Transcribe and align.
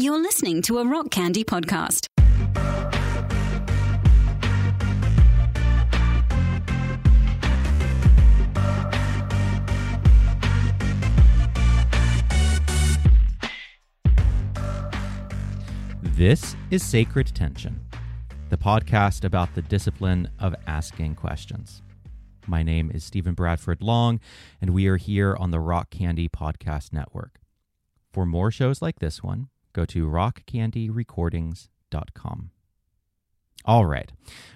You're 0.00 0.18
listening 0.18 0.62
to 0.62 0.78
a 0.78 0.86
Rock 0.86 1.10
Candy 1.10 1.44
podcast. 1.44 2.06
This 16.02 16.56
is 16.70 16.82
Sacred 16.82 17.26
Tension, 17.34 17.78
the 18.48 18.56
podcast 18.56 19.24
about 19.24 19.54
the 19.54 19.60
discipline 19.60 20.30
of 20.38 20.54
asking 20.66 21.16
questions. 21.16 21.82
My 22.46 22.62
name 22.62 22.90
is 22.90 23.04
Stephen 23.04 23.34
Bradford 23.34 23.82
Long, 23.82 24.18
and 24.62 24.70
we 24.70 24.86
are 24.86 24.96
here 24.96 25.36
on 25.36 25.50
the 25.50 25.60
Rock 25.60 25.90
Candy 25.90 26.30
Podcast 26.30 26.90
Network. 26.90 27.38
For 28.14 28.24
more 28.24 28.50
shows 28.50 28.80
like 28.80 29.00
this 29.00 29.22
one, 29.22 29.50
go 29.72 29.84
to 29.86 30.06
rockcandyrecordings.com. 30.06 32.50
All 33.64 33.84
right. 33.84 34.12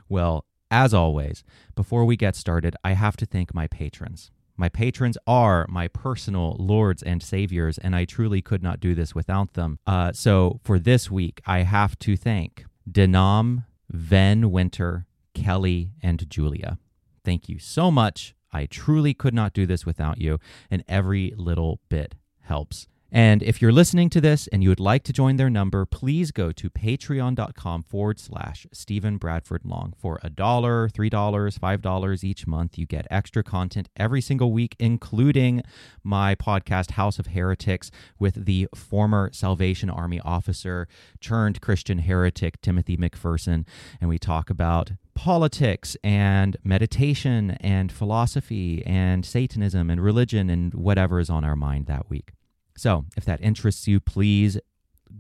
Well, 0.09 0.45
as 0.71 0.95
always, 0.95 1.45
before 1.75 2.05
we 2.05 2.17
get 2.17 2.37
started, 2.37 2.77
I 2.83 2.93
have 2.93 3.17
to 3.19 3.27
thank 3.27 3.55
my 3.55 3.67
patrons. 3.67 4.31
My 4.57 4.69
patrons 4.69 5.19
are 5.27 5.67
my 5.69 5.89
personal 5.89 6.57
lords 6.59 7.03
and 7.03 7.23
saviors, 7.23 7.77
and 7.79 7.97
I 7.97 8.05
truly 8.05 8.41
could 8.41 8.63
not 8.63 8.81
do 8.81 8.95
this 8.95 9.15
without 9.15 9.55
them. 9.55 9.79
Uh, 9.87 10.13
so 10.13 10.61
for 10.63 10.79
this 10.79 11.11
week, 11.11 11.41
I 11.45 11.61
have 11.61 11.99
to 12.01 12.17
thank 12.17 12.65
Denam, 12.91 13.65
Ven 13.91 14.53
Winter, 14.53 15.07
Kelly, 15.35 15.91
and 16.03 16.29
Julia. 16.31 16.79
Thank 17.25 17.49
you 17.49 17.59
so 17.59 17.91
much. 17.91 18.35
I 18.53 18.67
truly 18.67 19.13
could 19.13 19.35
not 19.35 19.53
do 19.53 19.67
this 19.67 19.85
without 19.85 20.21
you, 20.21 20.39
and 20.71 20.85
every 20.89 21.35
little 21.37 21.81
bit 21.89 22.15
helps. 22.43 22.87
And 23.15 23.45
if 23.45 23.63
you're 23.63 23.71
listening 23.71 24.11
to 24.11 24.21
this 24.21 24.49
and 24.49 24.61
you 24.65 24.71
would 24.71 24.81
like 24.81 25.05
to 25.05 25.13
join 25.13 25.37
their 25.37 25.49
number, 25.49 25.87
please 25.87 26.33
go 26.33 26.51
to 26.51 26.69
patreon.com 26.69 27.85
forward 27.85 28.19
slash 28.19 28.67
Stephen 28.73 29.19
Bradford 29.19 29.65
Long. 29.65 29.95
For 29.97 30.19
a 30.25 30.29
dollar, 30.29 30.89
$3, 30.89 31.11
$5 31.13 32.25
each 32.25 32.47
month, 32.49 32.77
you 32.77 32.87
get 32.87 33.07
extra 33.13 33.45
content 33.45 33.89
every 33.97 34.21
single 34.21 34.51
week, 34.51 34.75
including 34.81 35.63
my 36.03 36.35
podcast, 36.35 36.93
House 36.93 37.21
of 37.21 37.29
Heretics, 37.29 37.93
with 38.19 38.47
the 38.47 38.67
former 38.75 39.31
Salvation 39.33 39.91
Army 39.91 40.21
officer 40.25 40.89
turned 41.21 41.61
Christian 41.61 41.99
heretic, 41.99 42.61
Timothy 42.63 42.97
McPherson. 42.97 43.65
And 44.01 44.11
we 44.11 44.19
talk 44.19 44.51
about 44.51 44.91
politics 45.15 45.97
and 46.03 46.57
meditation 46.65 47.53
and 47.61 47.93
philosophy 47.93 48.83
and 48.85 49.25
Satanism 49.25 49.89
and 49.89 50.03
religion 50.03 50.51
and 50.51 50.75
whatever 50.75 51.21
is 51.21 51.31
on 51.31 51.45
our 51.45 51.55
mind 51.55 51.87
that 51.87 52.11
week. 52.11 52.33
So, 52.77 53.05
if 53.17 53.25
that 53.25 53.41
interests 53.41 53.87
you, 53.87 54.01
please 54.01 54.59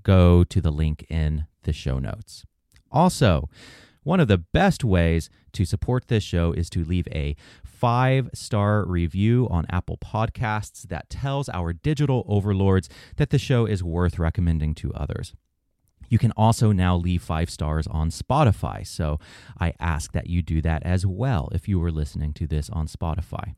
go 0.03 0.45
to 0.45 0.61
the 0.61 0.73
link 0.73 1.07
in 1.09 1.47
the 1.63 1.73
show 1.73 1.99
notes. 1.99 2.45
Also, 2.91 3.49
one 4.03 4.21
of 4.21 4.29
the 4.29 4.39
best 4.39 4.85
ways 4.85 5.31
to 5.53 5.65
support 5.65 6.09
this 6.09 6.23
show 6.23 6.53
is 6.53 6.69
to 6.71 6.85
leave 6.85 7.09
a 7.11 7.37
five 7.65 8.29
star 8.35 8.85
review 8.87 9.49
on 9.51 9.67
Apple 9.71 9.97
Podcasts 9.97 10.83
that 10.89 11.09
tells 11.09 11.49
our 11.49 11.73
digital 11.73 12.25
overlords 12.29 12.89
that 13.17 13.31
the 13.31 13.39
show 13.39 13.67
is 13.67 13.83
worth 13.83 14.19
recommending 14.19 14.75
to 14.77 14.93
others. 14.95 15.35
You 16.09 16.19
can 16.19 16.33
also 16.33 16.71
now 16.71 16.97
leave 16.97 17.23
five 17.23 17.49
stars 17.49 17.87
on 17.87 18.11
Spotify. 18.11 18.87
So 18.87 19.19
I 19.59 19.73
ask 19.81 20.13
that 20.13 20.29
you 20.29 20.43
do 20.43 20.61
that 20.63 20.83
as 20.85 21.07
well 21.07 21.49
if 21.53 21.67
you 21.67 21.81
were 21.81 21.91
listening 21.91 22.35
to 22.35 22.47
this 22.47 22.69
on 22.71 22.87
Spotify. 22.87 23.55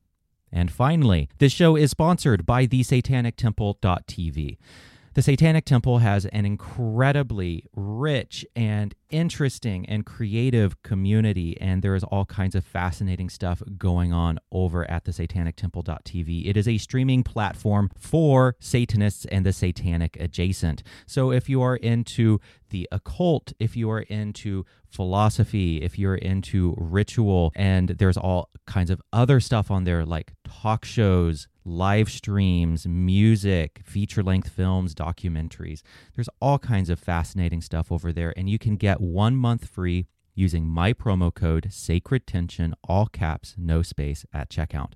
And 0.57 0.71
finally, 0.71 1.29
this 1.37 1.53
show 1.53 1.77
is 1.77 1.91
sponsored 1.91 2.47
by 2.47 2.67
thesatanictemple.tv. 2.67 4.57
The 5.17 5.23
Satanic 5.23 5.65
Temple 5.65 6.01
has 6.01 6.27
an 6.27 6.45
incredibly 6.45 7.65
rich 7.75 8.45
and 8.55 8.95
interesting 9.09 9.87
and 9.87 10.05
creative 10.05 10.83
community, 10.83 11.59
and 11.59 11.81
there 11.81 11.95
is 11.95 12.05
all 12.05 12.27
kinds 12.27 12.55
of 12.55 12.67
fascinating 12.67 13.31
stuff 13.31 13.63
going 13.79 14.13
on 14.13 14.39
over 14.53 14.85
at 14.91 15.07
the 15.07 15.13
satanictemple.tv. 15.13 16.47
It 16.47 16.59
is 16.59 16.69
a 16.69 16.77
streaming 16.77 17.25
platform 17.25 17.89
for 17.99 18.57
Satanists 18.61 19.25
and 19.33 19.47
the 19.47 19.55
Satanic 19.55 20.19
adjacent. 20.21 20.83
So 21.07 21.33
if 21.33 21.49
you 21.49 21.63
are 21.63 21.77
into 21.77 22.39
the 22.69 22.87
occult, 22.93 23.55
if 23.59 23.75
you 23.75 23.91
are 23.91 24.03
into 24.03 24.67
philosophy, 24.91 25.81
if 25.81 25.99
you're 25.99 26.17
into 26.17 26.75
ritual, 26.77 27.53
and 27.57 27.89
there's 27.89 28.19
all 28.19 28.51
kinds 28.67 28.91
of 28.91 29.01
other 29.15 29.41
stuff 29.41 29.71
on 29.71 29.85
there 29.85 30.05
like 30.05 30.35
talk 30.45 30.85
shows, 30.85 31.49
live 31.67 32.09
streams, 32.09 32.87
music, 32.87 33.81
feature 33.85 34.23
length 34.23 34.49
films, 34.49 34.95
documentaries. 34.95 35.83
There's 36.15 36.29
all 36.41 36.59
kinds 36.59 36.89
of 36.89 36.99
fascinating 37.01 37.61
stuff 37.61 37.91
over 37.91 38.13
there, 38.13 38.33
and 38.37 38.49
you 38.49 38.59
can 38.59 38.77
get 38.77 39.01
one 39.01 39.37
month 39.37 39.67
free 39.67 40.07
using 40.35 40.67
my 40.67 40.93
promo 40.93 41.35
code 41.35 41.69
Sacred 41.71 42.27
Tension, 42.27 42.75
all 42.85 43.07
caps, 43.07 43.55
no 43.59 43.83
space 43.83 44.25
at 44.33 44.49
checkout. 44.49 44.93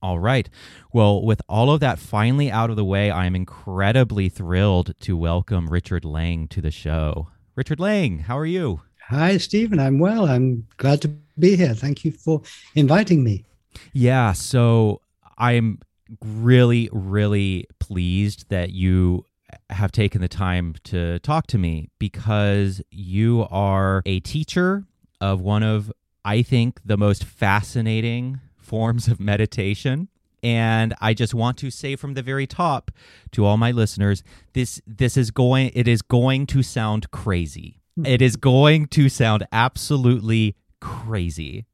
All 0.00 0.18
right. 0.18 0.48
Well, 0.92 1.22
with 1.22 1.42
all 1.48 1.70
of 1.70 1.80
that 1.80 1.98
finally 1.98 2.50
out 2.50 2.70
of 2.70 2.76
the 2.76 2.84
way, 2.84 3.10
I'm 3.10 3.34
incredibly 3.34 4.28
thrilled 4.28 4.94
to 5.00 5.16
welcome 5.16 5.68
Richard 5.68 6.04
Lang 6.04 6.46
to 6.48 6.60
the 6.60 6.70
show. 6.70 7.28
Richard 7.56 7.80
Lang, 7.80 8.20
how 8.20 8.38
are 8.38 8.46
you? 8.46 8.80
Hi, 9.08 9.36
Stephen. 9.38 9.80
I'm 9.80 9.98
well. 9.98 10.26
I'm 10.26 10.66
glad 10.76 11.02
to 11.02 11.08
be 11.38 11.56
here. 11.56 11.74
Thank 11.74 12.04
you 12.04 12.12
for 12.12 12.42
inviting 12.74 13.24
me. 13.24 13.44
Yeah. 13.92 14.32
So 14.32 15.00
I'm 15.36 15.80
really, 16.22 16.88
really 16.92 17.66
pleased 17.78 18.48
that 18.48 18.70
you 18.70 19.24
have 19.70 19.92
taken 19.92 20.20
the 20.20 20.28
time 20.28 20.74
to 20.84 21.18
talk 21.20 21.46
to 21.48 21.58
me 21.58 21.88
because 21.98 22.82
you 22.90 23.46
are 23.50 24.02
a 24.04 24.20
teacher 24.20 24.84
of 25.20 25.40
one 25.40 25.62
of, 25.62 25.92
I 26.24 26.42
think, 26.42 26.80
the 26.84 26.96
most 26.96 27.24
fascinating 27.24 28.40
forms 28.56 29.08
of 29.08 29.18
meditation. 29.18 30.08
And 30.42 30.94
I 31.00 31.14
just 31.14 31.34
want 31.34 31.56
to 31.58 31.70
say 31.70 31.96
from 31.96 32.14
the 32.14 32.22
very 32.22 32.46
top 32.46 32.90
to 33.32 33.44
all 33.44 33.56
my 33.56 33.72
listeners, 33.72 34.22
this 34.52 34.80
this 34.86 35.16
is 35.16 35.30
going 35.30 35.72
it 35.74 35.88
is 35.88 36.00
going 36.00 36.46
to 36.48 36.62
sound 36.62 37.10
crazy. 37.10 37.80
Hmm. 37.96 38.06
It 38.06 38.22
is 38.22 38.36
going 38.36 38.86
to 38.88 39.08
sound 39.08 39.46
absolutely 39.50 40.54
crazy. 40.80 41.66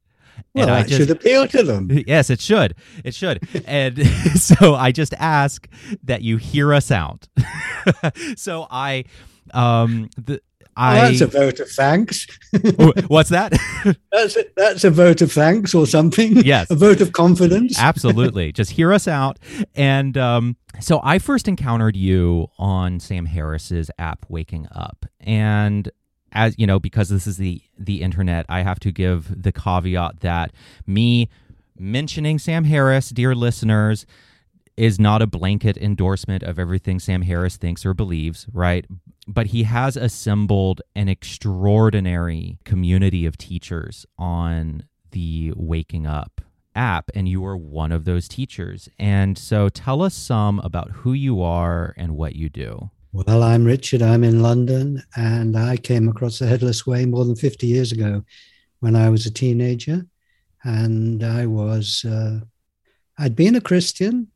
Well, 0.55 0.69
and 0.69 0.75
I 0.75 0.83
just, 0.83 0.97
should 0.97 1.11
appeal 1.11 1.49
to 1.49 1.63
them. 1.63 1.91
Yes, 2.07 2.31
it 2.31 2.41
should. 2.41 2.75
It 3.03 3.15
should. 3.15 3.49
and 3.67 4.07
so 4.37 4.75
I 4.75 4.93
just 4.93 5.15
ask 5.15 5.69
that 6.05 6.23
you 6.23 6.37
hear 6.37 6.73
us 6.73 6.91
out. 6.91 7.29
so 8.37 8.67
I, 8.71 9.05
um, 9.53 10.11
the, 10.17 10.41
I, 10.77 10.95
well, 10.95 11.11
that's 11.11 11.21
a 11.21 11.27
vote 11.27 11.61
of 11.61 11.71
thanks. 11.71 12.27
what's 13.07 13.31
that? 13.31 13.53
that's 14.13 14.37
a, 14.37 14.45
that's 14.57 14.85
a 14.85 14.91
vote 14.91 15.23
of 15.23 15.33
thanks 15.33 15.75
or 15.75 15.87
something. 15.87 16.37
Yes, 16.39 16.71
a 16.71 16.75
vote 16.75 17.01
of 17.01 17.13
confidence. 17.13 17.79
Absolutely. 17.79 18.53
Just 18.53 18.73
hear 18.73 18.93
us 18.93 19.07
out. 19.09 19.39
And 19.75 20.19
um, 20.19 20.57
so 20.81 21.01
I 21.03 21.19
first 21.19 21.49
encountered 21.49 21.97
you 21.97 22.49
on 22.59 23.01
Sam 23.01 23.27
Harris's 23.27 23.91
app, 23.99 24.27
Waking 24.29 24.67
Up, 24.73 25.07
and 25.21 25.91
as 26.35 26.55
you 26.59 26.67
know, 26.67 26.79
because 26.79 27.09
this 27.09 27.27
is 27.27 27.37
the 27.37 27.63
the 27.79 28.03
internet, 28.03 28.45
I 28.49 28.63
have 28.63 28.81
to 28.81 28.93
give 28.93 29.43
the 29.43 29.53
caveat 29.53 30.21
that 30.21 30.53
me 30.87 31.29
mentioning 31.79 32.39
Sam 32.39 32.65
Harris, 32.65 33.11
dear 33.11 33.35
listeners, 33.35 34.07
is 34.77 34.99
not 34.99 35.23
a 35.23 35.27
blanket 35.27 35.77
endorsement 35.77 36.43
of 36.43 36.59
everything 36.59 36.99
Sam 36.99 37.23
Harris 37.23 37.57
thinks 37.57 37.87
or 37.87 37.95
believes, 37.95 38.47
right? 38.53 38.85
But 39.27 39.49
he 39.49 39.63
has 39.63 39.97
assembled 39.97 40.83
an 40.95 41.09
extraordinary 41.09 42.59
community 42.65 43.25
of 43.25 43.39
teachers 43.39 44.05
on 44.19 44.85
the 45.13 45.53
Waking 45.57 46.07
Up 46.07 46.41
app, 46.75 47.11
and 47.15 47.29
you 47.29 47.45
are 47.47 47.57
one 47.57 47.93
of 47.93 48.05
those 48.05 48.27
teachers. 48.27 48.89
And 48.99 49.39
so 49.39 49.69
tell 49.69 50.03
us 50.03 50.15
some 50.15 50.59
about 50.61 50.91
who 50.91 51.13
you 51.13 51.41
are 51.41 51.95
and 51.97 52.17
what 52.17 52.35
you 52.35 52.49
do. 52.49 52.91
Well, 53.15 53.45
I'm 53.45 53.65
Richard. 53.65 54.03
I'm 54.03 54.25
in 54.25 54.43
London, 54.43 55.01
and 55.15 55.57
I 55.57 55.77
came 55.77 56.09
across 56.09 56.41
the 56.41 56.49
Headless 56.49 56.85
Way 56.85 57.05
more 57.05 57.25
than 57.25 57.37
50 57.37 57.65
years 57.65 57.93
ago 57.93 58.25
when 58.81 58.97
I 58.97 59.09
was 59.09 59.25
a 59.25 59.31
teenager. 59.31 60.05
And 60.65 61.23
I 61.23 61.47
was, 61.47 62.05
uh, 62.05 62.41
I'd 63.17 63.37
been 63.37 63.55
a 63.55 63.61
Christian. 63.61 64.27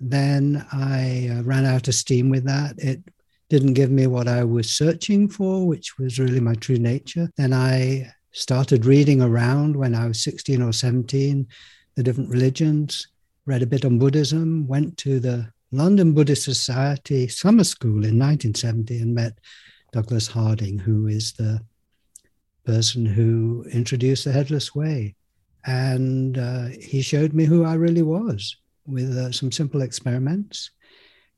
Then 0.00 0.66
I 0.72 1.36
uh, 1.38 1.42
ran 1.44 1.66
out 1.66 1.86
of 1.86 1.94
steam 1.94 2.28
with 2.28 2.42
that. 2.46 2.74
It 2.78 3.00
didn't 3.48 3.74
give 3.74 3.92
me 3.92 4.08
what 4.08 4.26
I 4.26 4.42
was 4.42 4.68
searching 4.68 5.28
for, 5.28 5.64
which 5.64 5.96
was 5.96 6.18
really 6.18 6.40
my 6.40 6.54
true 6.54 6.78
nature. 6.78 7.30
Then 7.36 7.52
I 7.52 8.10
started 8.32 8.86
reading 8.86 9.22
around 9.22 9.76
when 9.76 9.94
I 9.94 10.08
was 10.08 10.20
16 10.24 10.62
or 10.62 10.72
17, 10.72 11.46
the 11.94 12.02
different 12.02 12.30
religions, 12.30 13.06
read 13.44 13.62
a 13.62 13.66
bit 13.66 13.84
on 13.84 14.00
Buddhism, 14.00 14.66
went 14.66 14.96
to 14.96 15.20
the 15.20 15.52
London 15.72 16.12
Buddhist 16.12 16.44
Society 16.44 17.28
summer 17.28 17.64
school 17.64 18.04
in 18.04 18.18
1970 18.18 18.98
and 18.98 19.14
met 19.14 19.38
Douglas 19.92 20.28
Harding, 20.28 20.78
who 20.78 21.06
is 21.06 21.32
the 21.32 21.60
person 22.64 23.06
who 23.06 23.64
introduced 23.72 24.24
the 24.24 24.32
Headless 24.32 24.74
Way. 24.74 25.14
And 25.64 26.38
uh, 26.38 26.66
he 26.80 27.02
showed 27.02 27.32
me 27.32 27.44
who 27.44 27.64
I 27.64 27.74
really 27.74 28.02
was 28.02 28.56
with 28.86 29.16
uh, 29.16 29.32
some 29.32 29.50
simple 29.50 29.82
experiments. 29.82 30.70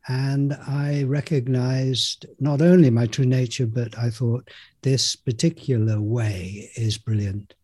And 0.08 0.54
I 0.54 1.04
recognized 1.04 2.26
not 2.40 2.62
only 2.62 2.90
my 2.90 3.06
true 3.06 3.26
nature, 3.26 3.66
but 3.66 3.96
I 3.98 4.10
thought 4.10 4.50
this 4.82 5.16
particular 5.16 6.00
way 6.00 6.70
is 6.76 6.98
brilliant. 6.98 7.54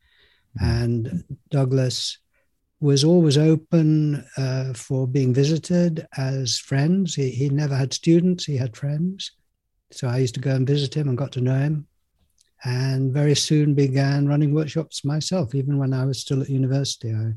Mm-hmm. 0.60 0.82
And 0.84 1.24
Douglas 1.50 2.18
was 2.84 3.02
always 3.02 3.38
open 3.38 4.22
uh, 4.36 4.74
for 4.74 5.08
being 5.08 5.32
visited 5.32 6.06
as 6.18 6.58
friends. 6.58 7.14
He, 7.14 7.30
he 7.30 7.48
never 7.48 7.74
had 7.74 7.94
students, 7.94 8.44
he 8.44 8.58
had 8.58 8.76
friends. 8.76 9.32
So 9.90 10.06
I 10.06 10.18
used 10.18 10.34
to 10.34 10.40
go 10.40 10.54
and 10.54 10.66
visit 10.66 10.94
him 10.94 11.08
and 11.08 11.16
got 11.16 11.32
to 11.32 11.40
know 11.40 11.58
him. 11.58 11.86
And 12.64 13.12
very 13.12 13.34
soon 13.34 13.74
began 13.74 14.28
running 14.28 14.52
workshops 14.52 15.04
myself, 15.04 15.54
even 15.54 15.78
when 15.78 15.94
I 15.94 16.04
was 16.04 16.20
still 16.20 16.42
at 16.42 16.50
university. 16.50 17.12
I, 17.12 17.32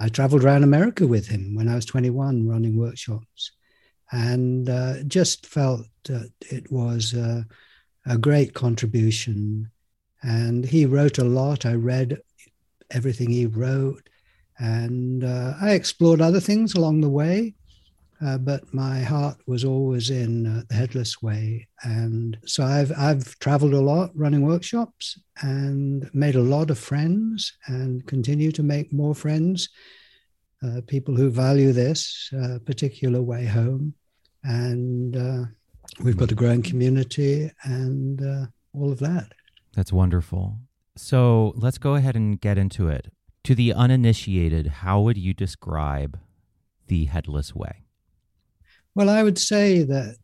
I 0.00 0.08
traveled 0.08 0.44
around 0.44 0.64
America 0.64 1.06
with 1.06 1.28
him 1.28 1.54
when 1.54 1.68
I 1.68 1.74
was 1.74 1.84
21, 1.84 2.48
running 2.48 2.76
workshops 2.76 3.52
and 4.12 4.70
uh, 4.70 5.02
just 5.02 5.44
felt 5.44 5.86
that 6.04 6.32
it 6.50 6.72
was 6.72 7.12
a, 7.12 7.46
a 8.06 8.16
great 8.16 8.54
contribution. 8.54 9.70
And 10.22 10.64
he 10.64 10.86
wrote 10.86 11.18
a 11.18 11.24
lot. 11.24 11.66
I 11.66 11.74
read 11.74 12.18
everything 12.90 13.30
he 13.30 13.44
wrote, 13.44 14.08
and 14.58 15.24
uh, 15.24 15.54
I 15.60 15.72
explored 15.72 16.20
other 16.20 16.40
things 16.40 16.74
along 16.74 17.00
the 17.00 17.08
way. 17.08 17.54
Uh, 18.20 18.36
but 18.36 18.62
my 18.74 18.98
heart 18.98 19.36
was 19.46 19.64
always 19.64 20.10
in 20.10 20.44
uh, 20.44 20.62
the 20.68 20.74
Headless 20.74 21.22
Way, 21.22 21.68
and 21.84 22.36
so 22.46 22.64
I've 22.64 22.90
I've 22.98 23.38
traveled 23.38 23.74
a 23.74 23.80
lot, 23.80 24.10
running 24.16 24.44
workshops, 24.44 25.20
and 25.40 26.10
made 26.12 26.34
a 26.34 26.42
lot 26.42 26.70
of 26.70 26.80
friends, 26.80 27.52
and 27.68 28.04
continue 28.08 28.50
to 28.50 28.62
make 28.64 28.92
more 28.92 29.14
friends 29.14 29.68
uh, 30.64 30.80
people 30.88 31.14
who 31.14 31.30
value 31.30 31.72
this 31.72 32.30
uh, 32.36 32.58
particular 32.66 33.22
way 33.22 33.46
home. 33.46 33.94
And 34.42 35.16
uh, 35.16 35.44
we've 36.02 36.16
got 36.16 36.32
a 36.32 36.34
growing 36.34 36.62
community 36.62 37.50
and 37.62 38.20
all 38.74 38.90
of 38.90 38.98
that. 38.98 39.32
That's 39.74 39.92
wonderful. 39.92 40.58
So 40.96 41.52
let's 41.56 41.78
go 41.78 41.94
ahead 41.94 42.16
and 42.16 42.40
get 42.40 42.58
into 42.58 42.88
it. 42.88 43.12
To 43.48 43.54
the 43.54 43.72
uninitiated, 43.72 44.66
how 44.66 45.00
would 45.00 45.16
you 45.16 45.32
describe 45.32 46.18
the 46.86 47.06
headless 47.06 47.54
way? 47.54 47.86
Well, 48.94 49.08
I 49.08 49.22
would 49.22 49.38
say 49.38 49.84
that 49.84 50.18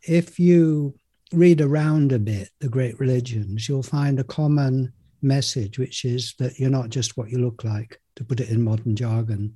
if 0.00 0.40
you 0.40 0.94
read 1.34 1.60
around 1.60 2.12
a 2.12 2.18
bit 2.18 2.48
the 2.60 2.70
great 2.70 2.98
religions, 2.98 3.68
you'll 3.68 3.82
find 3.82 4.18
a 4.18 4.24
common 4.24 4.94
message, 5.20 5.78
which 5.78 6.06
is 6.06 6.32
that 6.38 6.58
you're 6.58 6.70
not 6.70 6.88
just 6.88 7.18
what 7.18 7.28
you 7.28 7.40
look 7.40 7.62
like 7.62 8.00
to 8.14 8.24
put 8.24 8.40
it 8.40 8.48
in 8.48 8.62
modern 8.62 8.96
jargon, 8.96 9.54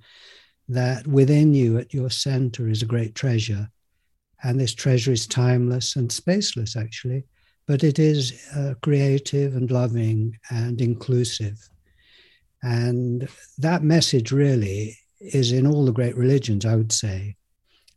that 0.69 1.07
within 1.07 1.55
you 1.55 1.79
at 1.79 1.95
your 1.95 2.11
center 2.11 2.69
is 2.69 2.83
a 2.83 2.93
great 2.93 3.15
treasure. 3.15 3.71
And 4.43 4.61
this 4.61 4.75
treasure 4.75 5.13
is 5.13 5.27
timeless 5.27 5.97
and 5.97 6.11
spaceless, 6.11 6.77
actually, 6.77 7.25
but 7.67 7.83
it 7.83 7.99
is 7.99 8.47
uh, 8.55 8.75
creative 8.83 9.57
and 9.57 9.71
loving 9.71 10.37
and 10.51 10.83
inclusive. 10.83 11.67
And 12.63 13.29
that 13.59 13.83
message 13.83 14.33
really 14.33 14.97
is 15.21 15.53
in 15.53 15.67
all 15.67 15.85
the 15.85 15.93
great 15.93 16.17
religions, 16.17 16.65
I 16.65 16.77
would 16.77 16.93
say. 16.93 17.37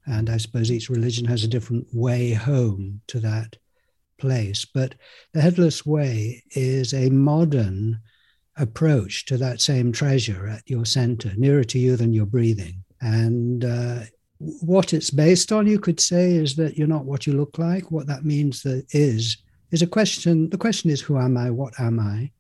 And 0.05 0.29
I 0.29 0.37
suppose 0.37 0.71
each 0.71 0.89
religion 0.89 1.25
has 1.25 1.43
a 1.43 1.47
different 1.49 1.87
way 1.93 2.33
home 2.33 3.01
to 3.07 3.19
that 3.21 3.55
place. 4.17 4.65
But 4.65 4.95
the 5.33 5.41
Headless 5.41 5.85
Way 5.85 6.43
is 6.51 6.93
a 6.93 7.09
modern 7.09 7.99
approach 8.57 9.25
to 9.25 9.37
that 9.37 9.61
same 9.61 9.91
treasure 9.91 10.47
at 10.47 10.69
your 10.69 10.85
center, 10.85 11.31
nearer 11.35 11.63
to 11.65 11.79
you 11.79 11.95
than 11.95 12.13
you're 12.13 12.25
breathing. 12.25 12.83
And 13.01 13.65
uh, 13.65 14.01
what 14.37 14.93
it's 14.93 15.09
based 15.09 15.51
on, 15.51 15.67
you 15.67 15.79
could 15.79 15.99
say, 15.99 16.33
is 16.33 16.55
that 16.57 16.77
your 16.77 16.87
not 16.87 17.05
what 17.05 17.25
you 17.25 17.33
look 17.33 17.57
like. 17.57 17.91
What 17.91 18.07
that 18.07 18.25
means 18.25 18.61
that 18.63 18.85
is 18.91 19.37
is 19.71 19.81
a 19.81 19.87
question. 19.87 20.49
The 20.49 20.57
question 20.57 20.89
is, 20.89 21.01
who 21.01 21.17
am 21.17 21.37
I? 21.37 21.49
What 21.49 21.73
am 21.79 21.99
I? 21.99 22.31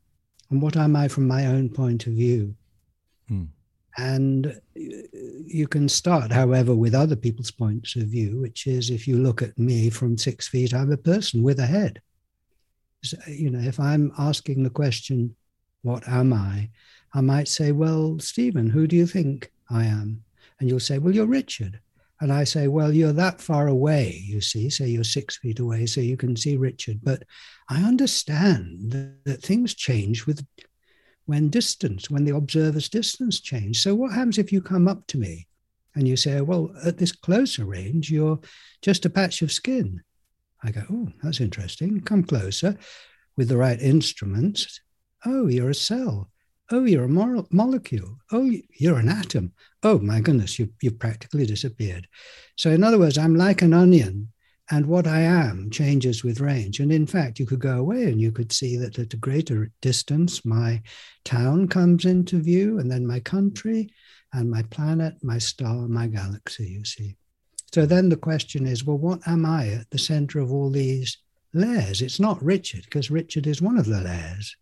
And 0.53 0.61
what 0.61 0.77
am 0.77 0.95
I 0.95 1.07
from 1.07 1.27
my 1.27 1.47
own 1.47 1.67
point 1.67 2.05
of 2.05 2.13
view? 2.13 2.53
Hmm. 3.27 3.45
And 3.97 4.61
you 4.75 5.67
can 5.67 5.89
start, 5.89 6.31
however, 6.31 6.75
with 6.75 6.93
other 6.93 7.15
people's 7.15 7.49
points 7.49 7.95
of 7.95 8.03
view, 8.03 8.39
which 8.39 8.67
is 8.67 8.91
if 8.91 9.07
you 9.07 9.17
look 9.17 9.41
at 9.41 9.57
me 9.57 9.89
from 9.89 10.15
six 10.15 10.47
feet, 10.47 10.71
I'm 10.71 10.91
a 10.91 10.97
person 10.97 11.41
with 11.41 11.57
a 11.57 11.65
head. 11.65 12.03
So, 13.03 13.17
you 13.27 13.49
know, 13.49 13.67
if 13.67 13.79
I'm 13.79 14.11
asking 14.19 14.61
the 14.61 14.69
question, 14.69 15.35
what 15.81 16.07
am 16.07 16.33
I? 16.33 16.69
I 17.15 17.21
might 17.21 17.47
say, 17.47 17.71
Well, 17.71 18.19
Stephen, 18.19 18.69
who 18.69 18.85
do 18.85 18.95
you 18.95 19.07
think 19.07 19.51
I 19.71 19.85
am? 19.85 20.23
And 20.59 20.69
you'll 20.69 20.79
say, 20.79 20.99
Well, 20.99 21.15
you're 21.15 21.25
Richard. 21.25 21.79
And 22.23 22.31
I 22.31 22.45
say, 22.45 22.69
Well, 22.69 22.93
you're 22.93 23.11
that 23.11 23.41
far 23.41 23.67
away, 23.67 24.23
you 24.25 24.39
see. 24.39 24.69
Say 24.69 24.87
you're 24.87 25.03
six 25.03 25.35
feet 25.39 25.59
away, 25.59 25.85
so 25.85 25.99
you 25.99 26.15
can 26.15 26.37
see 26.37 26.55
Richard. 26.55 27.01
But 27.03 27.23
I 27.67 27.83
understand 27.83 28.93
that, 28.93 29.25
that 29.25 29.41
things 29.41 29.73
change 29.73 30.25
with 30.25 30.47
when 31.25 31.49
distance, 31.49 32.09
when 32.09 32.23
the 32.23 32.33
observer's 32.33 32.87
distance 32.87 33.41
change. 33.41 33.81
So 33.81 33.93
what 33.93 34.13
happens 34.13 34.37
if 34.37 34.53
you 34.53 34.61
come 34.61 34.87
up 34.87 35.05
to 35.07 35.17
me 35.17 35.47
and 35.95 36.07
you 36.07 36.15
say, 36.15 36.39
Well, 36.39 36.73
at 36.85 36.97
this 36.97 37.11
closer 37.11 37.65
range, 37.65 38.09
you're 38.09 38.39
just 38.81 39.05
a 39.05 39.09
patch 39.09 39.41
of 39.41 39.51
skin? 39.51 40.01
I 40.63 40.71
go, 40.71 40.83
Oh, 40.89 41.09
that's 41.21 41.41
interesting. 41.41 41.99
Come 41.99 42.23
closer 42.23 42.77
with 43.35 43.49
the 43.49 43.57
right 43.57 43.81
instruments 43.81 44.79
Oh, 45.25 45.47
you're 45.47 45.71
a 45.71 45.75
cell. 45.75 46.31
Oh, 46.73 46.85
you're 46.85 47.03
a 47.03 47.07
mo- 47.07 47.45
molecule. 47.51 48.17
Oh, 48.31 48.51
you're 48.79 48.97
an 48.97 49.07
atom. 49.07 49.53
Oh, 49.83 49.99
my 49.99 50.21
goodness, 50.21 50.57
you, 50.57 50.69
you've 50.81 50.97
practically 50.97 51.45
disappeared. 51.45 52.07
So, 52.55 52.71
in 52.71 52.83
other 52.83 52.97
words, 52.97 53.15
I'm 53.15 53.35
like 53.35 53.61
an 53.61 53.75
onion, 53.75 54.29
and 54.71 54.87
what 54.87 55.05
I 55.05 55.19
am 55.19 55.69
changes 55.69 56.23
with 56.23 56.39
range. 56.39 56.79
And 56.79 56.91
in 56.91 57.05
fact, 57.05 57.37
you 57.37 57.45
could 57.45 57.59
go 57.59 57.77
away 57.77 58.05
and 58.05 58.19
you 58.19 58.31
could 58.31 58.51
see 58.51 58.75
that 58.77 58.97
at 58.97 59.13
a 59.13 59.17
greater 59.17 59.69
distance, 59.83 60.43
my 60.45 60.81
town 61.23 61.67
comes 61.67 62.05
into 62.05 62.39
view, 62.39 62.79
and 62.79 62.89
then 62.89 63.05
my 63.05 63.19
country, 63.19 63.93
and 64.33 64.49
my 64.49 64.63
planet, 64.63 65.13
my 65.21 65.37
star, 65.37 65.87
my 65.87 66.07
galaxy, 66.07 66.69
you 66.69 66.85
see. 66.85 67.15
So 67.71 67.85
then 67.85 68.09
the 68.09 68.17
question 68.17 68.65
is 68.65 68.83
well, 68.83 68.97
what 68.97 69.19
am 69.27 69.45
I 69.45 69.67
at 69.67 69.91
the 69.91 69.99
center 69.99 70.39
of 70.39 70.51
all 70.51 70.71
these 70.71 71.19
layers? 71.53 72.01
It's 72.01 72.19
not 72.19 72.41
Richard, 72.41 72.85
because 72.85 73.11
Richard 73.11 73.45
is 73.45 73.61
one 73.61 73.77
of 73.77 73.85
the 73.85 74.01
layers 74.01 74.57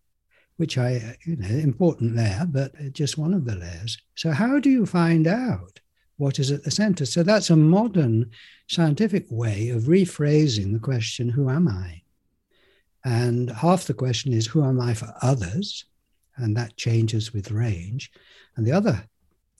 which 0.61 0.77
I, 0.77 1.17
you 1.25 1.37
know, 1.37 1.47
important 1.47 2.15
layer, 2.15 2.45
but 2.47 2.71
just 2.93 3.17
one 3.17 3.33
of 3.33 3.45
the 3.45 3.55
layers. 3.55 3.97
So, 4.13 4.29
how 4.29 4.59
do 4.59 4.69
you 4.69 4.85
find 4.85 5.25
out 5.25 5.79
what 6.17 6.37
is 6.37 6.51
at 6.51 6.63
the 6.63 6.69
center? 6.69 7.07
So, 7.07 7.23
that's 7.23 7.49
a 7.49 7.55
modern 7.55 8.29
scientific 8.69 9.25
way 9.31 9.69
of 9.69 9.85
rephrasing 9.85 10.71
the 10.71 10.79
question, 10.79 11.29
Who 11.29 11.49
am 11.49 11.67
I? 11.67 12.03
And 13.03 13.49
half 13.49 13.85
the 13.85 13.95
question 13.95 14.33
is, 14.33 14.45
Who 14.45 14.63
am 14.63 14.79
I 14.79 14.93
for 14.93 15.11
others? 15.23 15.85
And 16.37 16.55
that 16.57 16.77
changes 16.77 17.33
with 17.33 17.49
range. 17.49 18.11
And 18.55 18.63
the 18.63 18.71
other 18.71 19.03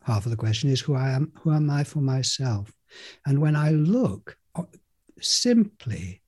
half 0.04 0.28
of 0.28 0.30
the 0.30 0.38
question 0.38 0.70
is, 0.70 0.82
Who 0.82 0.94
I 0.94 1.10
am, 1.10 1.32
who 1.42 1.52
am 1.52 1.68
I 1.72 1.84
for 1.84 2.02
myself? 2.02 2.72
And 3.26 3.42
when 3.42 3.56
I 3.56 3.72
look 3.72 4.38
simply 5.20 6.22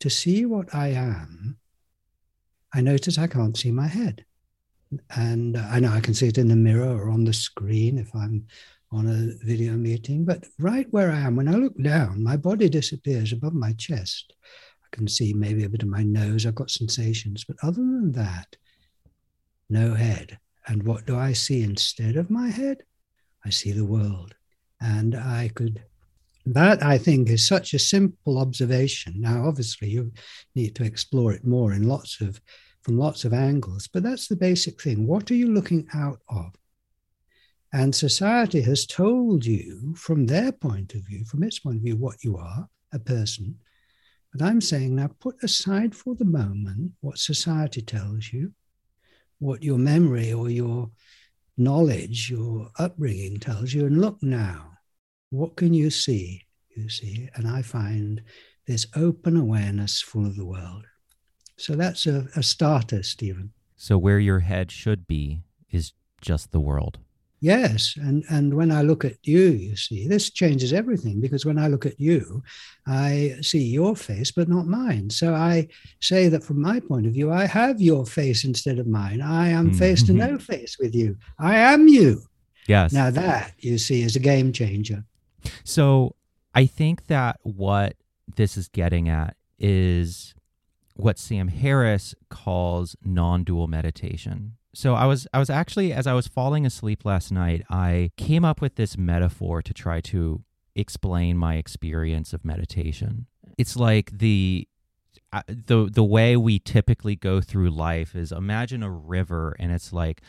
to 0.00 0.10
see 0.10 0.44
what 0.44 0.74
I 0.74 0.88
am, 0.88 1.56
I 2.74 2.80
notice 2.80 3.18
I 3.18 3.26
can't 3.26 3.56
see 3.56 3.70
my 3.70 3.86
head. 3.86 4.24
And 5.14 5.56
uh, 5.56 5.66
I 5.70 5.80
know 5.80 5.90
I 5.90 6.00
can 6.00 6.14
see 6.14 6.28
it 6.28 6.38
in 6.38 6.48
the 6.48 6.56
mirror 6.56 6.88
or 6.88 7.10
on 7.10 7.24
the 7.24 7.32
screen 7.32 7.98
if 7.98 8.14
I'm 8.14 8.46
on 8.90 9.06
a 9.06 9.44
video 9.44 9.74
meeting, 9.74 10.24
but 10.24 10.46
right 10.58 10.86
where 10.90 11.12
I 11.12 11.20
am, 11.20 11.36
when 11.36 11.48
I 11.48 11.56
look 11.56 11.76
down, 11.82 12.22
my 12.22 12.36
body 12.36 12.68
disappears 12.70 13.32
above 13.32 13.52
my 13.52 13.72
chest. 13.74 14.32
I 14.82 14.96
can 14.96 15.06
see 15.08 15.34
maybe 15.34 15.64
a 15.64 15.68
bit 15.68 15.82
of 15.82 15.88
my 15.88 16.02
nose, 16.02 16.46
I've 16.46 16.54
got 16.54 16.70
sensations, 16.70 17.44
but 17.44 17.56
other 17.62 17.82
than 17.82 18.12
that, 18.12 18.56
no 19.68 19.92
head. 19.92 20.38
And 20.66 20.84
what 20.84 21.04
do 21.06 21.18
I 21.18 21.34
see 21.34 21.62
instead 21.62 22.16
of 22.16 22.30
my 22.30 22.48
head? 22.48 22.82
I 23.44 23.50
see 23.50 23.72
the 23.72 23.84
world. 23.84 24.34
And 24.80 25.14
I 25.14 25.50
could 25.54 25.82
that, 26.54 26.82
I 26.82 26.98
think, 26.98 27.28
is 27.28 27.46
such 27.46 27.74
a 27.74 27.78
simple 27.78 28.38
observation. 28.38 29.14
Now, 29.20 29.46
obviously, 29.46 29.90
you 29.90 30.12
need 30.54 30.74
to 30.76 30.84
explore 30.84 31.32
it 31.32 31.44
more 31.44 31.72
in 31.72 31.88
lots 31.88 32.20
of 32.20 32.40
from 32.82 32.96
lots 32.96 33.24
of 33.24 33.34
angles, 33.34 33.86
but 33.86 34.02
that's 34.02 34.28
the 34.28 34.36
basic 34.36 34.80
thing. 34.80 35.06
What 35.06 35.30
are 35.30 35.34
you 35.34 35.52
looking 35.52 35.86
out 35.92 36.20
of? 36.28 36.54
And 37.72 37.94
society 37.94 38.62
has 38.62 38.86
told 38.86 39.44
you, 39.44 39.94
from 39.94 40.24
their 40.24 40.52
point 40.52 40.94
of 40.94 41.02
view, 41.02 41.24
from 41.24 41.42
its 41.42 41.58
point 41.58 41.76
of 41.76 41.82
view, 41.82 41.96
what 41.96 42.24
you 42.24 42.38
are, 42.38 42.66
a 42.92 42.98
person. 42.98 43.58
But 44.32 44.42
I'm 44.42 44.60
saying 44.60 44.96
now 44.96 45.10
put 45.20 45.36
aside 45.42 45.94
for 45.94 46.14
the 46.14 46.24
moment 46.24 46.92
what 47.00 47.18
society 47.18 47.82
tells 47.82 48.32
you, 48.32 48.52
what 49.38 49.62
your 49.62 49.78
memory 49.78 50.32
or 50.32 50.48
your 50.48 50.90
knowledge, 51.58 52.30
your 52.30 52.70
upbringing 52.78 53.38
tells 53.38 53.74
you, 53.74 53.84
and 53.86 54.00
look 54.00 54.22
now 54.22 54.67
what 55.30 55.56
can 55.56 55.74
you 55.74 55.90
see? 55.90 56.42
You 56.76 56.88
see, 56.88 57.28
and 57.34 57.46
I 57.48 57.62
find 57.62 58.22
this 58.66 58.86
open 58.94 59.36
awareness 59.36 60.00
full 60.00 60.24
of 60.26 60.36
the 60.36 60.44
world. 60.46 60.84
So 61.56 61.74
that's 61.74 62.06
a, 62.06 62.28
a 62.36 62.42
starter, 62.42 63.02
Stephen. 63.02 63.52
So 63.76 63.98
where 63.98 64.20
your 64.20 64.40
head 64.40 64.70
should 64.70 65.06
be 65.06 65.40
is 65.70 65.92
just 66.20 66.52
the 66.52 66.60
world. 66.60 66.98
Yes, 67.40 67.94
and 67.96 68.24
and 68.28 68.54
when 68.54 68.72
I 68.72 68.82
look 68.82 69.04
at 69.04 69.14
you, 69.22 69.40
you 69.50 69.76
see, 69.76 70.08
this 70.08 70.28
changes 70.30 70.72
everything 70.72 71.20
because 71.20 71.46
when 71.46 71.56
I 71.58 71.68
look 71.68 71.86
at 71.86 72.00
you, 72.00 72.42
I 72.86 73.36
see 73.42 73.62
your 73.62 73.94
face, 73.94 74.32
but 74.32 74.48
not 74.48 74.66
mine. 74.66 75.08
So 75.10 75.34
I 75.34 75.68
say 76.00 76.28
that 76.28 76.42
from 76.42 76.60
my 76.60 76.80
point 76.80 77.06
of 77.06 77.12
view, 77.12 77.30
I 77.30 77.46
have 77.46 77.80
your 77.80 78.04
face 78.06 78.44
instead 78.44 78.80
of 78.80 78.88
mine. 78.88 79.20
I 79.20 79.50
am 79.50 79.66
Mm-hmm. 79.70 79.78
face 79.78 80.02
to 80.04 80.12
no 80.12 80.38
face 80.38 80.78
with 80.80 80.96
you. 80.96 81.16
I 81.38 81.56
am 81.56 81.86
you. 81.86 82.22
Yes. 82.66 82.92
Now 82.92 83.10
that 83.10 83.54
you 83.58 83.78
see 83.78 84.02
is 84.02 84.16
a 84.16 84.20
game 84.20 84.52
changer. 84.52 85.04
So 85.64 86.14
I 86.54 86.66
think 86.66 87.06
that 87.06 87.38
what 87.42 87.94
this 88.36 88.56
is 88.56 88.68
getting 88.68 89.08
at 89.08 89.36
is 89.58 90.34
what 90.94 91.18
Sam 91.18 91.48
Harris 91.48 92.14
calls 92.28 92.96
non-dual 93.04 93.68
meditation. 93.68 94.54
So 94.74 94.94
I 94.94 95.06
was 95.06 95.26
I 95.32 95.38
was 95.38 95.50
actually 95.50 95.92
as 95.92 96.06
I 96.06 96.12
was 96.12 96.26
falling 96.26 96.66
asleep 96.66 97.04
last 97.04 97.32
night, 97.32 97.64
I 97.70 98.10
came 98.16 98.44
up 98.44 98.60
with 98.60 98.74
this 98.74 98.98
metaphor 98.98 99.62
to 99.62 99.72
try 99.72 100.00
to 100.02 100.42
explain 100.74 101.36
my 101.36 101.56
experience 101.56 102.32
of 102.32 102.44
meditation. 102.44 103.26
It's 103.56 103.76
like 103.76 104.18
the 104.18 104.68
uh, 105.32 105.42
the 105.48 105.88
the 105.90 106.04
way 106.04 106.36
we 106.36 106.58
typically 106.58 107.16
go 107.16 107.40
through 107.40 107.70
life 107.70 108.14
is 108.14 108.32
imagine 108.32 108.82
a 108.82 108.90
river 108.90 109.56
and 109.58 109.72
it's 109.72 109.92
like 109.92 110.22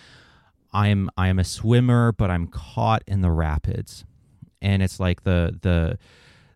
I'm 0.73 1.09
I 1.17 1.27
am 1.27 1.39
a 1.39 1.43
swimmer 1.43 2.11
but 2.11 2.29
I'm 2.29 2.47
caught 2.47 3.03
in 3.07 3.21
the 3.21 3.31
rapids 3.31 4.05
and 4.61 4.81
it's 4.81 4.99
like 4.99 5.23
the 5.23 5.57
the 5.61 5.97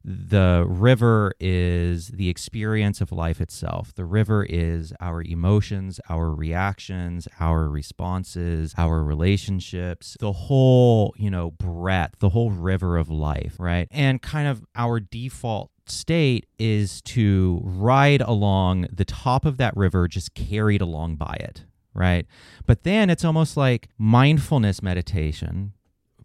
the 0.05 0.65
river 0.67 1.33
is 1.39 2.09
the 2.09 2.27
experience 2.27 2.99
of 2.99 3.11
life 3.11 3.39
itself. 3.39 3.93
The 3.95 4.03
river 4.03 4.43
is 4.43 4.91
our 4.99 5.21
emotions, 5.21 5.99
our 6.09 6.29
reactions, 6.29 7.27
our 7.39 7.69
responses, 7.69 8.73
our 8.77 9.01
relationships, 9.01 10.17
the 10.19 10.33
whole, 10.33 11.13
you 11.17 11.31
know, 11.31 11.51
breadth, 11.51 12.19
the 12.19 12.29
whole 12.29 12.51
river 12.51 12.97
of 12.97 13.09
life, 13.09 13.55
right? 13.59 13.87
And 13.91 14.21
kind 14.21 14.47
of 14.47 14.65
our 14.75 14.99
default 14.99 15.71
state 15.85 16.47
is 16.59 17.01
to 17.01 17.61
ride 17.63 18.21
along 18.21 18.87
the 18.91 19.05
top 19.05 19.45
of 19.45 19.55
that 19.57 19.75
river, 19.75 20.09
just 20.09 20.33
carried 20.33 20.81
along 20.81 21.15
by 21.15 21.37
it, 21.39 21.63
right? 21.93 22.25
But 22.65 22.83
then 22.83 23.09
it's 23.09 23.23
almost 23.23 23.55
like 23.55 23.87
mindfulness 23.97 24.81
meditation, 24.81 25.73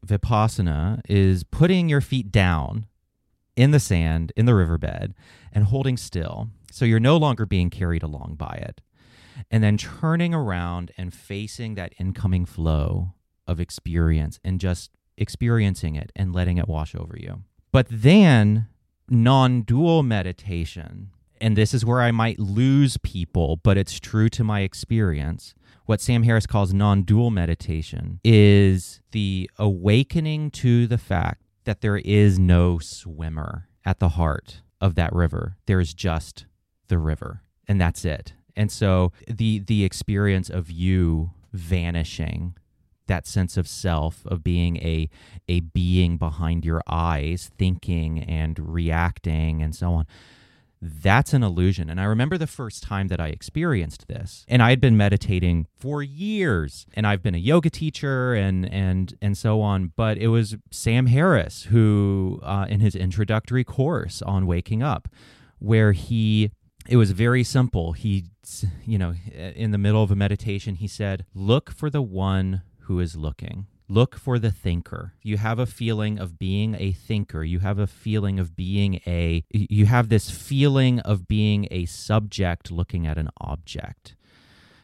vipassana, 0.06 1.00
is 1.08 1.44
putting 1.44 1.88
your 1.88 2.00
feet 2.00 2.30
down 2.30 2.86
in 3.56 3.72
the 3.72 3.80
sand, 3.80 4.32
in 4.36 4.46
the 4.46 4.54
riverbed, 4.54 5.14
and 5.52 5.64
holding 5.64 5.96
still. 5.96 6.48
So 6.70 6.84
you're 6.84 7.00
no 7.00 7.16
longer 7.16 7.44
being 7.46 7.70
carried 7.70 8.02
along 8.02 8.36
by 8.38 8.54
it. 8.62 8.80
And 9.50 9.62
then 9.62 9.76
turning 9.76 10.34
around 10.34 10.92
and 10.96 11.12
facing 11.12 11.74
that 11.74 11.92
incoming 11.98 12.46
flow 12.46 13.14
of 13.46 13.60
experience 13.60 14.38
and 14.44 14.60
just 14.60 14.90
experiencing 15.16 15.96
it 15.96 16.12
and 16.14 16.32
letting 16.32 16.58
it 16.58 16.68
wash 16.68 16.94
over 16.94 17.16
you. 17.18 17.42
But 17.72 17.86
then 17.90 18.68
non 19.08 19.62
dual 19.62 20.02
meditation, 20.02 21.10
and 21.40 21.56
this 21.56 21.74
is 21.74 21.84
where 21.84 22.00
I 22.00 22.10
might 22.10 22.38
lose 22.38 22.96
people, 22.98 23.56
but 23.62 23.76
it's 23.76 24.00
true 24.00 24.28
to 24.30 24.44
my 24.44 24.60
experience. 24.60 25.54
What 25.86 26.00
Sam 26.00 26.22
Harris 26.22 26.46
calls 26.46 26.74
non 26.74 27.02
dual 27.02 27.30
meditation 27.30 28.20
is 28.22 29.00
the 29.12 29.50
awakening 29.58 30.50
to 30.52 30.86
the 30.86 30.98
fact 30.98 31.42
that 31.64 31.80
there 31.80 31.96
is 31.96 32.38
no 32.38 32.78
swimmer 32.78 33.68
at 33.84 33.98
the 33.98 34.10
heart 34.10 34.62
of 34.80 34.94
that 34.96 35.12
river. 35.12 35.56
There's 35.66 35.94
just 35.94 36.46
the 36.88 36.98
river, 36.98 37.42
and 37.66 37.80
that's 37.80 38.04
it. 38.04 38.34
And 38.56 38.70
so 38.72 39.12
the 39.26 39.60
the 39.60 39.84
experience 39.84 40.50
of 40.50 40.70
you 40.70 41.30
vanishing, 41.52 42.56
that 43.06 43.26
sense 43.26 43.56
of 43.56 43.68
self 43.68 44.26
of 44.26 44.42
being 44.42 44.76
a 44.78 45.08
a 45.48 45.60
being 45.60 46.16
behind 46.16 46.64
your 46.64 46.82
eyes, 46.86 47.50
thinking 47.56 48.18
and 48.18 48.58
reacting 48.58 49.62
and 49.62 49.74
so 49.74 49.92
on. 49.92 50.06
That's 50.80 51.32
an 51.32 51.42
illusion. 51.42 51.90
And 51.90 52.00
I 52.00 52.04
remember 52.04 52.38
the 52.38 52.46
first 52.46 52.82
time 52.82 53.08
that 53.08 53.20
I 53.20 53.28
experienced 53.28 54.06
this. 54.08 54.44
And 54.48 54.62
I 54.62 54.70
had 54.70 54.80
been 54.80 54.96
meditating 54.96 55.66
for 55.76 56.02
years. 56.02 56.86
And 56.94 57.06
I've 57.06 57.22
been 57.22 57.34
a 57.34 57.38
yoga 57.38 57.70
teacher 57.70 58.34
and 58.34 58.70
and 58.72 59.14
and 59.20 59.36
so 59.36 59.60
on. 59.60 59.92
But 59.96 60.18
it 60.18 60.28
was 60.28 60.56
Sam 60.70 61.06
Harris 61.06 61.64
who 61.64 62.40
uh, 62.42 62.66
in 62.68 62.80
his 62.80 62.94
introductory 62.94 63.64
course 63.64 64.22
on 64.22 64.46
waking 64.46 64.82
up, 64.82 65.08
where 65.58 65.92
he 65.92 66.50
it 66.88 66.96
was 66.96 67.10
very 67.10 67.44
simple. 67.44 67.92
He 67.92 68.26
you 68.84 68.98
know, 68.98 69.14
in 69.34 69.72
the 69.72 69.78
middle 69.78 70.02
of 70.02 70.10
a 70.10 70.16
meditation, 70.16 70.76
he 70.76 70.88
said, 70.88 71.24
Look 71.34 71.70
for 71.70 71.90
the 71.90 72.02
one 72.02 72.62
who 72.82 73.00
is 73.00 73.16
looking. 73.16 73.66
Look 73.88 74.16
for 74.16 74.38
the 74.38 74.50
thinker. 74.50 75.14
You 75.22 75.38
have 75.38 75.58
a 75.58 75.66
feeling 75.66 76.18
of 76.18 76.38
being 76.38 76.74
a 76.78 76.92
thinker. 76.92 77.42
You 77.42 77.60
have 77.60 77.78
a 77.78 77.86
feeling 77.86 78.38
of 78.38 78.54
being 78.54 79.00
a, 79.06 79.44
you 79.50 79.86
have 79.86 80.08
this 80.10 80.30
feeling 80.30 81.00
of 81.00 81.26
being 81.26 81.66
a 81.70 81.86
subject 81.86 82.70
looking 82.70 83.06
at 83.06 83.16
an 83.16 83.30
object. 83.40 84.14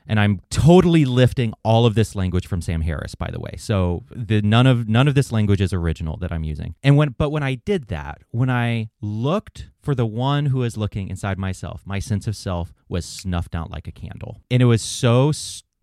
And 0.06 0.20
I'm 0.20 0.42
totally 0.50 1.04
lifting 1.04 1.54
all 1.62 1.86
of 1.86 1.94
this 1.94 2.14
language 2.14 2.46
from 2.46 2.60
Sam 2.60 2.82
Harris, 2.82 3.14
by 3.14 3.30
the 3.30 3.40
way. 3.40 3.54
So 3.56 4.04
the 4.10 4.42
none 4.42 4.66
of 4.66 4.88
none 4.88 5.08
of 5.08 5.14
this 5.14 5.32
language 5.32 5.60
is 5.60 5.72
original 5.72 6.18
that 6.18 6.30
I'm 6.30 6.44
using. 6.44 6.74
And 6.82 6.96
when 6.96 7.10
but 7.16 7.30
when 7.30 7.42
I 7.42 7.54
did 7.54 7.88
that, 7.88 8.18
when 8.30 8.50
I 8.50 8.90
looked 9.00 9.70
for 9.80 9.94
the 9.94 10.06
one 10.06 10.46
who 10.46 10.62
is 10.62 10.76
looking 10.76 11.08
inside 11.08 11.38
myself, 11.38 11.82
my 11.86 11.98
sense 11.98 12.26
of 12.26 12.36
self 12.36 12.74
was 12.88 13.06
snuffed 13.06 13.54
out 13.54 13.70
like 13.70 13.88
a 13.88 13.92
candle. 13.92 14.42
And 14.50 14.60
it 14.60 14.66
was 14.66 14.82
so 14.82 15.32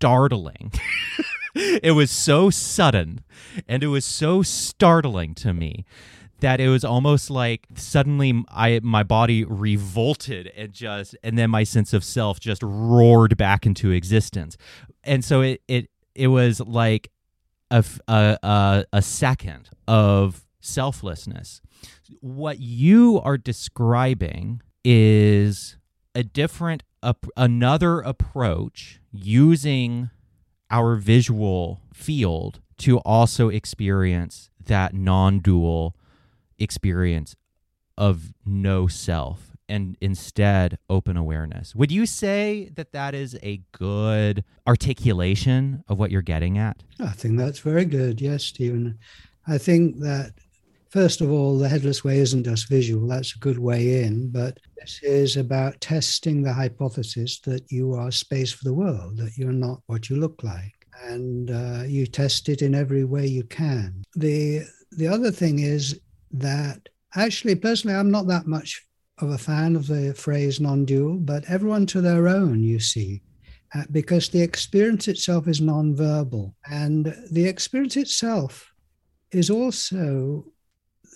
startling. 0.02 0.72
it 1.56 1.92
was 1.92 2.10
so 2.10 2.50
sudden 2.50 3.24
and 3.68 3.84
it 3.84 3.88
was 3.88 4.04
so 4.04 4.42
startling 4.42 5.36
to 5.36 5.54
me 5.54 5.86
that 6.40 6.60
it 6.60 6.70
was 6.70 6.84
almost 6.84 7.30
like 7.30 7.68
suddenly 7.76 8.44
I 8.50 8.80
my 8.82 9.04
body 9.04 9.46
revolted 9.46 10.52
and 10.58 10.74
just 10.74 11.16
and 11.24 11.38
then 11.38 11.52
my 11.52 11.64
sense 11.64 11.94
of 11.94 12.04
self 12.04 12.40
just 12.40 12.64
roared 12.64 13.38
back 13.38 13.68
into 13.68 13.92
existence. 13.92 14.58
And 15.04 15.24
so 15.24 15.42
it 15.42 15.62
it 15.68 15.90
it 16.16 16.28
was 16.28 16.60
like 16.62 17.12
a 17.70 17.86
a 18.08 18.38
a, 18.42 18.86
a 18.92 19.02
second 19.04 19.70
of 19.88 20.48
selflessness. 20.62 21.62
What 22.22 22.60
you 22.60 23.22
are 23.24 23.38
describing 23.38 24.64
is 24.84 25.78
a 26.16 26.24
different 26.24 26.84
another 27.36 28.00
approach 28.00 29.00
using 29.12 30.10
our 30.70 30.96
visual 30.96 31.82
field 31.94 32.62
to 32.78 33.00
also 33.00 33.50
experience 33.50 34.50
that 34.64 34.94
non-dual 34.94 35.96
experience 36.60 37.36
of 37.98 38.34
no 38.46 38.88
self 38.88 39.52
and 39.68 39.98
instead 40.02 40.78
open 40.90 41.16
awareness. 41.16 41.74
Would 41.76 41.92
you 41.92 42.06
say 42.06 42.70
that 42.76 42.92
that 42.92 43.16
is 43.16 43.38
a 43.42 43.62
good 43.72 44.44
articulation 44.68 45.84
of 45.88 45.98
what 45.98 46.12
you're 46.12 46.22
getting 46.22 46.58
at? 46.58 46.84
I 47.00 47.12
think 47.12 47.38
that's 47.38 47.60
very 47.60 47.86
good. 47.86 48.20
Yes, 48.22 48.44
Stephen. 48.44 49.00
I 49.48 49.58
think 49.58 50.00
that 50.00 50.34
first 50.92 51.22
of 51.22 51.32
all, 51.32 51.58
the 51.58 51.70
headless 51.70 52.04
way 52.04 52.20
isn't 52.20 52.44
just 52.44 52.70
visual, 52.70 53.08
that's 53.08 53.36
a 53.36 53.40
good 53.40 53.58
way 53.58 54.04
in, 54.04 54.30
but 54.30 54.58
this 54.78 55.00
is 55.02 55.38
about 55.38 55.80
testing 55.80 56.44
the 56.44 56.54
hypothesis 56.54 57.40
that 57.40 57.72
you 57.72 57.94
are 57.94 58.12
space 58.12 58.52
for 58.52 58.66
the 58.66 58.74
world, 58.74 59.18
that 59.18 59.38
you're 59.38 59.54
not 59.54 59.80
what 59.88 60.10
you 60.10 60.18
look 60.18 60.44
like. 60.44 60.74
And 61.04 61.50
uh, 61.50 61.84
you 61.88 62.06
test 62.06 62.50
it 62.50 62.62
in 62.62 62.76
every 62.76 63.06
way 63.06 63.26
you 63.26 63.44
can. 63.46 64.04
The 64.16 64.64
the 64.92 65.08
other 65.08 65.32
thing 65.32 65.60
is 65.60 66.00
that 66.32 66.90
actually, 67.16 67.56
personally, 67.56 67.96
I'm 67.96 68.12
not 68.12 68.28
that 68.28 68.46
much 68.46 68.86
of 69.20 69.32
a 69.32 69.38
fan 69.38 69.76
of 69.76 69.88
the 69.88 70.14
phrase 70.14 70.60
non-dual, 70.60 71.18
but 71.18 71.50
everyone 71.50 71.86
to 71.88 72.02
their 72.02 72.28
own, 72.28 72.62
you 72.62 72.80
see, 72.80 73.22
uh, 73.74 73.84
because 73.92 74.30
the 74.30 74.42
experience 74.42 75.08
itself 75.08 75.48
is 75.48 75.62
non-verbal, 75.62 76.54
and 76.70 77.16
the 77.32 77.46
experience 77.48 77.98
itself 77.98 78.72
is 79.32 79.50
also 79.50 80.46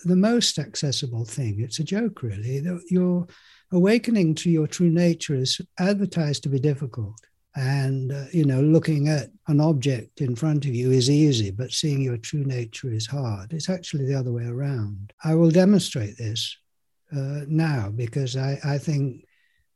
the 0.06 0.16
most 0.16 0.58
accessible 0.58 1.24
thing. 1.24 1.60
It's 1.60 1.78
a 1.80 1.84
joke, 1.84 2.22
really. 2.22 2.62
Your 2.88 3.26
awakening 3.72 4.34
to 4.36 4.50
your 4.50 4.66
true 4.66 4.90
nature 4.90 5.34
is 5.34 5.60
advertised 5.78 6.42
to 6.44 6.48
be 6.48 6.60
difficult. 6.60 7.20
And, 7.56 8.12
uh, 8.12 8.26
you 8.32 8.44
know, 8.44 8.60
looking 8.60 9.08
at 9.08 9.30
an 9.48 9.60
object 9.60 10.20
in 10.20 10.36
front 10.36 10.66
of 10.66 10.74
you 10.74 10.90
is 10.90 11.08
easy, 11.08 11.50
but 11.50 11.72
seeing 11.72 12.02
your 12.02 12.18
true 12.18 12.44
nature 12.44 12.92
is 12.92 13.06
hard. 13.06 13.52
It's 13.52 13.70
actually 13.70 14.04
the 14.04 14.14
other 14.14 14.30
way 14.30 14.44
around. 14.44 15.12
I 15.24 15.34
will 15.34 15.50
demonstrate 15.50 16.18
this 16.18 16.54
uh, 17.12 17.40
now 17.48 17.90
because 17.94 18.36
I, 18.36 18.58
I 18.62 18.78
think 18.78 19.24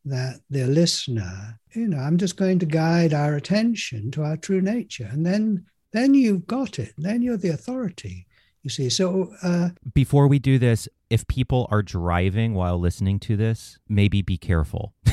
that 0.04 0.40
the 0.50 0.66
listener, 0.66 1.58
you 1.74 1.88
know, 1.88 1.98
I'm 1.98 2.18
just 2.18 2.36
going 2.36 2.58
to 2.58 2.66
guide 2.66 3.14
our 3.14 3.36
attention 3.36 4.10
to 4.12 4.24
our 4.24 4.36
true 4.36 4.60
nature. 4.60 5.08
And 5.10 5.24
then, 5.24 5.64
then 5.92 6.12
you've 6.12 6.46
got 6.46 6.78
it. 6.78 6.92
Then 6.98 7.22
you're 7.22 7.38
the 7.38 7.50
authority. 7.50 8.26
You 8.62 8.70
see, 8.70 8.90
so 8.90 9.32
uh, 9.42 9.70
before 9.94 10.28
we 10.28 10.38
do 10.38 10.58
this, 10.58 10.88
if 11.08 11.26
people 11.26 11.66
are 11.70 11.82
driving 11.82 12.54
while 12.54 12.78
listening 12.78 13.18
to 13.20 13.36
this, 13.36 13.78
maybe 13.88 14.20
be 14.20 14.36
careful. 14.36 14.92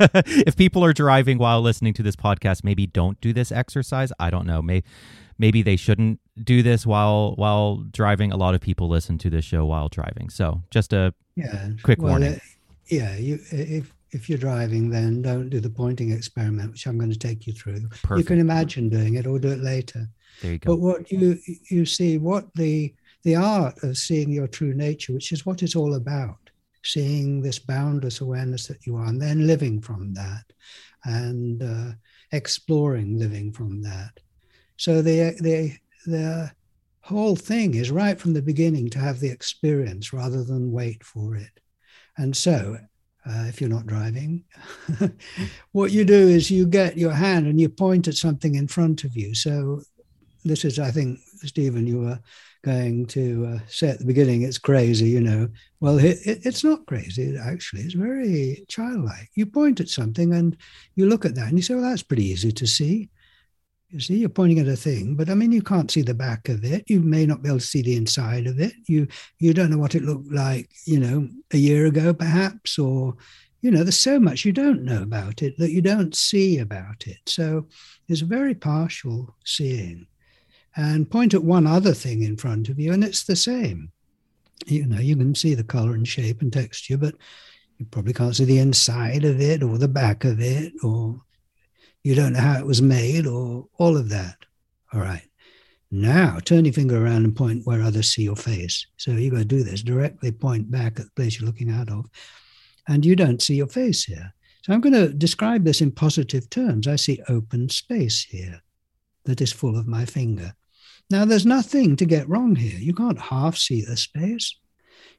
if 0.00 0.56
people 0.56 0.84
are 0.84 0.92
driving 0.92 1.38
while 1.38 1.60
listening 1.60 1.94
to 1.94 2.02
this 2.02 2.16
podcast, 2.16 2.64
maybe 2.64 2.86
don't 2.86 3.20
do 3.20 3.32
this 3.32 3.52
exercise. 3.52 4.12
I 4.18 4.30
don't 4.30 4.46
know. 4.46 4.60
Maybe 4.60 4.84
maybe 5.38 5.62
they 5.62 5.76
shouldn't 5.76 6.20
do 6.42 6.62
this 6.62 6.84
while 6.86 7.34
while 7.36 7.84
driving. 7.90 8.32
A 8.32 8.36
lot 8.36 8.54
of 8.54 8.60
people 8.60 8.88
listen 8.88 9.18
to 9.18 9.30
this 9.30 9.44
show 9.44 9.64
while 9.64 9.88
driving. 9.88 10.28
So 10.30 10.62
just 10.70 10.92
a 10.92 11.14
yeah, 11.36 11.70
quick 11.82 12.00
well, 12.00 12.12
warning. 12.12 12.34
uh, 12.34 12.38
yeah, 12.88 13.16
you 13.16 13.38
if 13.50 13.94
if 14.10 14.28
you're 14.28 14.38
driving, 14.38 14.90
then 14.90 15.22
don't 15.22 15.48
do 15.48 15.60
the 15.60 15.70
pointing 15.70 16.12
experiment, 16.12 16.72
which 16.72 16.86
I'm 16.86 16.98
going 16.98 17.10
to 17.10 17.18
take 17.18 17.46
you 17.46 17.52
through. 17.52 17.88
You 18.16 18.24
can 18.24 18.38
imagine 18.38 18.88
doing 18.88 19.14
it 19.14 19.26
or 19.26 19.38
do 19.38 19.48
it 19.48 19.60
later. 19.60 20.08
There 20.42 20.52
you 20.52 20.58
go. 20.58 20.72
But 20.72 20.80
what 20.80 21.12
you 21.12 21.38
you 21.70 21.86
see, 21.86 22.18
what 22.18 22.52
the 22.54 22.94
the 23.22 23.36
art 23.36 23.82
of 23.82 23.96
seeing 23.96 24.30
your 24.30 24.46
true 24.46 24.74
nature, 24.74 25.12
which 25.12 25.32
is 25.32 25.46
what 25.46 25.62
it's 25.62 25.76
all 25.76 25.94
about, 25.94 26.50
seeing 26.82 27.40
this 27.40 27.58
boundless 27.58 28.20
awareness 28.20 28.66
that 28.66 28.86
you 28.86 28.96
are, 28.96 29.06
and 29.06 29.20
then 29.20 29.46
living 29.46 29.80
from 29.80 30.12
that, 30.14 30.44
and 31.04 31.62
uh, 31.62 31.92
exploring 32.32 33.18
living 33.18 33.52
from 33.52 33.82
that. 33.82 34.20
So 34.76 35.02
the 35.02 35.36
the 35.40 35.76
the 36.06 36.52
whole 37.00 37.36
thing 37.36 37.74
is 37.74 37.90
right 37.90 38.18
from 38.18 38.32
the 38.32 38.42
beginning 38.42 38.88
to 38.90 38.98
have 38.98 39.20
the 39.20 39.28
experience 39.28 40.12
rather 40.12 40.42
than 40.42 40.72
wait 40.72 41.04
for 41.04 41.36
it. 41.36 41.60
And 42.16 42.34
so, 42.36 42.78
uh, 43.26 43.44
if 43.48 43.60
you're 43.60 43.70
not 43.70 43.86
driving, 43.86 44.44
what 45.72 45.92
you 45.92 46.04
do 46.04 46.14
is 46.14 46.50
you 46.50 46.66
get 46.66 46.96
your 46.96 47.12
hand 47.12 47.46
and 47.46 47.60
you 47.60 47.68
point 47.68 48.08
at 48.08 48.14
something 48.14 48.54
in 48.54 48.68
front 48.68 49.04
of 49.04 49.16
you. 49.16 49.34
So 49.34 49.82
this 50.44 50.64
is, 50.64 50.78
I 50.78 50.90
think, 50.90 51.20
Stephen, 51.44 51.86
you 51.86 52.00
were 52.00 52.20
going 52.64 53.06
to 53.06 53.46
uh, 53.46 53.58
say 53.68 53.90
at 53.90 53.98
the 53.98 54.06
beginning, 54.06 54.42
it's 54.42 54.58
crazy, 54.58 55.08
you 55.08 55.20
know. 55.20 55.48
Well, 55.80 55.98
it, 55.98 56.18
it, 56.24 56.40
it's 56.44 56.64
not 56.64 56.86
crazy, 56.86 57.36
actually. 57.36 57.82
It's 57.82 57.94
very 57.94 58.64
childlike. 58.68 59.30
You 59.34 59.46
point 59.46 59.80
at 59.80 59.88
something 59.88 60.32
and 60.32 60.56
you 60.96 61.06
look 61.06 61.24
at 61.24 61.34
that 61.34 61.48
and 61.48 61.58
you 61.58 61.62
say, 61.62 61.74
well, 61.74 61.84
that's 61.84 62.02
pretty 62.02 62.24
easy 62.24 62.52
to 62.52 62.66
see. 62.66 63.10
You 63.90 64.00
see, 64.00 64.16
you're 64.16 64.28
pointing 64.28 64.58
at 64.58 64.66
a 64.66 64.74
thing, 64.74 65.14
but 65.14 65.30
I 65.30 65.34
mean, 65.34 65.52
you 65.52 65.62
can't 65.62 65.90
see 65.90 66.02
the 66.02 66.14
back 66.14 66.48
of 66.48 66.64
it. 66.64 66.84
You 66.88 67.00
may 67.00 67.26
not 67.26 67.42
be 67.42 67.48
able 67.48 67.60
to 67.60 67.64
see 67.64 67.80
the 67.80 67.94
inside 67.96 68.48
of 68.48 68.58
it. 68.58 68.72
You 68.88 69.06
you 69.38 69.54
don't 69.54 69.70
know 69.70 69.78
what 69.78 69.94
it 69.94 70.02
looked 70.02 70.32
like, 70.32 70.68
you 70.84 70.98
know, 70.98 71.28
a 71.52 71.56
year 71.56 71.86
ago, 71.86 72.12
perhaps, 72.12 72.76
or 72.76 73.14
you 73.60 73.70
know, 73.70 73.84
there's 73.84 73.96
so 73.96 74.18
much 74.18 74.44
you 74.44 74.52
don't 74.52 74.82
know 74.82 75.02
about 75.02 75.42
it 75.42 75.56
that 75.58 75.70
you 75.70 75.80
don't 75.80 76.14
see 76.14 76.58
about 76.58 77.06
it. 77.06 77.20
So 77.26 77.66
there's 78.08 78.20
very 78.20 78.54
partial 78.54 79.36
seeing. 79.44 80.06
And 80.76 81.10
point 81.10 81.34
at 81.34 81.44
one 81.44 81.66
other 81.66 81.94
thing 81.94 82.22
in 82.22 82.36
front 82.36 82.68
of 82.68 82.80
you, 82.80 82.92
and 82.92 83.04
it's 83.04 83.24
the 83.24 83.36
same. 83.36 83.90
You 84.66 84.86
know, 84.86 85.00
you 85.00 85.16
can 85.16 85.34
see 85.34 85.54
the 85.54 85.64
color 85.64 85.94
and 85.94 86.06
shape 86.06 86.42
and 86.42 86.52
texture, 86.52 86.96
but 86.96 87.14
you 87.78 87.86
probably 87.86 88.12
can't 88.12 88.34
see 88.34 88.44
the 88.44 88.58
inside 88.58 89.24
of 89.24 89.40
it 89.40 89.62
or 89.62 89.78
the 89.78 89.88
back 89.88 90.24
of 90.24 90.40
it, 90.40 90.72
or 90.82 91.20
you 92.02 92.14
don't 92.14 92.32
know 92.32 92.40
how 92.40 92.58
it 92.58 92.66
was 92.66 92.82
made, 92.82 93.26
or 93.26 93.68
all 93.78 93.96
of 93.96 94.08
that. 94.10 94.36
All 94.92 95.00
right. 95.00 95.28
Now 95.90 96.38
turn 96.40 96.64
your 96.64 96.74
finger 96.74 97.04
around 97.04 97.24
and 97.24 97.36
point 97.36 97.66
where 97.66 97.80
others 97.80 98.12
see 98.12 98.22
your 98.22 98.36
face. 98.36 98.86
So 98.96 99.12
you 99.12 99.30
got 99.30 99.38
to 99.38 99.44
do 99.44 99.62
this 99.62 99.82
directly 99.82 100.32
point 100.32 100.68
back 100.70 100.98
at 100.98 101.06
the 101.06 101.12
place 101.12 101.38
you're 101.38 101.46
looking 101.46 101.70
out 101.70 101.88
of. 101.88 102.06
And 102.88 103.04
you 103.06 103.14
don't 103.14 103.40
see 103.40 103.54
your 103.54 103.68
face 103.68 104.04
here. 104.04 104.34
So 104.62 104.72
I'm 104.72 104.80
going 104.80 104.94
to 104.94 105.12
describe 105.12 105.64
this 105.64 105.80
in 105.80 105.92
positive 105.92 106.50
terms. 106.50 106.88
I 106.88 106.96
see 106.96 107.22
open 107.28 107.68
space 107.68 108.24
here 108.24 108.62
that 109.24 109.40
is 109.40 109.52
full 109.52 109.78
of 109.78 109.86
my 109.86 110.04
finger. 110.04 110.54
Now, 111.14 111.24
there's 111.24 111.46
nothing 111.46 111.94
to 111.98 112.06
get 112.06 112.28
wrong 112.28 112.56
here. 112.56 112.76
You 112.76 112.92
can't 112.92 113.20
half 113.20 113.56
see 113.56 113.82
the 113.82 113.96
space. 113.96 114.56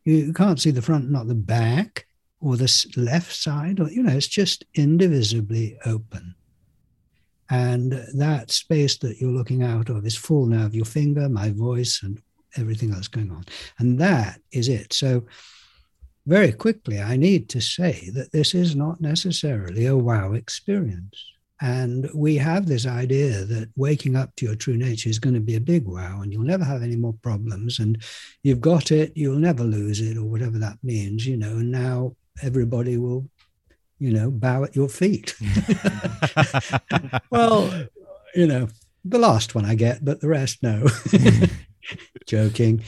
You 0.04 0.34
can't 0.34 0.60
see 0.60 0.72
the 0.72 0.82
front, 0.82 1.10
not 1.10 1.28
the 1.28 1.36
back, 1.36 2.06
or 2.42 2.58
the 2.58 2.86
left 2.98 3.34
side. 3.34 3.80
Or, 3.80 3.90
you 3.90 4.04
know, 4.04 4.12
it's 4.12 4.28
just 4.28 4.66
indivisibly 4.74 5.78
open. 5.86 6.36
And 7.50 7.94
that 8.14 8.52
space 8.52 8.98
that 8.98 9.22
you're 9.22 9.32
looking 9.32 9.64
out 9.64 9.88
of 9.88 10.06
is 10.06 10.18
full 10.18 10.48
now 10.48 10.66
of 10.66 10.76
your 10.76 10.84
finger, 10.84 11.30
my 11.30 11.52
voice, 11.52 12.02
and 12.04 12.22
everything 12.58 12.94
else 12.94 13.08
going 13.08 13.32
on. 13.32 13.46
And 13.80 13.98
that 14.00 14.42
is 14.52 14.68
it. 14.68 14.92
So, 14.92 15.24
very 16.26 16.52
quickly, 16.52 17.00
I 17.00 17.16
need 17.16 17.48
to 17.52 17.62
say 17.62 18.10
that 18.16 18.34
this 18.34 18.54
is 18.54 18.76
not 18.76 19.00
necessarily 19.00 19.86
a 19.86 19.96
wow 19.96 20.34
experience. 20.34 21.35
And 21.62 22.10
we 22.14 22.36
have 22.36 22.66
this 22.66 22.86
idea 22.86 23.46
that 23.46 23.70
waking 23.76 24.16
up 24.16 24.36
to 24.36 24.46
your 24.46 24.56
true 24.56 24.76
nature 24.76 25.10
is 25.10 25.20
going 25.20 25.36
to 25.36 25.40
be 25.40 25.56
a 25.56 25.62
big 25.62 25.86
wow 25.86 26.20
and 26.22 26.32
you'll 26.34 26.44
never 26.44 26.66
have 26.66 26.84
any 26.84 26.98
more 26.98 27.14
problems. 27.22 27.80
And 27.80 28.04
you've 28.44 28.60
got 28.60 28.92
it, 28.92 29.14
you'll 29.16 29.40
never 29.40 29.64
lose 29.64 30.02
it, 30.02 30.18
or 30.18 30.26
whatever 30.26 30.58
that 30.60 30.78
means, 30.84 31.26
you 31.26 31.38
know. 31.38 31.58
And 31.58 31.72
now 31.72 32.16
everybody 32.42 32.98
will, 32.98 33.30
you 34.00 34.12
know, 34.12 34.32
bow 34.32 34.66
at 34.66 34.76
your 34.76 34.90
feet. 34.90 35.34
well, 37.32 37.88
you 38.36 38.48
know, 38.48 38.68
the 39.06 39.20
last 39.20 39.56
one 39.56 39.64
I 39.66 39.76
get, 39.76 40.04
but 40.04 40.20
the 40.20 40.28
rest, 40.28 40.62
no. 40.62 40.88
Joking. 42.28 42.84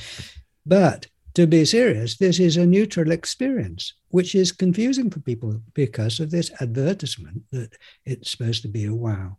But 0.65 1.07
to 1.37 1.45
be 1.45 1.63
serious, 1.65 2.17
this 2.17 2.39
is 2.39 2.57
a 2.57 2.65
neutral 2.65 3.11
experience, 3.11 3.93
which 4.07 4.33
is 4.33 4.51
confusing 4.51 5.11
for 5.11 5.19
people 5.19 5.61
because 5.75 6.19
of 6.19 6.31
this 6.31 6.49
advertisement 6.61 7.43
that 7.51 7.77
it's 8.05 8.31
supposed 8.31 8.63
to 8.63 8.67
be 8.67 8.85
a 8.85 8.93
wow. 8.93 9.37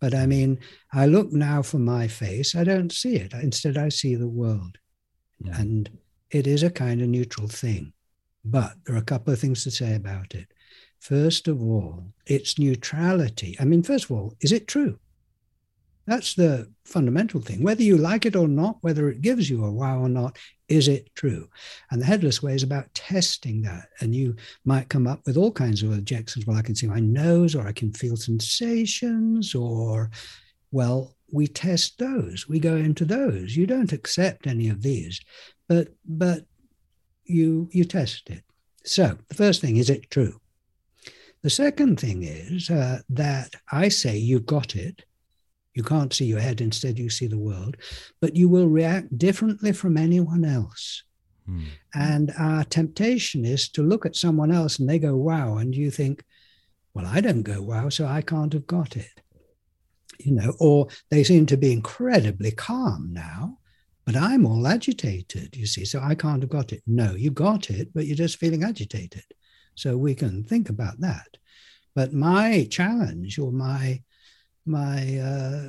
But 0.00 0.14
I 0.14 0.24
mean, 0.24 0.58
I 0.94 1.04
look 1.04 1.32
now 1.32 1.60
for 1.60 1.78
my 1.78 2.08
face, 2.08 2.54
I 2.54 2.64
don't 2.64 2.90
see 2.90 3.16
it. 3.16 3.34
Instead, 3.34 3.76
I 3.76 3.90
see 3.90 4.14
the 4.14 4.26
world. 4.26 4.78
Yeah. 5.44 5.60
And 5.60 5.90
it 6.30 6.46
is 6.46 6.62
a 6.62 6.70
kind 6.70 7.02
of 7.02 7.08
neutral 7.08 7.48
thing. 7.48 7.92
But 8.42 8.72
there 8.86 8.94
are 8.94 9.00
a 9.00 9.12
couple 9.12 9.34
of 9.34 9.38
things 9.38 9.62
to 9.64 9.70
say 9.70 9.94
about 9.94 10.34
it. 10.34 10.48
First 11.00 11.48
of 11.48 11.60
all, 11.60 12.14
its 12.24 12.58
neutrality. 12.58 13.58
I 13.60 13.66
mean, 13.66 13.82
first 13.82 14.06
of 14.06 14.12
all, 14.12 14.32
is 14.40 14.52
it 14.52 14.66
true? 14.66 14.98
That's 16.06 16.34
the 16.34 16.72
fundamental 16.84 17.40
thing. 17.40 17.62
Whether 17.62 17.82
you 17.82 17.98
like 17.98 18.26
it 18.26 18.36
or 18.36 18.46
not, 18.46 18.78
whether 18.80 19.08
it 19.08 19.22
gives 19.22 19.50
you 19.50 19.64
a 19.64 19.72
wow 19.72 20.00
or 20.00 20.08
not, 20.08 20.38
is 20.68 20.88
it 20.88 21.10
true? 21.14 21.48
And 21.90 22.00
the 22.00 22.06
headless 22.06 22.42
way 22.42 22.54
is 22.54 22.62
about 22.62 22.94
testing 22.94 23.62
that. 23.62 23.88
And 24.00 24.14
you 24.14 24.36
might 24.64 24.88
come 24.88 25.06
up 25.06 25.20
with 25.26 25.36
all 25.36 25.50
kinds 25.50 25.82
of 25.82 25.92
objections. 25.92 26.46
Well, 26.46 26.56
I 26.56 26.62
can 26.62 26.74
see 26.74 26.86
my 26.86 27.00
nose, 27.00 27.54
or 27.54 27.66
I 27.66 27.72
can 27.72 27.92
feel 27.92 28.16
sensations, 28.16 29.54
or, 29.54 30.10
well, 30.70 31.16
we 31.32 31.46
test 31.46 31.98
those. 31.98 32.48
We 32.48 32.60
go 32.60 32.76
into 32.76 33.04
those. 33.04 33.56
You 33.56 33.66
don't 33.66 33.92
accept 33.92 34.46
any 34.46 34.68
of 34.68 34.82
these, 34.82 35.20
but 35.68 35.88
but 36.04 36.44
you 37.24 37.68
you 37.72 37.84
test 37.84 38.30
it. 38.30 38.44
So 38.84 39.18
the 39.28 39.34
first 39.34 39.60
thing 39.60 39.76
is 39.76 39.90
it 39.90 40.10
true? 40.10 40.40
The 41.42 41.50
second 41.50 42.00
thing 42.00 42.22
is 42.22 42.70
uh, 42.70 43.00
that 43.10 43.54
I 43.70 43.88
say 43.88 44.16
you 44.16 44.40
got 44.40 44.76
it. 44.76 45.04
You 45.76 45.82
can't 45.82 46.12
see 46.12 46.24
your 46.24 46.40
head, 46.40 46.62
instead, 46.62 46.98
you 46.98 47.10
see 47.10 47.26
the 47.26 47.38
world, 47.38 47.76
but 48.22 48.34
you 48.34 48.48
will 48.48 48.66
react 48.66 49.18
differently 49.18 49.72
from 49.72 49.98
anyone 49.98 50.42
else. 50.42 51.04
Hmm. 51.44 51.64
And 51.94 52.32
our 52.38 52.64
temptation 52.64 53.44
is 53.44 53.68
to 53.70 53.82
look 53.82 54.06
at 54.06 54.16
someone 54.16 54.50
else 54.50 54.78
and 54.78 54.88
they 54.88 54.98
go, 54.98 55.14
wow. 55.14 55.58
And 55.58 55.76
you 55.76 55.90
think, 55.90 56.24
well, 56.94 57.04
I 57.04 57.20
don't 57.20 57.42
go, 57.42 57.60
wow, 57.60 57.90
so 57.90 58.06
I 58.06 58.22
can't 58.22 58.54
have 58.54 58.66
got 58.66 58.96
it. 58.96 59.20
You 60.18 60.32
know, 60.32 60.54
or 60.58 60.88
they 61.10 61.22
seem 61.22 61.44
to 61.46 61.58
be 61.58 61.72
incredibly 61.72 62.52
calm 62.52 63.10
now, 63.12 63.58
but 64.06 64.16
I'm 64.16 64.46
all 64.46 64.66
agitated, 64.66 65.54
you 65.54 65.66
see, 65.66 65.84
so 65.84 66.00
I 66.00 66.14
can't 66.14 66.42
have 66.42 66.48
got 66.48 66.72
it. 66.72 66.82
No, 66.86 67.14
you 67.14 67.30
got 67.30 67.68
it, 67.68 67.92
but 67.92 68.06
you're 68.06 68.16
just 68.16 68.38
feeling 68.38 68.64
agitated. 68.64 69.24
So 69.74 69.98
we 69.98 70.14
can 70.14 70.42
think 70.42 70.70
about 70.70 71.00
that. 71.00 71.36
But 71.94 72.14
my 72.14 72.66
challenge 72.70 73.38
or 73.38 73.52
my 73.52 74.00
my 74.66 75.18
uh, 75.18 75.68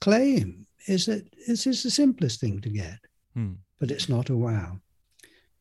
claim 0.00 0.66
is 0.86 1.06
that 1.06 1.24
this 1.46 1.66
is 1.66 1.82
the 1.82 1.90
simplest 1.90 2.40
thing 2.40 2.60
to 2.60 2.68
get, 2.68 2.98
Hmm. 3.34 3.54
but 3.80 3.90
it's 3.90 4.08
not 4.08 4.30
a 4.30 4.36
wow. 4.36 4.80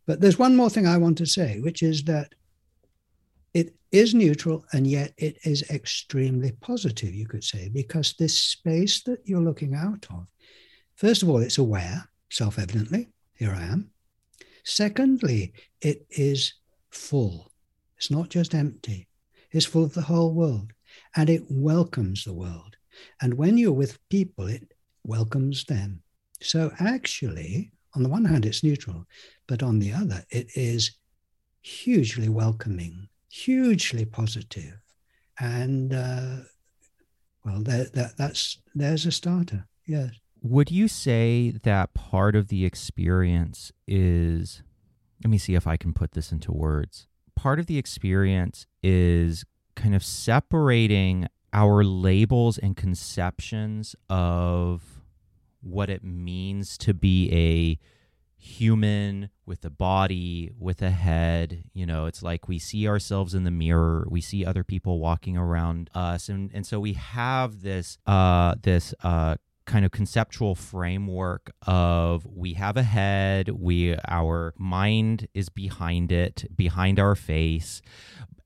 But 0.06 0.20
there's 0.20 0.38
one 0.38 0.56
more 0.56 0.70
thing 0.70 0.86
I 0.86 0.98
want 0.98 1.18
to 1.20 1.26
say, 1.26 1.60
which 1.60 1.82
is 1.82 2.04
that 2.04 2.34
it 3.54 3.74
is 3.92 4.14
neutral 4.14 4.66
and 4.74 4.86
yet 4.86 5.14
it 5.18 5.38
is 5.44 5.64
extremely 5.70 6.52
positive, 6.52 7.14
you 7.14 7.26
could 7.26 7.44
say, 7.44 7.70
because 7.70 8.14
this 8.14 8.38
space 8.38 9.02
that 9.04 9.20
you're 9.24 9.42
looking 9.42 9.76
out 9.76 10.06
of, 10.10 10.28
first 10.96 11.24
of 11.24 11.30
all, 11.30 11.38
it's 11.42 11.58
aware, 11.58 12.10
self 12.30 12.60
evidently, 12.60 13.10
here 13.36 13.52
I 13.52 13.64
am. 13.64 13.92
Secondly, 14.66 15.54
it 15.82 16.06
is 16.10 16.54
full. 16.90 17.52
It's 17.98 18.12
not 18.12 18.30
just 18.30 18.54
empty, 18.54 19.08
it's 19.52 19.66
full 19.66 19.84
of 19.86 19.94
the 19.94 20.02
whole 20.02 20.34
world 20.34 20.73
and 21.16 21.30
it 21.30 21.44
welcomes 21.50 22.24
the 22.24 22.34
world. 22.34 22.78
And 23.22 23.36
when 23.36 23.58
you're 23.58 23.72
with 23.72 23.98
people, 24.10 24.48
it 24.48 24.74
welcomes 25.04 25.66
them. 25.66 26.02
So 26.42 26.72
actually, 26.80 27.72
on 27.96 28.04
the 28.04 28.10
one 28.10 28.26
hand, 28.26 28.46
it's 28.46 28.64
neutral, 28.64 29.06
but 29.48 29.64
on 29.64 29.80
the 29.80 29.94
other, 29.94 30.26
it 30.30 30.50
is 30.56 30.98
hugely 31.62 32.30
welcoming, 32.30 33.08
hugely 33.30 34.06
positive, 34.06 34.80
and 35.40 35.94
uh, 35.94 36.38
well, 37.46 37.62
that, 37.64 37.94
that 37.94 38.18
that's 38.18 38.60
there's 38.76 39.06
a 39.06 39.12
starter. 39.12 39.68
Yes. 39.88 40.12
Would 40.42 40.72
you 40.72 40.88
say 40.88 41.54
that 41.64 41.94
part 41.94 42.36
of 42.36 42.50
the 42.50 42.66
experience 42.66 43.72
is, 43.88 44.62
let 45.24 45.30
me 45.32 45.38
see 45.38 45.56
if 45.56 45.66
I 45.66 45.78
can 45.78 45.94
put 45.94 46.12
this 46.12 46.32
into 46.32 46.52
words. 46.52 47.08
Part 47.36 47.60
of 47.60 47.68
the 47.68 47.78
experience 47.78 48.68
is 48.82 49.46
kind 49.76 49.96
of 49.96 50.04
separating 50.04 51.28
our 51.52 51.84
labels 51.84 52.58
and 52.58 52.76
conceptions 52.76 53.96
of 54.10 54.82
what 55.62 55.90
it 55.90 56.04
means 56.04 56.78
to 56.80 56.94
be 56.94 57.30
a 57.32 57.80
human 58.44 59.30
with 59.46 59.64
a 59.64 59.70
body, 59.70 60.52
with 60.60 60.82
a 60.82 60.90
head. 60.92 61.64
You 61.74 61.86
know, 61.86 62.06
it's 62.06 62.22
like 62.22 62.48
we 62.48 62.60
see 62.60 62.88
ourselves 62.88 63.34
in 63.34 63.44
the 63.44 63.52
mirror, 63.52 64.06
we 64.10 64.20
see 64.20 64.46
other 64.46 64.64
people 64.64 65.00
walking 65.00 65.38
around 65.38 65.90
us, 65.94 66.28
and 66.28 66.52
and 66.54 66.66
so 66.66 66.80
we 66.80 66.94
have 66.94 67.62
this 67.62 67.98
uh 68.06 68.56
this 68.62 68.94
uh 69.04 69.36
kind 69.66 69.86
of 69.86 69.92
conceptual 69.92 70.56
framework 70.56 71.52
of 71.66 72.26
we 72.26 72.54
have 72.54 72.76
a 72.76 72.84
head 72.84 73.50
we 73.50 73.96
our 74.08 74.54
mind 74.58 75.28
is 75.34 75.50
behind 75.50 76.12
it 76.12 76.46
behind 76.56 77.00
our 77.00 77.16
face 77.16 77.82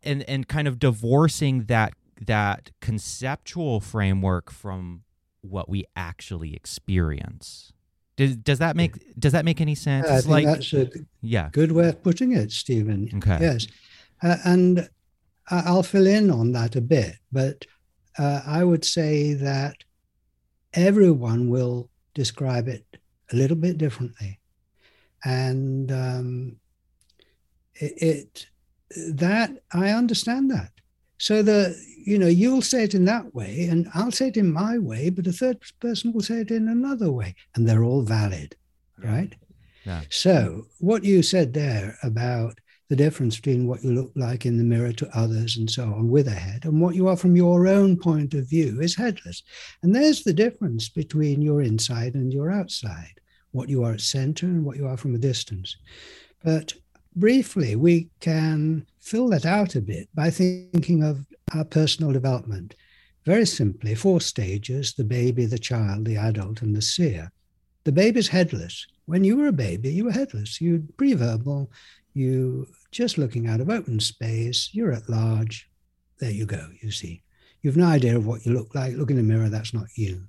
and 0.03 0.23
and 0.29 0.47
kind 0.47 0.67
of 0.67 0.79
divorcing 0.79 1.65
that 1.65 1.93
that 2.25 2.71
conceptual 2.81 3.79
framework 3.79 4.51
from 4.51 5.03
what 5.41 5.69
we 5.69 5.85
actually 5.95 6.53
experience 6.53 7.73
does, 8.17 8.35
does 8.35 8.59
that 8.59 8.75
make 8.75 8.93
does 9.19 9.33
that 9.33 9.45
make 9.45 9.61
any 9.61 9.75
sense? 9.75 10.07
I 10.07 10.21
think 10.21 10.27
like, 10.27 10.45
that's 10.45 10.73
a 10.73 10.89
yeah, 11.21 11.49
good 11.51 11.71
way 11.71 11.89
of 11.89 12.01
putting 12.01 12.31
it, 12.31 12.51
Stephen. 12.51 13.11
Okay. 13.17 13.37
Yes, 13.39 13.67
uh, 14.23 14.37
and 14.43 14.89
I'll 15.49 15.83
fill 15.83 16.07
in 16.07 16.31
on 16.31 16.51
that 16.53 16.75
a 16.75 16.81
bit, 16.81 17.15
but 17.31 17.65
uh, 18.17 18.41
I 18.45 18.63
would 18.63 18.83
say 18.83 19.33
that 19.35 19.83
everyone 20.73 21.49
will 21.49 21.89
describe 22.13 22.67
it 22.67 22.85
a 23.31 23.35
little 23.35 23.57
bit 23.57 23.77
differently, 23.77 24.39
and 25.23 25.91
um, 25.91 26.55
it, 27.75 27.93
it 28.01 28.45
that 29.13 29.51
I 29.73 29.89
understand 29.89 30.49
that. 30.51 30.71
So 31.17 31.41
the 31.41 31.75
you 32.05 32.17
know 32.17 32.27
you'll 32.27 32.61
say 32.61 32.83
it 32.83 32.93
in 32.93 33.05
that 33.05 33.33
way, 33.33 33.67
and 33.69 33.87
I'll 33.93 34.11
say 34.11 34.27
it 34.27 34.37
in 34.37 34.51
my 34.51 34.77
way, 34.77 35.09
but 35.09 35.27
a 35.27 35.31
third 35.31 35.59
person 35.79 36.13
will 36.13 36.21
say 36.21 36.41
it 36.41 36.51
in 36.51 36.67
another 36.67 37.11
way, 37.11 37.35
and 37.55 37.67
they're 37.67 37.83
all 37.83 38.03
valid, 38.03 38.55
right? 39.03 39.33
Yeah. 39.85 40.01
So 40.09 40.67
what 40.79 41.03
you 41.03 41.23
said 41.23 41.53
there 41.53 41.97
about 42.03 42.59
the 42.89 42.95
difference 42.95 43.35
between 43.35 43.67
what 43.67 43.83
you 43.83 43.91
look 43.91 44.11
like 44.15 44.45
in 44.45 44.57
the 44.57 44.63
mirror 44.63 44.93
to 44.93 45.17
others 45.17 45.57
and 45.57 45.69
so 45.69 45.83
on 45.83 46.09
with 46.09 46.27
a 46.27 46.31
head 46.31 46.63
and 46.63 46.81
what 46.81 46.95
you 46.95 47.07
are 47.07 47.17
from 47.17 47.35
your 47.35 47.67
own 47.67 47.97
point 47.97 48.33
of 48.33 48.49
view 48.49 48.79
is 48.79 48.95
headless. 48.95 49.43
And 49.83 49.93
there's 49.93 50.23
the 50.23 50.33
difference 50.33 50.87
between 50.87 51.41
your 51.41 51.61
inside 51.61 52.15
and 52.15 52.31
your 52.31 52.49
outside, 52.51 53.19
what 53.51 53.69
you 53.69 53.83
are 53.83 53.93
at 53.93 54.01
center 54.01 54.45
and 54.45 54.63
what 54.63 54.77
you 54.77 54.87
are 54.87 54.97
from 54.97 55.15
a 55.15 55.19
distance. 55.19 55.75
But 56.43 56.73
briefly, 57.15 57.75
we 57.75 58.09
can 58.21 58.85
fill 58.99 59.27
that 59.29 59.45
out 59.45 59.75
a 59.75 59.81
bit 59.81 60.07
by 60.15 60.29
thinking 60.29 61.03
of 61.03 61.25
our 61.53 61.65
personal 61.65 62.13
development. 62.13 62.75
Very 63.25 63.45
simply, 63.45 63.95
four 63.95 64.21
stages 64.21 64.93
the 64.93 65.03
baby, 65.03 65.45
the 65.45 65.59
child, 65.59 66.05
the 66.05 66.15
adult, 66.15 66.61
and 66.61 66.73
the 66.73 66.81
seer. 66.81 67.31
The 67.83 67.91
baby's 67.91 68.29
headless. 68.29 68.85
When 69.05 69.23
you 69.23 69.35
were 69.37 69.47
a 69.47 69.53
baby, 69.53 69.91
you 69.91 70.05
were 70.05 70.11
headless. 70.11 70.61
You 70.61 70.87
pre-verbal, 70.97 71.71
you 72.13 72.67
just 72.91 73.17
looking 73.17 73.47
out 73.47 73.61
of 73.61 73.69
open 73.69 73.99
space, 73.99 74.69
you're 74.73 74.91
at 74.91 75.09
large. 75.09 75.69
There 76.19 76.31
you 76.31 76.45
go, 76.45 76.69
you 76.81 76.91
see. 76.91 77.21
You've 77.61 77.77
no 77.77 77.85
idea 77.85 78.15
of 78.15 78.25
what 78.25 78.45
you 78.45 78.53
look 78.53 78.73
like. 78.75 78.95
Look 78.95 79.11
in 79.11 79.17
the 79.17 79.23
mirror, 79.23 79.49
that's 79.49 79.73
not 79.73 79.87
you. 79.95 80.23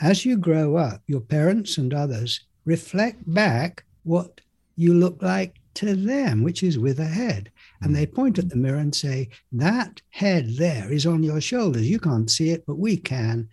As 0.00 0.24
you 0.24 0.36
grow 0.36 0.76
up, 0.76 1.02
your 1.06 1.20
parents 1.20 1.78
and 1.78 1.92
others 1.92 2.40
reflect 2.64 3.22
back 3.32 3.84
what 4.04 4.40
you 4.76 4.94
look 4.94 5.22
like 5.22 5.56
to 5.74 5.94
them, 5.94 6.42
which 6.42 6.62
is 6.62 6.78
with 6.78 7.00
a 7.00 7.04
head. 7.04 7.50
And 7.80 7.94
they 7.94 8.06
point 8.06 8.38
at 8.38 8.48
the 8.48 8.56
mirror 8.56 8.78
and 8.78 8.94
say, 8.94 9.28
That 9.52 10.00
head 10.10 10.56
there 10.56 10.92
is 10.92 11.06
on 11.06 11.22
your 11.22 11.40
shoulders. 11.40 11.88
You 11.88 11.98
can't 11.98 12.30
see 12.30 12.50
it, 12.50 12.64
but 12.66 12.78
we 12.78 12.96
can. 12.96 13.48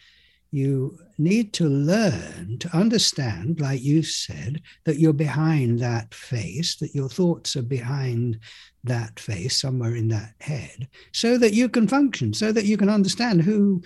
You 0.55 0.97
need 1.17 1.51
to 1.55 1.67
learn 1.67 2.59
to 2.59 2.73
understand, 2.73 3.59
like 3.59 3.83
you 3.83 4.03
said, 4.03 4.61
that 4.85 4.97
you're 4.97 5.11
behind 5.11 5.79
that 5.79 6.15
face, 6.15 6.77
that 6.77 6.95
your 6.95 7.09
thoughts 7.09 7.57
are 7.57 7.61
behind 7.61 8.39
that 8.85 9.19
face, 9.19 9.57
somewhere 9.57 9.97
in 9.97 10.07
that 10.07 10.33
head, 10.39 10.87
so 11.11 11.37
that 11.39 11.53
you 11.53 11.67
can 11.67 11.89
function, 11.89 12.33
so 12.33 12.53
that 12.53 12.63
you 12.63 12.77
can 12.77 12.87
understand 12.87 13.41
who 13.41 13.83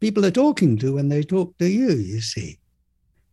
people 0.00 0.26
are 0.26 0.30
talking 0.30 0.76
to 0.80 0.96
when 0.96 1.08
they 1.08 1.22
talk 1.22 1.56
to 1.56 1.66
you, 1.66 1.92
you 1.92 2.20
see 2.20 2.58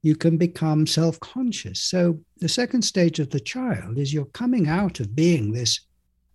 you 0.01 0.15
can 0.15 0.37
become 0.37 0.87
self 0.87 1.19
conscious. 1.19 1.81
So, 1.81 2.21
the 2.37 2.47
second 2.47 2.83
stage 2.83 3.19
of 3.19 3.29
the 3.29 3.41
child 3.41 3.97
is 3.97 4.13
you're 4.13 4.23
coming 4.23 4.69
out 4.69 5.01
of 5.01 5.17
being 5.17 5.51
this 5.51 5.81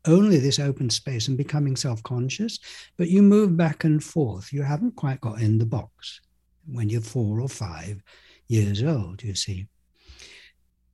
only 0.06 0.36
this 0.36 0.58
open 0.58 0.90
space 0.90 1.26
and 1.28 1.38
becoming 1.38 1.74
self 1.74 2.02
conscious, 2.02 2.58
but 2.98 3.08
you 3.08 3.22
move 3.22 3.56
back 3.56 3.84
and 3.84 4.04
forth. 4.04 4.52
You 4.52 4.60
haven't 4.60 4.96
quite 4.96 5.22
got 5.22 5.40
in 5.40 5.56
the 5.56 5.64
box 5.64 6.20
when 6.66 6.88
you're 6.88 7.00
four 7.00 7.40
or 7.40 7.48
five 7.48 8.02
years 8.48 8.82
old, 8.82 9.22
you 9.22 9.34
see. 9.34 9.66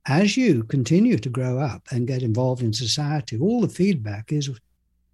As 0.07 0.35
you 0.35 0.63
continue 0.63 1.17
to 1.17 1.29
grow 1.29 1.59
up 1.59 1.83
and 1.91 2.07
get 2.07 2.23
involved 2.23 2.63
in 2.63 2.73
society, 2.73 3.37
all 3.37 3.61
the 3.61 3.67
feedback 3.67 4.31
is 4.31 4.49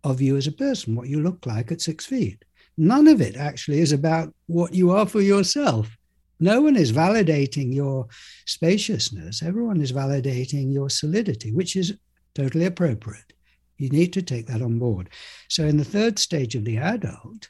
of 0.04 0.22
you 0.22 0.38
as 0.38 0.48
a 0.48 0.52
person, 0.52 0.96
what 0.96 1.10
you 1.10 1.22
look 1.22 1.46
like 1.46 1.72
at 1.72 1.82
six 1.82 2.06
feet. 2.06 2.46
None 2.78 3.08
of 3.08 3.20
it 3.22 3.36
actually 3.36 3.80
is 3.80 3.92
about 3.92 4.34
what 4.46 4.74
you 4.74 4.92
are 4.92 5.06
for 5.06 5.22
yourself. 5.22 5.98
No 6.40 6.62
one 6.62 6.76
is 6.76 6.92
validating 6.92 7.74
your 7.74 8.08
spaciousness. 8.46 9.42
Everyone 9.42 9.82
is 9.82 9.92
validating 9.92 10.72
your 10.72 10.90
solidity, 10.90 11.52
which 11.52 11.76
is 11.76 11.98
totally 12.36 12.66
appropriate. 12.66 13.34
You 13.78 13.90
need 13.90 14.14
to 14.14 14.22
take 14.22 14.48
that 14.48 14.62
on 14.62 14.78
board. 14.80 15.10
So, 15.50 15.66
in 15.66 15.78
the 15.78 15.86
third 15.86 16.20
stage 16.20 16.56
of 16.56 16.66
the 16.66 16.78
adult, 16.78 17.50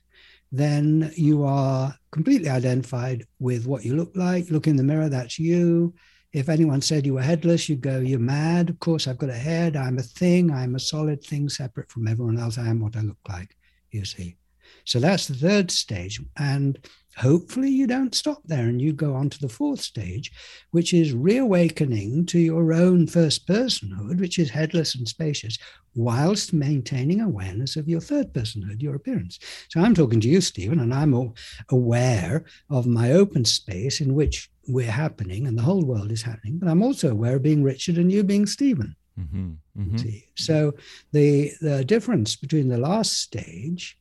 then 0.51 1.11
you 1.15 1.43
are 1.43 1.93
completely 2.11 2.49
identified 2.49 3.25
with 3.39 3.67
what 3.67 3.83
you 3.83 3.95
look 3.95 4.11
like. 4.15 4.49
Look 4.49 4.67
in 4.67 4.75
the 4.75 4.83
mirror, 4.83 5.09
that's 5.09 5.37
you. 5.39 5.93
If 6.33 6.49
anyone 6.49 6.81
said 6.81 7.05
you 7.05 7.15
were 7.15 7.21
headless, 7.21 7.67
you'd 7.67 7.81
go, 7.81 7.99
You're 7.99 8.19
mad. 8.19 8.69
Of 8.69 8.79
course, 8.79 9.07
I've 9.07 9.17
got 9.17 9.29
a 9.29 9.33
head. 9.33 9.75
I'm 9.75 9.97
a 9.97 10.03
thing. 10.03 10.51
I'm 10.51 10.75
a 10.75 10.79
solid 10.79 11.23
thing 11.23 11.49
separate 11.49 11.91
from 11.91 12.07
everyone 12.07 12.37
else. 12.37 12.57
I 12.57 12.67
am 12.67 12.79
what 12.79 12.95
I 12.95 13.01
look 13.01 13.17
like, 13.27 13.55
you 13.91 14.05
see. 14.05 14.37
So 14.83 14.99
that's 14.99 15.27
the 15.27 15.35
third 15.35 15.71
stage. 15.71 16.21
And 16.37 16.77
hopefully 17.17 17.69
you 17.69 17.87
don't 17.87 18.15
stop 18.15 18.41
there 18.45 18.67
and 18.67 18.81
you 18.81 18.93
go 18.93 19.13
on 19.13 19.29
to 19.29 19.39
the 19.39 19.49
fourth 19.49 19.81
stage, 19.81 20.31
which 20.71 20.93
is 20.93 21.13
reawakening 21.13 22.25
to 22.27 22.39
your 22.39 22.73
own 22.73 23.07
first 23.07 23.47
personhood, 23.47 24.19
which 24.19 24.37
is 24.37 24.49
headless 24.49 24.95
and 24.95 25.07
spacious, 25.07 25.57
whilst 25.95 26.53
maintaining 26.53 27.21
awareness 27.21 27.75
of 27.75 27.89
your 27.89 27.99
third 27.99 28.31
personhood, 28.33 28.81
your 28.81 28.95
appearance. 28.95 29.39
So 29.69 29.81
I'm 29.81 29.95
talking 29.95 30.21
to 30.21 30.29
you, 30.29 30.41
Stephen, 30.41 30.79
and 30.79 30.93
I'm 30.93 31.33
aware 31.69 32.45
of 32.69 32.85
my 32.85 33.13
open 33.13 33.45
space 33.45 33.99
in 33.99 34.13
which 34.13 34.49
we're 34.67 34.91
happening 34.91 35.47
and 35.47 35.57
the 35.57 35.63
whole 35.63 35.83
world 35.83 36.11
is 36.11 36.21
happening, 36.21 36.59
but 36.59 36.69
I'm 36.69 36.83
also 36.83 37.11
aware 37.11 37.37
of 37.37 37.43
being 37.43 37.63
Richard 37.63 37.97
and 37.97 38.11
you 38.11 38.23
being 38.23 38.45
Stephen. 38.45 38.95
Mm-hmm, 39.19 39.51
mm-hmm. 39.79 40.07
So 40.35 40.75
the 41.11 41.51
the 41.61 41.83
difference 41.83 42.35
between 42.35 42.67
the 42.67 42.77
last 42.77 43.13
stage 43.13 43.97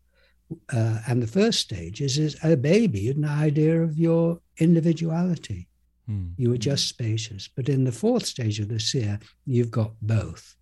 uh, 0.73 0.99
and 1.09 1.23
the 1.23 1.27
first 1.27 1.61
stage 1.61 2.01
is 2.01 2.19
as 2.19 2.37
a 2.43 2.57
baby, 2.57 3.01
you 3.01 3.09
had 3.09 3.17
an 3.17 3.25
idea 3.25 3.83
of 3.83 3.99
your 3.99 4.41
individuality. 4.59 5.69
Mm. 6.09 6.33
You 6.37 6.51
were 6.51 6.59
just 6.59 6.89
spacious. 6.89 7.49
But 7.49 7.69
in 7.69 7.85
the 7.85 7.93
fourth 7.93 8.27
stage 8.27 8.61
of 8.61 8.69
the 8.69 8.79
seer, 8.79 9.19
you've 9.45 9.71
got 9.71 9.93
both. 10.03 10.55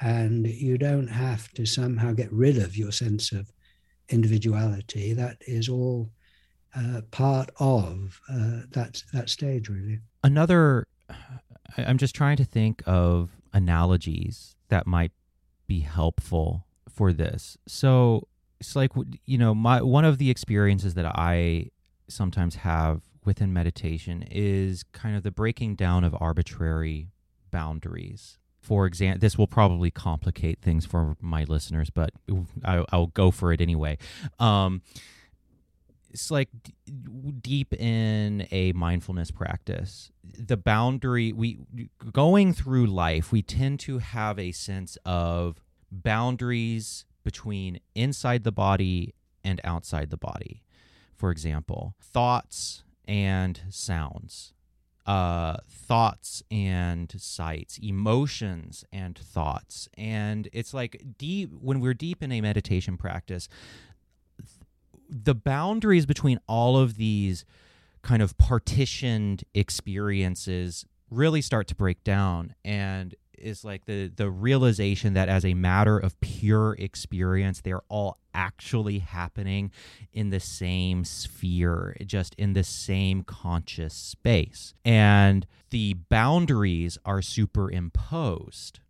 And 0.00 0.46
you 0.46 0.78
don't 0.78 1.08
have 1.08 1.50
to 1.52 1.66
somehow 1.66 2.12
get 2.12 2.32
rid 2.32 2.58
of 2.58 2.76
your 2.76 2.92
sense 2.92 3.32
of 3.32 3.52
individuality. 4.08 5.12
That 5.12 5.38
is 5.46 5.68
all 5.68 6.10
uh, 6.74 7.00
part 7.10 7.50
of 7.58 8.20
uh, 8.30 8.62
that, 8.70 9.02
that 9.12 9.30
stage, 9.30 9.68
really. 9.68 10.00
Another, 10.22 10.86
I'm 11.76 11.98
just 11.98 12.14
trying 12.14 12.36
to 12.36 12.44
think 12.44 12.82
of 12.86 13.30
analogies 13.52 14.56
that 14.68 14.86
might 14.86 15.12
be 15.66 15.80
helpful 15.80 16.66
for 16.88 17.12
this. 17.12 17.56
So, 17.66 18.28
it's 18.66 18.76
like 18.76 18.90
you 19.24 19.38
know 19.38 19.54
my 19.54 19.80
one 19.80 20.04
of 20.04 20.18
the 20.18 20.30
experiences 20.30 20.94
that 20.94 21.06
i 21.06 21.70
sometimes 22.08 22.56
have 22.56 23.02
within 23.24 23.52
meditation 23.52 24.24
is 24.30 24.84
kind 24.92 25.16
of 25.16 25.22
the 25.22 25.30
breaking 25.30 25.74
down 25.74 26.04
of 26.04 26.16
arbitrary 26.20 27.08
boundaries. 27.50 28.38
For 28.60 28.86
example 28.86 29.20
this 29.20 29.36
will 29.36 29.46
probably 29.46 29.90
complicate 29.90 30.60
things 30.60 30.86
for 30.86 31.16
my 31.20 31.44
listeners 31.44 31.90
but 31.90 32.10
I, 32.64 32.84
will 32.92 33.08
go 33.08 33.30
for 33.30 33.52
it 33.52 33.60
anyway. 33.60 33.98
Um, 34.38 34.82
it's 36.10 36.30
like 36.30 36.48
d- 36.62 36.72
deep 37.42 37.74
in 37.74 38.46
a 38.50 38.72
mindfulness 38.72 39.30
practice 39.30 40.10
the 40.24 40.56
boundary 40.56 41.32
we 41.32 41.58
going 42.10 42.54
through 42.54 42.86
life 42.86 43.32
we 43.32 43.42
tend 43.42 43.80
to 43.80 43.98
have 43.98 44.38
a 44.38 44.52
sense 44.52 44.96
of 45.04 45.60
boundaries 45.92 47.04
between 47.26 47.80
inside 47.96 48.44
the 48.44 48.52
body 48.52 49.12
and 49.42 49.60
outside 49.64 50.10
the 50.10 50.16
body. 50.16 50.62
For 51.16 51.32
example, 51.32 51.96
thoughts 52.00 52.84
and 53.08 53.60
sounds, 53.68 54.54
uh, 55.06 55.56
thoughts 55.68 56.44
and 56.52 57.12
sights, 57.18 57.80
emotions 57.82 58.84
and 58.92 59.18
thoughts. 59.18 59.88
And 59.98 60.48
it's 60.52 60.72
like 60.72 61.02
deep, 61.18 61.50
when 61.60 61.80
we're 61.80 61.94
deep 61.94 62.22
in 62.22 62.30
a 62.30 62.40
meditation 62.40 62.96
practice, 62.96 63.48
the 65.10 65.34
boundaries 65.34 66.06
between 66.06 66.38
all 66.46 66.78
of 66.78 66.96
these 66.96 67.44
kind 68.02 68.22
of 68.22 68.38
partitioned 68.38 69.42
experiences 69.52 70.86
really 71.10 71.42
start 71.42 71.66
to 71.66 71.74
break 71.74 72.04
down 72.04 72.54
and 72.64 73.16
is 73.38 73.64
like 73.64 73.86
the 73.86 74.08
the 74.08 74.30
realization 74.30 75.14
that 75.14 75.28
as 75.28 75.44
a 75.44 75.54
matter 75.54 75.98
of 75.98 76.18
pure 76.20 76.74
experience 76.78 77.60
they're 77.60 77.82
all 77.88 78.18
actually 78.34 78.98
happening 78.98 79.70
in 80.12 80.30
the 80.30 80.40
same 80.40 81.04
sphere 81.04 81.96
just 82.04 82.34
in 82.36 82.52
the 82.52 82.62
same 82.64 83.22
conscious 83.22 83.94
space. 83.94 84.74
And 84.84 85.46
the 85.70 85.94
boundaries 85.94 86.98
are 87.04 87.22
superimposed. 87.22 88.80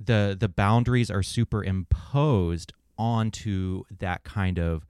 The 0.00 0.36
the 0.38 0.48
boundaries 0.48 1.10
are 1.10 1.24
superimposed 1.24 2.72
onto 2.96 3.84
that 3.98 4.24
kind 4.24 4.58
of 4.58 4.86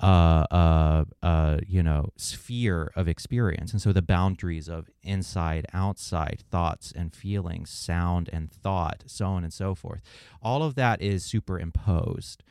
uh, 0.00 0.44
uh, 0.50 1.04
uh, 1.22 1.58
you 1.66 1.82
know, 1.82 2.10
sphere 2.16 2.92
of 2.96 3.08
experience. 3.08 3.72
And 3.72 3.80
so 3.80 3.92
the 3.92 4.02
boundaries 4.02 4.68
of 4.68 4.90
inside, 5.02 5.66
outside, 5.72 6.42
thoughts 6.50 6.92
and 6.94 7.14
feelings, 7.14 7.70
sound 7.70 8.28
and 8.32 8.50
thought, 8.50 9.04
so 9.06 9.26
on 9.26 9.44
and 9.44 9.52
so 9.52 9.74
forth, 9.74 10.02
all 10.42 10.62
of 10.62 10.74
that 10.74 11.00
is 11.00 11.24
superimposed 11.24 12.42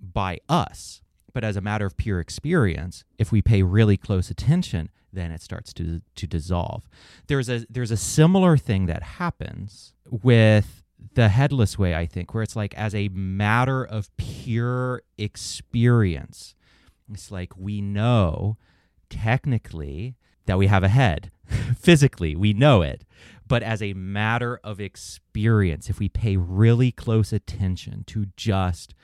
by 0.00 0.38
us. 0.48 1.02
But 1.32 1.44
as 1.44 1.56
a 1.56 1.60
matter 1.60 1.86
of 1.86 1.96
pure 1.96 2.20
experience, 2.20 3.04
if 3.18 3.32
we 3.32 3.42
pay 3.42 3.62
really 3.62 3.96
close 3.96 4.30
attention, 4.30 4.90
then 5.12 5.30
it 5.30 5.42
starts 5.42 5.72
to 5.74 6.00
to 6.16 6.26
dissolve. 6.26 6.88
There's 7.26 7.48
a 7.48 7.66
there's 7.68 7.90
a 7.90 7.96
similar 7.96 8.56
thing 8.56 8.86
that 8.86 9.02
happens 9.02 9.94
with 10.10 10.84
the 11.14 11.28
headless 11.28 11.78
way, 11.78 11.94
I 11.94 12.06
think, 12.06 12.34
where 12.34 12.42
it's 12.42 12.56
like 12.56 12.74
as 12.74 12.94
a 12.94 13.08
matter 13.08 13.84
of 13.84 14.14
pure 14.16 15.02
experience, 15.16 16.54
it's 17.10 17.30
like 17.30 17.56
we 17.56 17.80
know 17.80 18.56
technically 19.10 20.16
that 20.46 20.58
we 20.58 20.66
have 20.66 20.82
a 20.82 20.88
head. 20.88 21.30
Physically, 21.78 22.34
we 22.34 22.52
know 22.52 22.82
it. 22.82 23.04
But 23.46 23.62
as 23.62 23.80
a 23.82 23.94
matter 23.94 24.60
of 24.62 24.80
experience, 24.80 25.88
if 25.88 25.98
we 25.98 26.08
pay 26.08 26.36
really 26.36 26.92
close 26.92 27.32
attention 27.32 28.04
to 28.08 28.26
just 28.36 28.94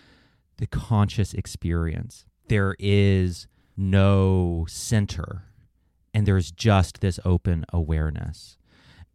the 0.59 0.67
conscious 0.67 1.33
experience, 1.33 2.27
there 2.49 2.77
is 2.79 3.47
no 3.77 4.67
center 4.69 5.45
and 6.13 6.27
there's 6.27 6.53
just 6.53 7.01
this 7.01 7.19
open 7.25 7.65
awareness. 7.73 8.57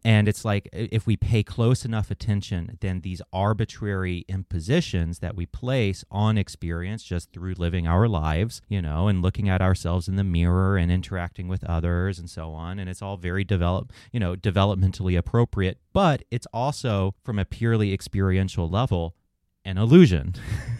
And 0.04 0.28
it's 0.28 0.44
like 0.44 0.68
if 0.72 1.06
we 1.06 1.16
pay 1.16 1.42
close 1.42 1.84
enough 1.84 2.10
attention, 2.10 2.78
then 2.80 3.02
these 3.02 3.20
arbitrary 3.32 4.24
impositions 4.28 5.18
that 5.18 5.36
we 5.36 5.44
place 5.46 6.04
on 6.10 6.38
experience 6.38 7.02
just 7.02 7.32
through 7.32 7.54
living 7.58 7.86
our 7.86 8.08
lives, 8.08 8.62
you 8.68 8.80
know, 8.80 9.08
and 9.08 9.20
looking 9.20 9.48
at 9.48 9.60
ourselves 9.60 10.08
in 10.08 10.16
the 10.16 10.24
mirror 10.24 10.78
and 10.78 10.90
interacting 10.90 11.48
with 11.48 11.62
others 11.64 12.18
and 12.18 12.30
so 12.30 12.52
on. 12.52 12.78
And 12.78 12.88
it's 12.88 13.02
all 13.02 13.18
very 13.18 13.44
develop, 13.44 13.92
you 14.10 14.20
know, 14.20 14.36
developmentally 14.36 15.18
appropriate, 15.18 15.78
but 15.92 16.22
it's 16.30 16.46
also 16.52 17.14
from 17.22 17.38
a 17.38 17.44
purely 17.44 17.92
experiential 17.92 18.68
level 18.68 19.14
an 19.64 19.76
illusion. 19.76 20.34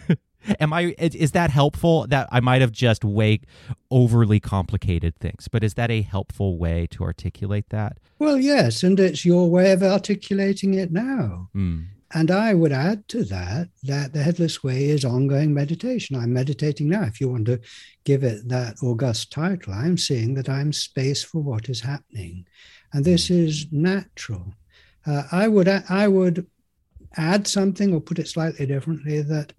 Am 0.59 0.73
I 0.73 0.95
is 0.99 1.31
that 1.31 1.49
helpful? 1.49 2.07
That 2.07 2.27
I 2.31 2.39
might 2.39 2.61
have 2.61 2.71
just 2.71 3.03
way 3.03 3.41
overly 3.89 4.39
complicated 4.39 5.15
things, 5.19 5.47
but 5.47 5.63
is 5.63 5.75
that 5.75 5.91
a 5.91 6.01
helpful 6.01 6.57
way 6.57 6.87
to 6.91 7.03
articulate 7.03 7.69
that? 7.69 7.97
Well, 8.19 8.37
yes, 8.37 8.83
and 8.83 8.99
it's 8.99 9.25
your 9.25 9.49
way 9.49 9.71
of 9.71 9.83
articulating 9.83 10.73
it 10.73 10.91
now. 10.91 11.49
Mm. 11.55 11.87
And 12.13 12.29
I 12.29 12.53
would 12.53 12.73
add 12.73 13.07
to 13.09 13.23
that 13.25 13.69
that 13.83 14.13
the 14.13 14.21
headless 14.21 14.63
way 14.63 14.89
is 14.89 15.05
ongoing 15.05 15.53
meditation. 15.53 16.17
I'm 16.17 16.33
meditating 16.33 16.89
now. 16.89 17.03
If 17.03 17.21
you 17.21 17.29
want 17.29 17.45
to 17.45 17.59
give 18.03 18.23
it 18.23 18.47
that 18.49 18.75
august 18.83 19.31
title, 19.31 19.73
I'm 19.73 19.97
seeing 19.97 20.33
that 20.33 20.49
I'm 20.49 20.73
space 20.73 21.23
for 21.23 21.41
what 21.41 21.69
is 21.69 21.81
happening, 21.81 22.45
and 22.93 23.05
this 23.05 23.29
hmm. 23.29 23.35
is 23.35 23.67
natural. 23.71 24.53
Uh, 25.05 25.23
I 25.31 25.47
would 25.47 25.67
I 25.67 26.07
would 26.07 26.47
add 27.17 27.47
something 27.47 27.93
or 27.93 28.01
put 28.01 28.19
it 28.19 28.27
slightly 28.27 28.65
differently 28.65 29.21
that 29.21 29.53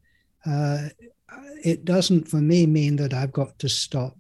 uh, 0.47 0.89
it 1.65 1.85
doesn't 1.85 2.29
for 2.29 2.37
me 2.37 2.67
mean 2.67 2.97
that 2.97 3.15
I've 3.15 3.33
got 3.33 3.59
to 3.61 3.69
stop 3.69 4.17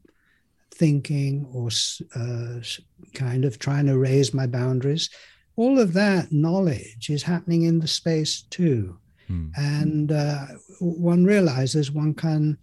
thinking 0.70 1.46
or 1.52 1.68
uh, 2.16 2.60
kind 3.14 3.44
of 3.44 3.58
trying 3.58 3.86
to 3.86 3.98
raise 3.98 4.32
my 4.32 4.46
boundaries. 4.46 5.10
All 5.56 5.78
of 5.78 5.92
that 5.92 6.32
knowledge 6.32 7.10
is 7.10 7.22
happening 7.22 7.62
in 7.62 7.78
the 7.78 7.88
space 7.88 8.42
too. 8.42 8.98
Hmm. 9.28 9.48
And 9.56 10.12
uh, 10.12 10.46
one 10.80 11.24
realizes 11.24 11.90
one 11.90 12.14
can 12.14 12.58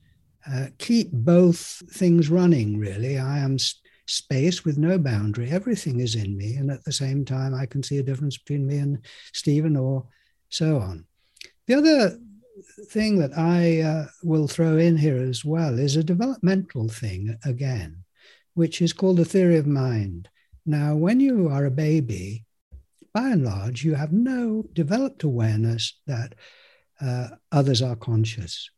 uh, 0.52 0.67
keep 0.80 1.12
both 1.12 1.84
things 1.91 2.30
running, 2.30 2.78
really. 2.78 3.19
I 3.19 3.39
am 3.39 3.58
space 4.08 4.65
with 4.65 4.78
no 4.78 4.98
boundary. 4.98 5.52
Everything 5.52 6.00
is 6.00 6.15
in 6.15 6.36
me. 6.36 6.56
And 6.56 6.72
at 6.72 6.84
the 6.84 6.91
same 6.91 7.26
time, 7.26 7.54
I 7.54 7.67
can 7.67 7.84
see 7.84 8.00
a 8.00 8.04
difference 8.04 8.38
between 8.38 8.65
me 8.65 8.78
and 8.80 9.00
Stephen 9.34 9.78
or 9.78 10.06
so 10.50 10.80
on. 10.80 11.06
The 11.67 11.76
other 11.76 12.19
thing 12.89 13.19
that 13.19 13.38
I 13.38 13.82
uh, 13.82 14.08
will 14.24 14.48
throw 14.48 14.78
in 14.78 14.98
here 14.98 15.17
as 15.17 15.43
well 15.45 15.78
is 15.80 15.95
a 15.95 16.04
developmental 16.04 16.88
thing 16.88 17.38
again, 17.45 18.04
which 18.54 18.82
is 18.82 18.93
called 18.93 19.17
the 19.17 19.26
theory 19.26 19.58
of 19.58 19.67
mind. 19.67 20.30
Now, 20.65 20.95
when 20.95 21.19
you 21.19 21.50
are 21.50 21.65
a 21.65 21.72
baby, 21.72 22.45
by 23.13 23.30
and 23.30 23.43
large, 23.43 23.84
you 23.84 23.95
have 23.95 24.12
no 24.12 24.63
developed 24.74 25.24
awareness 25.24 26.00
that 26.08 26.36
uh, 27.02 27.30
others 27.52 27.82
are 27.82 27.95
conscious. 27.95 28.69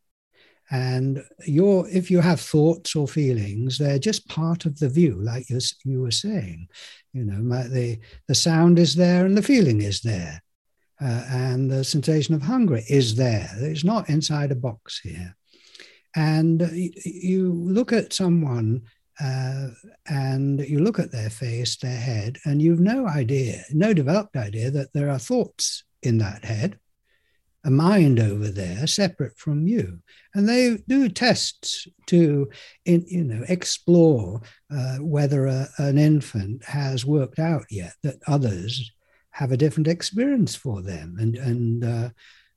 And 0.69 1.23
your, 1.45 1.87
if 1.89 2.09
you 2.09 2.21
have 2.21 2.39
thoughts 2.39 2.95
or 2.95 3.07
feelings, 3.07 3.77
they're 3.77 3.99
just 3.99 4.29
part 4.29 4.65
of 4.65 4.79
the 4.79 4.87
view, 4.87 5.21
like 5.21 5.49
you, 5.49 5.59
you 5.83 6.01
were 6.01 6.11
saying. 6.11 6.69
You 7.11 7.25
know, 7.25 7.67
the, 7.67 7.99
the 8.27 8.35
sound 8.35 8.79
is 8.79 8.95
there 8.95 9.25
and 9.25 9.37
the 9.37 9.41
feeling 9.41 9.81
is 9.81 9.99
there 10.01 10.41
uh, 11.01 11.25
and 11.29 11.69
the 11.69 11.83
sensation 11.83 12.35
of 12.35 12.41
hunger 12.41 12.81
is 12.87 13.15
there. 13.15 13.49
It's 13.57 13.83
not 13.83 14.09
inside 14.09 14.51
a 14.51 14.55
box 14.55 14.99
here. 14.99 15.35
And 16.15 16.69
you 16.71 17.53
look 17.53 17.91
at 17.93 18.13
someone 18.13 18.83
uh, 19.19 19.69
and 20.07 20.59
you 20.61 20.79
look 20.79 20.99
at 20.99 21.11
their 21.11 21.29
face, 21.29 21.77
their 21.77 21.99
head, 21.99 22.37
and 22.45 22.61
you've 22.61 22.79
no 22.79 23.07
idea, 23.07 23.63
no 23.71 23.93
developed 23.93 24.35
idea 24.35 24.71
that 24.71 24.93
there 24.93 25.09
are 25.09 25.19
thoughts 25.19 25.83
in 26.03 26.17
that 26.19 26.43
head, 26.43 26.79
a 27.63 27.69
mind 27.69 28.19
over 28.19 28.49
there 28.49 28.87
separate 28.87 29.37
from 29.37 29.67
you. 29.67 29.99
And 30.33 30.49
they 30.49 30.77
do 30.87 31.07
tests 31.09 31.87
to, 32.07 32.49
in, 32.85 33.05
you 33.07 33.23
know, 33.23 33.43
explore 33.47 34.41
uh, 34.73 34.97
whether 34.97 35.45
a, 35.45 35.67
an 35.77 35.97
infant 35.97 36.65
has 36.65 37.05
worked 37.05 37.39
out 37.39 37.65
yet 37.69 37.93
that 38.03 38.17
others 38.27 38.91
have 39.31 39.51
a 39.51 39.57
different 39.57 39.87
experience 39.87 40.55
for 40.55 40.81
them. 40.81 41.17
And 41.19 41.35
and 41.35 41.83
uh, 41.83 42.09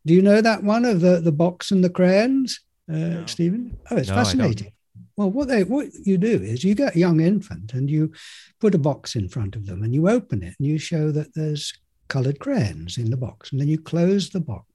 do 0.07 0.15
you 0.15 0.23
know 0.23 0.41
that 0.41 0.63
one 0.63 0.85
of 0.85 1.01
the 1.01 1.21
the 1.21 1.33
box 1.33 1.71
and 1.71 1.83
the 1.83 1.91
crayons, 1.91 2.61
uh, 2.91 2.97
no. 2.97 3.27
Stephen? 3.27 3.77
Oh, 3.91 3.97
it's 3.97 4.09
no, 4.09 4.15
fascinating. 4.15 4.73
Well, 5.17 5.31
what 5.31 5.49
they 5.49 5.65
what 5.65 5.89
you 6.05 6.19
do 6.19 6.43
is 6.43 6.65
you 6.65 6.75
get 6.75 6.97
a 6.97 6.99
young 6.99 7.21
infant 7.21 7.73
and 7.73 7.91
you 7.91 8.13
put 8.61 8.75
a 8.75 8.79
box 8.79 9.17
in 9.17 9.29
front 9.29 9.57
of 9.57 9.67
them 9.67 9.83
and 9.83 9.95
you 9.95 10.09
open 10.09 10.43
it 10.43 10.55
and 10.59 10.67
you 10.67 10.79
show 10.79 11.11
that 11.13 11.35
there's 11.35 11.73
colored 12.09 12.39
crayons 12.39 12.99
in 12.99 13.11
the 13.11 13.17
box 13.17 13.51
and 13.51 13.61
then 13.61 13.69
you 13.69 13.81
close 13.81 14.31
the 14.31 14.41
box 14.41 14.69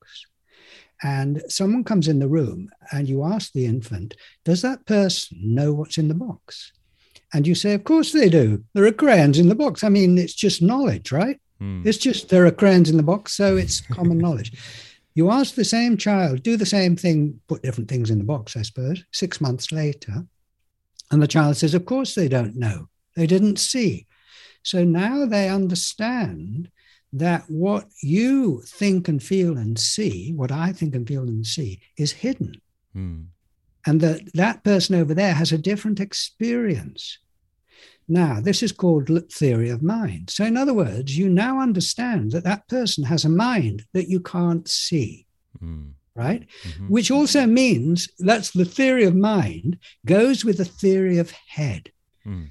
and 1.01 1.41
someone 1.47 1.83
comes 1.83 2.07
in 2.07 2.19
the 2.19 2.27
room 2.27 2.69
and 2.91 3.07
you 3.07 3.23
ask 3.23 3.53
the 3.53 3.65
infant, 3.65 4.15
does 4.43 4.61
that 4.61 4.85
person 4.85 5.37
know 5.41 5.73
what's 5.73 5.97
in 5.97 6.09
the 6.09 6.13
box? 6.13 6.73
And 7.33 7.47
you 7.47 7.55
say, 7.55 7.73
of 7.73 7.83
course 7.83 8.11
they 8.11 8.29
do. 8.29 8.63
There 8.73 8.85
are 8.85 8.91
crayons 8.91 9.39
in 9.39 9.49
the 9.49 9.55
box. 9.55 9.83
I 9.83 9.89
mean, 9.89 10.17
it's 10.17 10.33
just 10.33 10.61
knowledge, 10.61 11.11
right? 11.11 11.39
Mm. 11.61 11.85
It's 11.85 11.97
just 11.97 12.29
there 12.29 12.45
are 12.45 12.51
crayons 12.51 12.89
in 12.89 12.97
the 12.97 13.03
box, 13.03 13.33
so 13.33 13.57
it's 13.57 13.81
common 13.91 14.17
knowledge. 14.17 14.53
You 15.15 15.31
ask 15.31 15.55
the 15.55 15.65
same 15.65 15.97
child, 15.97 16.43
do 16.43 16.55
the 16.55 16.65
same 16.65 16.95
thing, 16.95 17.39
put 17.47 17.61
different 17.61 17.89
things 17.89 18.09
in 18.09 18.19
the 18.19 18.23
box, 18.23 18.55
I 18.55 18.61
suppose, 18.61 19.03
six 19.11 19.41
months 19.41 19.71
later. 19.71 20.25
And 21.11 21.21
the 21.21 21.27
child 21.27 21.57
says, 21.57 21.73
Of 21.73 21.85
course 21.85 22.15
they 22.15 22.27
don't 22.27 22.55
know. 22.55 22.87
They 23.15 23.27
didn't 23.27 23.59
see. 23.59 24.07
So 24.63 24.83
now 24.83 25.25
they 25.25 25.49
understand 25.49 26.69
that 27.13 27.43
what 27.49 27.87
you 28.03 28.61
think 28.65 29.07
and 29.07 29.21
feel 29.21 29.57
and 29.57 29.79
see, 29.79 30.31
what 30.33 30.51
I 30.51 30.71
think 30.71 30.93
and 30.95 31.07
feel 31.07 31.23
and 31.23 31.45
see, 31.45 31.81
is 31.97 32.11
hidden. 32.11 32.61
Mm. 32.95 33.27
And 33.85 34.01
that 34.01 34.33
that 34.33 34.63
person 34.63 34.95
over 34.95 35.13
there 35.13 35.33
has 35.33 35.51
a 35.51 35.57
different 35.57 35.99
experience. 35.99 37.17
Now, 38.09 38.41
this 38.41 38.63
is 38.63 38.71
called 38.71 39.09
theory 39.31 39.69
of 39.69 39.83
mind. 39.83 40.31
So, 40.31 40.43
in 40.43 40.57
other 40.57 40.73
words, 40.73 41.15
you 41.15 41.29
now 41.29 41.61
understand 41.61 42.31
that 42.31 42.43
that 42.43 42.67
person 42.67 43.03
has 43.03 43.23
a 43.23 43.29
mind 43.29 43.85
that 43.93 44.09
you 44.09 44.19
can't 44.19 44.67
see, 44.67 45.27
mm. 45.63 45.91
right? 46.15 46.47
Mm-hmm. 46.63 46.87
Which 46.87 47.11
also 47.11 47.45
means 47.45 48.09
that's 48.17 48.49
the 48.49 48.65
theory 48.65 49.03
of 49.03 49.15
mind 49.15 49.77
goes 50.07 50.43
with 50.43 50.57
the 50.57 50.65
theory 50.65 51.19
of 51.19 51.31
head. 51.47 51.91
Mm. 52.25 52.49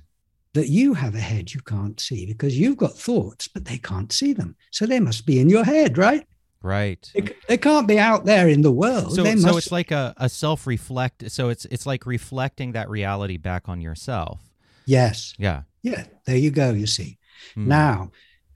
That 0.55 0.69
you 0.69 0.95
have 0.95 1.15
a 1.17 1.21
head 1.21 1.53
you 1.53 1.61
can't 1.61 2.01
see 2.01 2.25
because 2.25 2.59
you've 2.59 2.77
got 2.77 2.97
thoughts, 2.97 3.49
but 3.49 3.65
they 3.65 3.79
can't 3.79 4.13
see 4.13 4.33
them. 4.33 4.57
So 4.71 4.87
they 4.87 5.01
must 5.01 5.27
be 5.27 5.41
in 5.41 5.49
your 5.49 5.65
head, 5.65 5.99
right? 5.99 6.27
Right. 6.63 7.09
They, 7.15 7.35
they 7.49 7.59
can't 7.59 7.87
be 7.87 7.99
out 7.99 8.25
there 8.25 8.49
in 8.49 8.63
the 8.63 8.73
world. 8.73 9.15
So, 9.15 9.25
must... 9.25 9.43
so 9.43 9.57
it's 9.57 9.73
like 9.73 9.91
a, 9.91 10.15
a 10.17 10.29
self 10.29 10.69
reflect. 10.69 11.31
So 11.33 11.49
it's 11.49 11.65
it's 11.67 11.85
like 11.85 12.07
reflecting 12.07 12.73
that 12.73 12.89
reality 12.89 13.37
back 13.37 13.69
on 13.69 13.81
yourself 13.81 14.48
Yes. 14.89 15.35
Yeah. 15.39 15.63
Yeah. 15.83 16.05
There 16.25 16.37
you 16.37 16.51
go. 16.51 16.71
You 16.71 16.87
see. 16.87 17.19
Mm. 17.57 17.67
Now, 17.67 18.11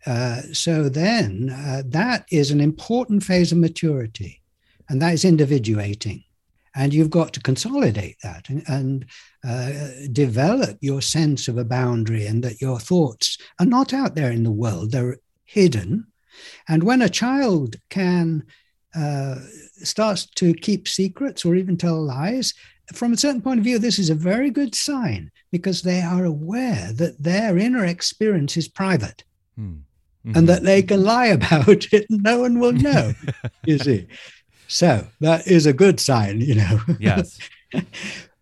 uh, 0.07 0.40
so 0.53 0.88
then 0.88 1.51
uh, 1.51 1.83
that 1.87 2.25
is 2.31 2.51
an 2.51 2.61
important 2.61 3.23
phase 3.23 3.53
of 3.53 3.59
maturity, 3.59 4.42
and 4.88 5.01
that 5.03 5.12
is 5.12 5.25
individuating. 5.25 6.25
And 6.75 6.95
you've 6.95 7.11
got 7.11 7.35
to 7.35 7.40
consolidate 7.40 8.16
that 8.23 8.49
and, 8.49 8.62
and 8.66 9.05
uh, 9.47 10.09
develop 10.11 10.79
your 10.81 11.03
sense 11.03 11.47
of 11.47 11.59
a 11.59 11.66
boundary 11.66 12.27
and 12.27 12.42
that 12.45 12.62
your 12.62 12.81
thoughts 12.81 13.37
are 13.61 13.66
not 13.66 13.92
out 13.92 14.14
there 14.14 14.33
in 14.33 14.42
the 14.42 14.51
world, 14.51 14.90
they're 14.90 15.18
hidden. 15.45 16.07
And 16.66 16.83
when 16.83 17.03
a 17.03 17.11
child 17.11 17.77
can 17.90 18.45
uh, 18.95 19.37
starts 19.83 20.25
to 20.27 20.55
keep 20.55 20.88
secrets 20.88 21.45
or 21.45 21.55
even 21.57 21.77
tell 21.77 22.03
lies, 22.03 22.55
from 22.92 23.12
a 23.12 23.16
certain 23.16 23.40
point 23.40 23.59
of 23.59 23.64
view, 23.64 23.79
this 23.79 23.99
is 23.99 24.11
a 24.11 24.14
very 24.14 24.51
good 24.51 24.75
sign 24.75 25.31
because 25.51 25.83
they 25.83 26.01
are 26.01 26.25
aware 26.25 26.92
that 26.95 27.23
their 27.23 27.57
inner 27.59 27.85
experience 27.85 28.57
is 28.57 28.68
private. 28.68 29.25
Mm. 29.59 29.83
And 30.25 30.49
that 30.49 30.62
they 30.62 30.83
can 30.83 31.03
lie 31.03 31.27
about 31.27 31.92
it, 31.92 32.07
and 32.09 32.23
no 32.23 32.40
one 32.40 32.61
will 32.61 32.73
know. 32.73 33.12
you 33.64 33.79
see, 33.79 34.07
so 34.68 35.07
that 35.21 35.49
is 35.49 35.66
a 35.66 35.73
good 35.73 35.99
sign, 35.99 36.40
you 36.40 36.55
know. 36.55 36.81
yes. 36.99 37.38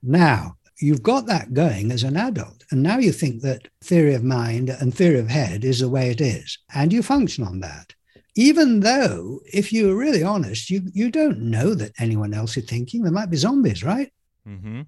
Now, 0.02 0.56
you've 0.78 1.02
got 1.02 1.26
that 1.26 1.52
going 1.52 1.90
as 1.90 2.04
an 2.04 2.16
adult. 2.16 2.64
And 2.70 2.82
now 2.82 2.98
you 2.98 3.12
think 3.12 3.42
that 3.42 3.68
theory 3.82 4.14
of 4.14 4.24
mind 4.24 4.70
and 4.70 4.94
theory 4.94 5.18
of 5.18 5.28
head 5.28 5.64
is 5.64 5.80
the 5.80 5.88
way 5.88 6.10
it 6.10 6.20
is. 6.20 6.58
And 6.74 6.92
you 6.92 7.02
function 7.02 7.44
on 7.44 7.60
that. 7.60 7.94
Even 8.36 8.80
though, 8.80 9.40
if 9.52 9.72
you're 9.72 9.96
really 9.96 10.22
honest, 10.22 10.70
you, 10.70 10.82
you 10.94 11.10
don't 11.10 11.40
know 11.40 11.74
that 11.74 11.92
anyone 11.98 12.32
else 12.32 12.56
is 12.56 12.64
thinking. 12.64 13.02
There 13.02 13.12
might 13.12 13.30
be 13.30 13.36
zombies, 13.36 13.84
right? 13.84 14.10
Mm-hmm. 14.48 14.82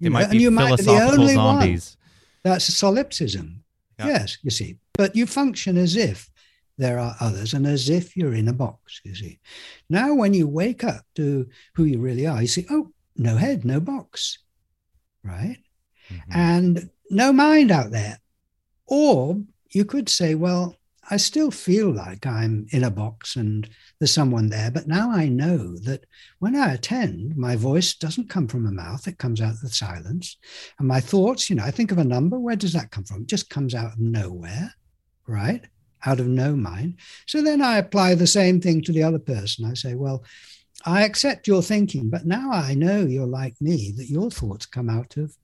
Know, 0.00 0.10
might 0.10 0.24
and 0.24 0.32
be 0.32 0.38
you 0.38 0.50
might 0.50 0.66
philosophical 0.78 1.20
only 1.20 1.36
one. 1.36 1.60
zombies. 1.60 1.96
That's 2.42 2.68
a 2.68 2.72
solipsism. 2.72 3.62
Yeah. 3.98 4.06
Yes, 4.08 4.38
you 4.42 4.50
see. 4.50 4.78
But 4.94 5.16
you 5.16 5.26
function 5.26 5.76
as 5.76 5.96
if 5.96 6.30
there 6.78 6.98
are 6.98 7.16
others 7.20 7.54
and 7.54 7.66
as 7.66 7.88
if 7.88 8.16
you're 8.16 8.34
in 8.34 8.48
a 8.48 8.52
box, 8.52 9.00
you 9.04 9.14
see. 9.14 9.38
Now, 9.88 10.14
when 10.14 10.34
you 10.34 10.46
wake 10.46 10.84
up 10.84 11.04
to 11.14 11.48
who 11.74 11.84
you 11.84 11.98
really 11.98 12.26
are, 12.26 12.40
you 12.42 12.46
see, 12.48 12.66
oh, 12.70 12.92
no 13.16 13.36
head, 13.36 13.64
no 13.64 13.80
box, 13.80 14.38
right? 15.22 15.56
Mhm. 16.10 16.20
and 16.30 16.90
no 17.10 17.32
mind 17.32 17.70
out 17.70 17.90
there. 17.90 18.20
Or 18.86 19.42
you 19.72 19.84
could 19.84 20.08
say, 20.08 20.34
well, 20.34 20.76
I 21.08 21.18
still 21.18 21.50
feel 21.50 21.90
like 21.90 22.26
I'm 22.26 22.66
in 22.70 22.82
a 22.82 22.90
box 22.90 23.36
and 23.36 23.68
there's 23.98 24.12
someone 24.12 24.48
there, 24.48 24.70
but 24.70 24.88
now 24.88 25.10
I 25.10 25.28
know 25.28 25.76
that 25.78 26.04
when 26.40 26.56
I 26.56 26.74
attend, 26.74 27.36
my 27.36 27.54
voice 27.54 27.94
doesn't 27.94 28.28
come 28.28 28.48
from 28.48 28.66
a 28.66 28.72
mouth, 28.72 29.06
it 29.06 29.18
comes 29.18 29.40
out 29.40 29.52
of 29.52 29.60
the 29.60 29.68
silence. 29.68 30.36
And 30.78 30.88
my 30.88 31.00
thoughts, 31.00 31.48
you 31.48 31.56
know, 31.56 31.64
I 31.64 31.70
think 31.70 31.92
of 31.92 31.98
a 31.98 32.04
number, 32.04 32.38
where 32.38 32.56
does 32.56 32.72
that 32.72 32.90
come 32.90 33.04
from? 33.04 33.22
It 33.22 33.28
just 33.28 33.50
comes 33.50 33.74
out 33.74 33.92
of 33.92 33.98
nowhere, 34.00 34.74
right? 35.28 35.64
Out 36.04 36.18
of 36.18 36.26
no 36.26 36.56
mind. 36.56 36.96
So 37.26 37.40
then 37.40 37.62
I 37.62 37.78
apply 37.78 38.14
the 38.14 38.26
same 38.26 38.60
thing 38.60 38.82
to 38.82 38.92
the 38.92 39.04
other 39.04 39.20
person. 39.20 39.64
I 39.64 39.74
say, 39.74 39.94
well, 39.94 40.24
I 40.84 41.04
accept 41.04 41.46
your 41.46 41.62
thinking, 41.62 42.10
but 42.10 42.26
now 42.26 42.50
I 42.52 42.74
know 42.74 43.00
you're 43.00 43.26
like 43.26 43.54
me, 43.60 43.92
that 43.96 44.10
your 44.10 44.30
thoughts 44.30 44.66
come 44.66 44.90
out 44.90 45.16
of 45.16 45.36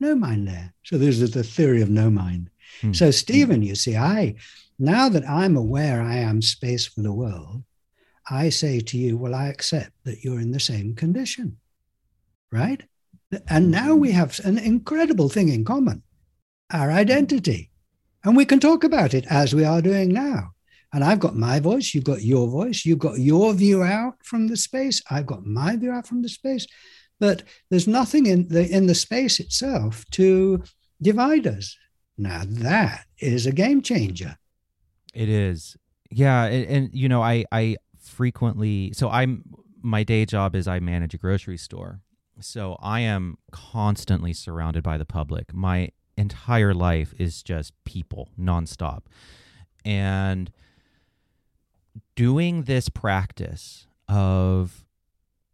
no 0.00 0.14
mind 0.14 0.46
there. 0.46 0.74
So 0.84 0.96
this 0.96 1.20
is 1.20 1.32
the 1.32 1.42
theory 1.42 1.82
of 1.82 1.90
no 1.90 2.08
mind. 2.08 2.50
Hmm. 2.80 2.92
So 2.92 3.10
Stephen, 3.10 3.62
you 3.62 3.74
see, 3.74 3.96
I 3.96 4.36
now 4.78 5.08
that 5.08 5.28
I'm 5.28 5.56
aware 5.56 6.02
I 6.02 6.16
am 6.16 6.42
space 6.42 6.86
for 6.86 7.02
the 7.02 7.12
world, 7.12 7.64
I 8.30 8.50
say 8.50 8.80
to 8.80 8.98
you, 8.98 9.16
well, 9.16 9.34
I 9.34 9.48
accept 9.48 9.92
that 10.04 10.22
you're 10.22 10.40
in 10.40 10.52
the 10.52 10.60
same 10.60 10.94
condition. 10.94 11.58
Right? 12.52 12.82
And 13.48 13.70
now 13.70 13.94
we 13.94 14.12
have 14.12 14.40
an 14.44 14.58
incredible 14.58 15.28
thing 15.28 15.48
in 15.48 15.64
common, 15.64 16.02
our 16.72 16.90
identity. 16.90 17.70
And 18.24 18.36
we 18.36 18.44
can 18.44 18.60
talk 18.60 18.84
about 18.84 19.14
it 19.14 19.26
as 19.28 19.54
we 19.54 19.64
are 19.64 19.82
doing 19.82 20.12
now. 20.12 20.52
And 20.92 21.04
I've 21.04 21.20
got 21.20 21.36
my 21.36 21.60
voice, 21.60 21.94
you've 21.94 22.04
got 22.04 22.22
your 22.22 22.48
voice, 22.48 22.86
you've 22.86 22.98
got 22.98 23.18
your 23.18 23.52
view 23.52 23.82
out 23.82 24.14
from 24.24 24.48
the 24.48 24.56
space, 24.56 25.02
I've 25.10 25.26
got 25.26 25.44
my 25.44 25.76
view 25.76 25.92
out 25.92 26.06
from 26.06 26.22
the 26.22 26.28
space. 26.28 26.66
But 27.20 27.42
there's 27.68 27.88
nothing 27.88 28.26
in 28.26 28.48
the 28.48 28.66
in 28.66 28.86
the 28.86 28.94
space 28.94 29.40
itself 29.40 30.04
to 30.12 30.62
divide 31.02 31.46
us. 31.46 31.76
Now 32.16 32.42
that 32.46 33.04
is 33.18 33.46
a 33.46 33.52
game 33.52 33.82
changer. 33.82 34.36
It 35.14 35.28
is. 35.28 35.76
Yeah, 36.10 36.44
and, 36.44 36.66
and 36.66 36.90
you 36.92 37.08
know, 37.08 37.22
I 37.22 37.44
I 37.52 37.76
frequently 38.00 38.92
so 38.94 39.10
I'm 39.10 39.44
my 39.82 40.02
day 40.02 40.24
job 40.24 40.54
is 40.54 40.66
I 40.66 40.80
manage 40.80 41.14
a 41.14 41.18
grocery 41.18 41.56
store. 41.56 42.00
So 42.40 42.76
I 42.80 43.00
am 43.00 43.38
constantly 43.50 44.32
surrounded 44.32 44.82
by 44.82 44.96
the 44.96 45.04
public. 45.04 45.52
My 45.52 45.90
entire 46.16 46.72
life 46.72 47.12
is 47.18 47.42
just 47.42 47.72
people 47.84 48.30
nonstop. 48.38 49.02
And 49.84 50.52
doing 52.14 52.64
this 52.64 52.88
practice 52.88 53.86
of 54.08 54.84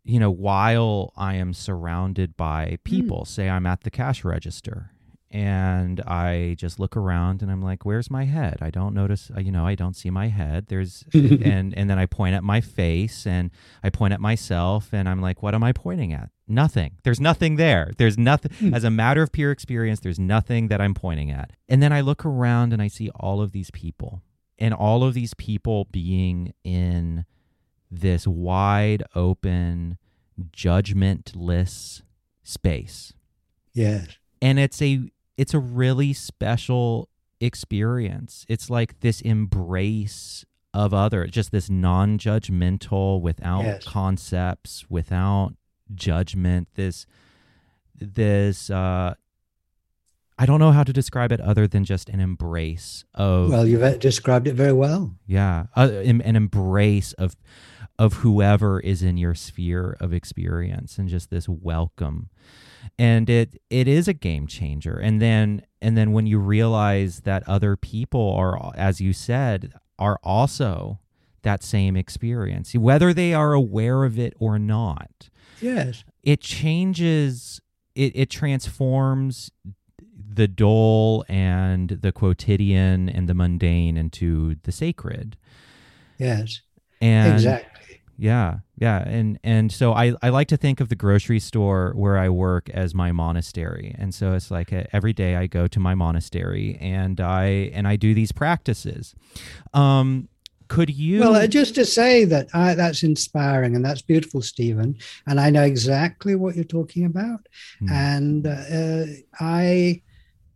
you 0.04 0.20
know 0.20 0.30
while 0.30 1.12
I 1.16 1.34
am 1.34 1.54
surrounded 1.54 2.36
by 2.36 2.66
hmm. 2.70 2.74
people, 2.84 3.24
say 3.24 3.48
I'm 3.48 3.66
at 3.66 3.82
the 3.82 3.90
cash 3.90 4.24
register 4.24 4.93
and 5.34 6.00
I 6.02 6.54
just 6.56 6.78
look 6.78 6.96
around 6.96 7.42
and 7.42 7.50
I'm 7.50 7.60
like, 7.60 7.84
"Where's 7.84 8.08
my 8.10 8.24
head? 8.24 8.58
I 8.62 8.70
don't 8.70 8.94
notice. 8.94 9.30
uh, 9.36 9.40
You 9.40 9.50
know, 9.52 9.66
I 9.66 9.74
don't 9.74 9.96
see 9.96 10.08
my 10.08 10.28
head. 10.28 10.66
There's 10.68 11.04
and 11.12 11.76
and 11.76 11.90
then 11.90 11.98
I 11.98 12.06
point 12.06 12.34
at 12.36 12.44
my 12.44 12.60
face 12.60 13.26
and 13.26 13.50
I 13.82 13.90
point 13.90 14.14
at 14.14 14.20
myself 14.20 14.90
and 14.92 15.08
I'm 15.08 15.20
like, 15.20 15.42
"What 15.42 15.54
am 15.54 15.64
I 15.64 15.72
pointing 15.72 16.12
at? 16.12 16.30
Nothing. 16.46 16.92
There's 17.02 17.20
nothing 17.20 17.56
there. 17.56 17.90
There's 17.98 18.16
nothing. 18.16 18.72
As 18.72 18.84
a 18.84 18.90
matter 18.90 19.22
of 19.22 19.32
pure 19.32 19.50
experience, 19.50 20.00
there's 20.00 20.18
nothing 20.20 20.68
that 20.68 20.80
I'm 20.80 20.94
pointing 20.94 21.30
at. 21.30 21.50
And 21.68 21.82
then 21.82 21.92
I 21.92 22.00
look 22.00 22.24
around 22.24 22.72
and 22.72 22.80
I 22.80 22.88
see 22.88 23.10
all 23.16 23.40
of 23.42 23.50
these 23.52 23.70
people 23.72 24.22
and 24.58 24.72
all 24.72 25.02
of 25.02 25.14
these 25.14 25.34
people 25.34 25.86
being 25.86 26.52
in 26.62 27.24
this 27.90 28.26
wide 28.26 29.02
open, 29.14 29.96
judgmentless 30.50 32.02
space 32.42 33.12
Yes. 33.72 34.06
and 34.42 34.58
it's 34.58 34.80
a 34.82 35.10
it's 35.36 35.54
a 35.54 35.58
really 35.58 36.12
special 36.12 37.08
experience 37.40 38.46
it's 38.48 38.70
like 38.70 39.00
this 39.00 39.20
embrace 39.20 40.44
of 40.72 40.94
other 40.94 41.26
just 41.26 41.50
this 41.52 41.68
non-judgmental 41.70 43.20
without 43.20 43.64
Yes. 43.64 43.84
concepts 43.84 44.86
without 44.88 45.54
judgment 45.94 46.68
this 46.74 47.06
this 47.94 48.70
uh 48.70 49.14
i 50.38 50.46
don't 50.46 50.58
know 50.58 50.72
how 50.72 50.82
to 50.84 50.92
describe 50.92 51.30
it 51.32 51.40
other 51.40 51.66
than 51.68 51.84
just 51.84 52.08
an 52.08 52.20
embrace 52.20 53.04
of 53.14 53.50
Well, 53.50 53.66
you've 53.66 53.82
uh, 53.82 53.96
described 53.98 54.46
it 54.48 54.54
very 54.54 54.72
well. 54.72 55.14
yeah 55.26 55.66
uh, 55.76 55.88
an, 56.04 56.22
an 56.22 56.36
embrace 56.36 57.12
of 57.14 57.36
of 57.98 58.14
whoever 58.14 58.80
is 58.80 59.02
in 59.02 59.16
your 59.16 59.34
sphere 59.34 59.96
of 60.00 60.12
experience 60.12 60.98
and 60.98 61.08
just 61.08 61.30
this 61.30 61.48
welcome 61.48 62.30
and 62.98 63.28
it 63.30 63.60
it 63.70 63.88
is 63.88 64.08
a 64.08 64.12
game 64.12 64.46
changer 64.46 64.94
and 64.96 65.20
then 65.20 65.62
and 65.82 65.96
then 65.96 66.12
when 66.12 66.26
you 66.26 66.38
realize 66.38 67.20
that 67.20 67.42
other 67.48 67.76
people 67.76 68.32
are 68.34 68.72
as 68.76 69.00
you 69.00 69.12
said 69.12 69.72
are 69.98 70.18
also 70.22 70.98
that 71.42 71.62
same 71.62 71.96
experience 71.96 72.74
whether 72.74 73.12
they 73.12 73.34
are 73.34 73.52
aware 73.52 74.04
of 74.04 74.18
it 74.18 74.32
or 74.38 74.58
not 74.58 75.28
Yes. 75.60 76.04
it 76.22 76.40
changes 76.40 77.60
it, 77.94 78.12
it 78.16 78.30
transforms 78.30 79.50
the 80.36 80.48
dull 80.48 81.24
and 81.28 81.90
the 81.90 82.10
quotidian 82.12 83.08
and 83.08 83.28
the 83.28 83.34
mundane 83.34 83.96
into 83.96 84.56
the 84.64 84.72
sacred 84.72 85.36
Yes. 86.18 86.60
and 87.00 87.34
exactly. 87.34 87.73
Yeah 88.16 88.58
yeah 88.78 89.06
and 89.08 89.38
and 89.42 89.72
so 89.72 89.92
i 89.92 90.14
i 90.22 90.28
like 90.28 90.48
to 90.48 90.56
think 90.56 90.80
of 90.80 90.88
the 90.88 90.94
grocery 90.94 91.40
store 91.40 91.92
where 91.96 92.16
i 92.16 92.28
work 92.28 92.70
as 92.70 92.94
my 92.94 93.10
monastery 93.10 93.94
and 93.98 94.14
so 94.14 94.32
it's 94.34 94.50
like 94.50 94.72
uh 94.72 94.84
every 94.92 95.12
day 95.12 95.36
i 95.36 95.46
go 95.46 95.66
to 95.66 95.80
my 95.80 95.94
monastery 95.94 96.78
and 96.80 97.20
i 97.20 97.44
and 97.72 97.88
i 97.88 97.96
do 97.96 98.14
these 98.14 98.32
practices 98.32 99.14
um 99.72 100.28
could 100.68 100.90
you 100.90 101.20
Well, 101.20 101.34
uh, 101.34 101.46
just 101.46 101.74
to 101.74 101.84
say 101.84 102.24
that 102.24 102.48
I, 102.54 102.74
that's 102.74 103.02
inspiring 103.02 103.76
and 103.76 103.84
that's 103.84 104.00
beautiful, 104.00 104.40
Stephen. 104.40 104.96
And 105.26 105.38
I 105.38 105.50
know 105.50 105.62
exactly 105.62 106.34
what 106.36 106.54
you're 106.54 106.64
talking 106.64 107.04
about. 107.04 107.46
Hmm. 107.80 107.88
And 107.90 108.46
uh, 108.46 109.04
I, 109.38 110.02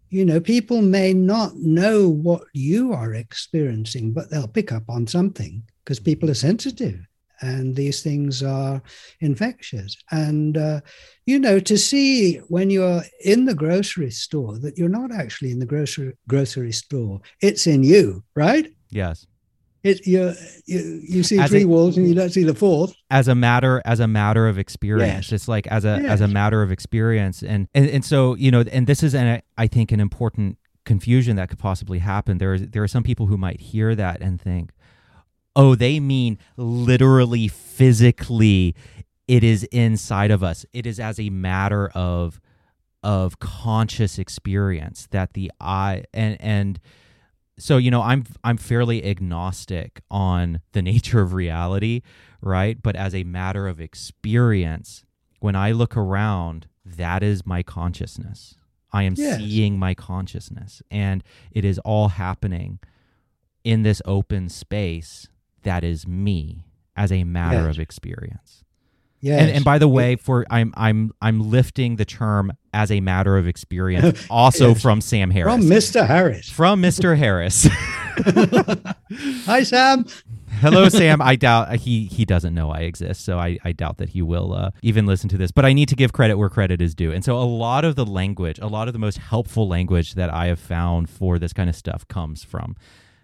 you 0.09 0.25
know, 0.25 0.41
people 0.41 0.81
may 0.81 1.13
not 1.13 1.57
know 1.57 2.09
what 2.09 2.43
you 2.55 2.93
are 2.95 3.13
experiencing, 3.15 4.13
but 4.13 4.31
they'll 4.31 4.49
pick 4.49 4.73
up 4.73 4.85
on 4.89 5.07
something 5.07 5.63
because 5.85 6.01
people 6.01 6.31
are 6.31 6.35
sensitive 6.35 7.08
and 7.41 7.77
these 7.77 8.03
things 8.03 8.43
are 8.43 8.83
infectious. 9.21 9.97
And, 10.11 10.57
uh, 10.57 10.81
you 11.27 11.39
know, 11.39 11.59
to 11.61 11.77
see 11.79 12.37
when 12.49 12.71
you're 12.71 13.03
in 13.25 13.45
the 13.45 13.55
grocery 13.55 14.11
store 14.11 14.59
that 14.61 14.79
you're 14.79 14.89
not 14.89 15.13
actually 15.13 15.51
in 15.51 15.59
the 15.59 15.67
grocery, 15.67 16.15
grocery 16.29 16.73
store, 16.73 17.21
it's 17.43 17.67
in 17.67 17.83
you, 17.85 18.23
right? 18.35 18.67
yes 18.91 19.27
it 19.85 20.05
you 20.07 20.33
you, 20.67 21.01
you 21.09 21.23
see 21.23 21.39
As 21.39 21.51
three 21.51 21.63
a- 21.63 21.69
walls 21.69 21.97
and 21.99 22.09
you 22.09 22.15
don't 22.15 22.31
see 22.31 22.43
the 22.43 22.55
fourth. 22.55 22.93
as 23.11 23.29
a 23.29 23.35
matter 23.35 23.81
as 23.85 24.01
a 24.01 24.09
matter 24.09 24.49
of 24.49 24.59
experience 24.59 25.27
Yes. 25.31 25.33
it's 25.33 25.47
like 25.47 25.67
as 25.69 25.85
a 25.85 25.91
as 26.15 26.21
a 26.23 26.27
matter 26.27 26.63
of 26.63 26.73
experience 26.73 27.43
and, 27.43 27.69
and 27.75 27.87
and 27.89 28.03
so 28.05 28.35
you 28.35 28.51
know 28.51 28.63
and 28.73 28.87
this 28.89 29.03
is 29.05 29.15
an 29.15 29.41
i 29.59 29.67
think 29.69 29.93
an 29.93 30.01
important 30.01 30.57
confusion 30.85 31.37
that 31.37 31.49
could 31.51 31.59
possibly 31.61 31.99
happen 31.99 32.39
there 32.39 32.55
is 32.55 32.67
there 32.71 32.83
are 32.83 32.89
some 32.89 33.03
people 33.05 33.27
who 33.27 33.37
might 33.37 33.61
hear 33.61 33.95
that 33.95 34.21
and 34.21 34.41
think 34.41 34.73
oh 35.59 35.75
they 35.75 36.01
mean 36.01 36.39
literally 36.57 37.49
physically 37.49 38.75
it 39.27 39.45
is 39.45 39.65
inside 39.65 40.31
of 40.31 40.43
us. 40.43 40.65
It 40.73 40.87
is 40.87 40.99
as 40.99 41.21
a 41.21 41.29
matter 41.29 41.91
of 41.95 42.41
of 43.03 43.39
conscious 43.39 44.19
experience 44.19 45.07
that 45.11 45.35
the 45.35 45.53
i 45.61 46.03
and 46.13 46.37
and 46.41 46.81
so 47.59 47.77
you 47.77 47.91
know 47.91 48.03
i'm 48.03 48.25
i'm 48.43 48.57
fairly 48.57 49.05
agnostic 49.05 50.01
on 50.11 50.61
the 50.73 50.83
nature 50.93 51.21
of 51.21 51.33
reality 51.35 52.01
right? 52.41 52.81
But 52.83 52.95
as 52.97 53.15
a 53.17 53.25
matter 53.25 53.67
of 53.69 53.81
experience 53.81 55.05
when 55.41 55.55
i 55.57 55.71
look 55.73 55.97
around 55.97 56.67
that 56.85 57.23
is 57.23 57.45
my 57.45 57.63
consciousness. 57.63 58.55
I 58.93 59.03
am 59.03 59.15
Yes. 59.17 59.37
seeing 59.39 59.79
my 59.79 59.93
consciousness 59.95 60.81
and 60.91 61.23
it 61.53 61.65
is 61.65 61.79
all 61.81 62.09
happening 62.09 62.79
in 63.63 63.83
this 63.83 64.01
open 64.07 64.49
space 64.49 65.29
that 65.63 65.85
is 65.85 66.07
me 66.07 66.65
as 66.97 67.13
a 67.13 67.25
matter 67.25 67.67
Yes. 67.67 67.77
of 67.77 67.81
experience 67.81 68.65
Yeah. 69.21 69.39
and, 69.39 69.51
and 69.51 69.65
by 69.65 69.79
the 69.79 69.89
way, 69.89 70.17
for 70.17 70.45
I'm 70.51 70.73
I'm 70.77 71.13
I'm 71.21 71.51
lifting 71.51 71.97
the 71.97 72.05
term 72.05 72.53
as 72.73 72.91
a 72.91 73.01
matter 73.01 73.37
of 73.37 73.47
experience, 73.49 74.27
also 74.31 74.69
Yes. 74.71 74.83
from 74.83 75.01
Sam 75.01 75.31
Harris, 75.31 75.55
from 75.55 75.63
Mr. 75.63 76.07
Harris. 76.07 76.49
from 76.51 76.83
Mr. 76.83 77.17
Harris. 77.17 77.67
Hi, 79.47 79.63
Sam. 79.63 80.07
Hello, 80.61 80.89
Sam. 80.89 81.23
I 81.23 81.37
doubt 81.37 81.77
he 81.77 82.07
he 82.07 82.25
doesn't 82.25 82.53
know 82.55 82.71
I 82.71 82.81
exist, 82.81 83.25
so 83.25 83.39
I, 83.39 83.59
I 83.65 83.71
doubt 83.73 83.99
that 83.99 84.09
he 84.11 84.23
will 84.23 84.53
uh, 84.55 84.71
even 84.83 85.07
listen 85.07 85.29
to 85.31 85.39
this. 85.39 85.53
But 85.53 85.65
I 85.65 85.73
need 85.73 85.89
to 85.91 85.95
give 85.97 86.13
credit 86.13 86.37
where 86.37 86.49
credit 86.49 86.83
is 86.83 86.95
due, 86.95 87.13
and 87.13 87.25
so 87.25 87.37
a 87.39 87.45
lot 87.45 87.85
of 87.85 87.95
the 87.95 88.05
language, 88.05 88.59
a 88.59 88.67
lot 88.67 88.89
of 88.89 88.93
the 88.93 88.99
most 88.99 89.19
helpful 89.19 89.69
language 89.69 90.15
that 90.15 90.31
I 90.33 90.47
have 90.47 90.59
found 90.59 91.09
for 91.11 91.39
this 91.39 91.53
kind 91.53 91.71
of 91.71 91.77
stuff 91.77 92.07
comes 92.09 92.43
from 92.43 92.75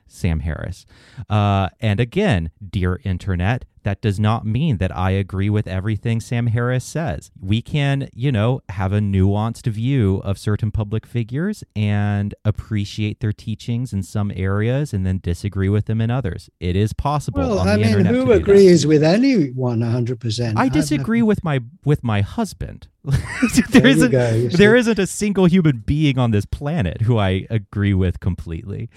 Sam 0.06 0.40
Harris. 0.40 0.86
Uh, 1.28 1.68
and 1.80 2.00
again, 2.00 2.50
dear 2.70 3.00
internet, 3.04 3.64
that 3.84 4.00
does 4.00 4.18
not 4.18 4.44
mean 4.44 4.78
that 4.78 4.94
I 4.96 5.10
agree 5.10 5.50
with 5.50 5.66
everything 5.66 6.20
Sam 6.20 6.48
Harris 6.48 6.84
says. 6.84 7.30
We 7.38 7.62
can, 7.62 8.08
you 8.14 8.32
know, 8.32 8.62
have 8.70 8.92
a 8.92 8.98
nuanced 8.98 9.66
view 9.66 10.22
of 10.24 10.38
certain 10.38 10.70
public 10.70 11.06
figures 11.06 11.62
and 11.76 12.34
appreciate 12.44 13.20
their 13.20 13.32
teachings 13.32 13.92
in 13.92 14.02
some 14.02 14.32
areas 14.34 14.92
and 14.92 15.06
then 15.06 15.20
disagree 15.22 15.68
with 15.68 15.84
them 15.84 16.00
in 16.00 16.10
others. 16.10 16.48
It 16.60 16.76
is 16.76 16.92
possible. 16.92 17.40
Well, 17.40 17.58
on 17.60 17.68
I 17.68 17.76
the 17.76 17.96
mean, 17.96 18.04
who 18.06 18.32
agrees 18.32 18.86
with 18.86 19.02
anyone 19.02 19.80
100%? 19.80 20.54
I 20.56 20.64
I've 20.64 20.72
disagree 20.72 21.22
with 21.22 21.44
my 21.44 21.60
with 21.84 22.02
my 22.02 22.22
husband. 22.22 22.88
There 23.70 23.86
isn't 23.86 24.10
there 24.12 24.50
see. 24.50 24.78
isn't 24.78 24.98
a 24.98 25.06
single 25.06 25.44
human 25.44 25.82
being 25.84 26.18
on 26.18 26.30
this 26.30 26.46
planet 26.46 27.02
who 27.02 27.18
I 27.18 27.46
agree 27.50 27.94
with 27.94 28.20
completely. 28.20 28.88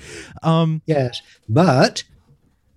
Um, 0.44 0.82
Yes, 0.86 1.22
but 1.50 2.04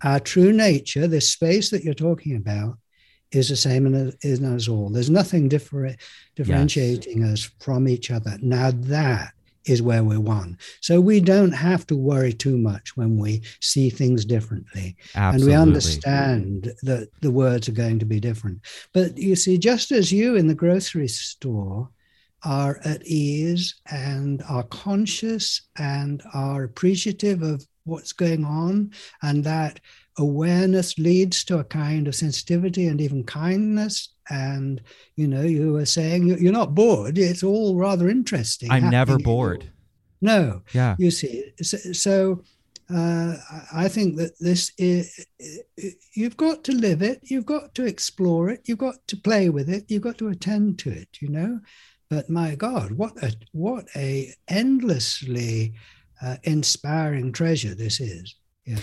our 0.02 0.18
true 0.18 0.52
nature, 0.52 1.06
this 1.06 1.30
space 1.30 1.70
that 1.70 1.84
you're 1.84 1.94
talking 1.94 2.36
about, 2.36 2.78
is 3.32 3.48
the 3.48 3.56
same 3.56 3.86
in, 3.86 4.12
in 4.22 4.44
us 4.44 4.68
all. 4.68 4.90
There's 4.90 5.10
nothing 5.10 5.48
different, 5.48 6.00
differentiating 6.34 7.22
us 7.22 7.48
from 7.60 7.86
each 7.86 8.10
other. 8.10 8.36
Now 8.40 8.72
that 8.72 9.32
is 9.66 9.82
where 9.82 10.02
we're 10.02 10.20
one. 10.20 10.58
So 10.80 11.00
we 11.00 11.20
don't 11.20 11.52
have 11.52 11.86
to 11.88 11.96
worry 11.96 12.32
too 12.32 12.56
much 12.56 12.96
when 12.96 13.16
we 13.18 13.42
see 13.60 13.90
things 13.90 14.24
differently. 14.24 14.96
absolutely. 15.14 15.52
And 15.52 15.64
we 15.64 15.70
understand 15.70 16.72
that 16.82 17.08
the 17.20 17.30
words 17.30 17.68
are 17.68 17.72
going 17.72 17.98
to 17.98 18.06
be 18.06 18.20
different. 18.20 18.60
But 18.92 19.18
you 19.18 19.36
see, 19.36 19.58
just 19.58 19.92
as 19.92 20.10
you 20.10 20.36
in 20.36 20.46
the 20.46 20.54
grocery 20.54 21.08
store 21.08 21.90
are 22.42 22.80
at 22.84 23.06
ease 23.06 23.74
and 23.90 24.42
are 24.48 24.62
conscious 24.64 25.62
and 25.76 26.22
are 26.32 26.64
appreciative 26.64 27.42
of 27.42 27.66
what's 27.84 28.12
going 28.12 28.44
on, 28.44 28.92
and 29.22 29.44
that 29.44 29.80
awareness 30.18 30.98
leads 30.98 31.44
to 31.44 31.58
a 31.58 31.64
kind 31.64 32.06
of 32.08 32.14
sensitivity 32.14 32.86
and 32.86 33.00
even 33.00 33.24
kindness. 33.24 34.09
And 34.30 34.80
you 35.16 35.26
know, 35.26 35.42
you 35.42 35.72
were 35.72 35.86
saying 35.86 36.26
you- 36.28 36.36
you're 36.38 36.52
not 36.52 36.74
bored; 36.74 37.18
it's 37.18 37.42
all 37.42 37.76
rather 37.76 38.08
interesting. 38.08 38.70
I'm 38.70 38.88
never 38.90 39.18
bored. 39.18 39.70
No, 40.22 40.62
Yeah. 40.72 40.96
you 40.98 41.10
see 41.10 41.44
so, 41.62 41.76
so 41.92 42.42
uh, 42.92 43.36
i 43.72 43.86
think 43.88 44.16
that 44.16 44.32
this 44.40 44.72
is 44.76 45.24
you've 46.14 46.36
got 46.36 46.64
to 46.64 46.72
live 46.72 47.02
it 47.02 47.20
you've 47.22 47.46
got 47.46 47.72
to 47.76 47.84
explore 47.86 48.50
it 48.50 48.60
you've 48.66 48.78
got 48.78 48.96
to 49.06 49.16
play 49.16 49.48
with 49.48 49.68
it 49.70 49.84
you've 49.88 50.02
got 50.02 50.18
to 50.18 50.26
attend 50.28 50.76
to 50.80 50.90
it 50.90 51.08
you 51.20 51.28
know 51.28 51.60
but 52.08 52.28
my 52.28 52.54
god 52.56 52.90
what 52.92 53.16
a 53.22 53.32
what 53.52 53.86
a 53.94 54.34
endlessly 54.48 55.72
uh, 56.22 56.36
inspiring 56.42 57.32
treasure 57.32 57.74
this 57.74 58.00
is 58.00 58.34
yes 58.64 58.80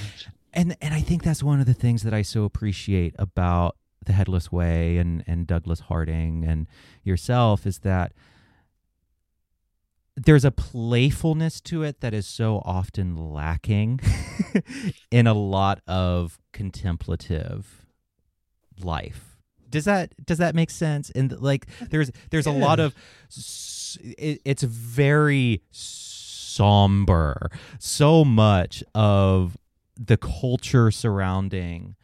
and 0.53 0.75
and 0.81 0.93
I 0.93 1.01
think 1.01 1.21
that's 1.23 1.43
one 1.43 1.59
of 1.59 1.65
the 1.65 1.73
things 1.73 2.01
that 2.03 2.13
I 2.13 2.21
so 2.23 2.45
appreciate 2.45 3.13
about 3.19 3.75
the 4.07 4.13
Headless 4.13 4.51
Way 4.51 4.97
and 4.97 5.23
and 5.27 5.45
Douglas 5.45 5.81
Harding 5.81 6.43
and 6.43 6.67
yourself 7.03 7.67
is 7.67 7.79
that 7.79 8.13
there's 10.15 10.43
a 10.43 10.51
playfulness 10.51 11.61
to 11.61 11.83
it 11.83 12.01
that 12.01 12.13
is 12.13 12.25
so 12.25 12.63
often 12.65 13.15
lacking 13.15 13.99
in 15.11 15.27
a 15.27 15.33
lot 15.33 15.79
of 15.85 16.39
contemplative 16.51 17.85
life. 18.81 19.37
Does 19.69 19.85
that 19.85 20.13
does 20.25 20.39
that 20.39 20.55
make 20.55 20.71
sense? 20.71 21.11
And 21.11 21.39
like 21.39 21.67
there's 21.91 22.09
there's 22.31 22.47
a 22.47 22.51
lot 22.51 22.79
of 22.79 22.95
it's 23.99 24.63
very 24.63 25.61
somber. 25.69 27.51
So 27.77 28.25
much 28.25 28.83
of 28.95 29.57
the 29.95 30.17
culture 30.17 30.89
surrounding 30.89 31.95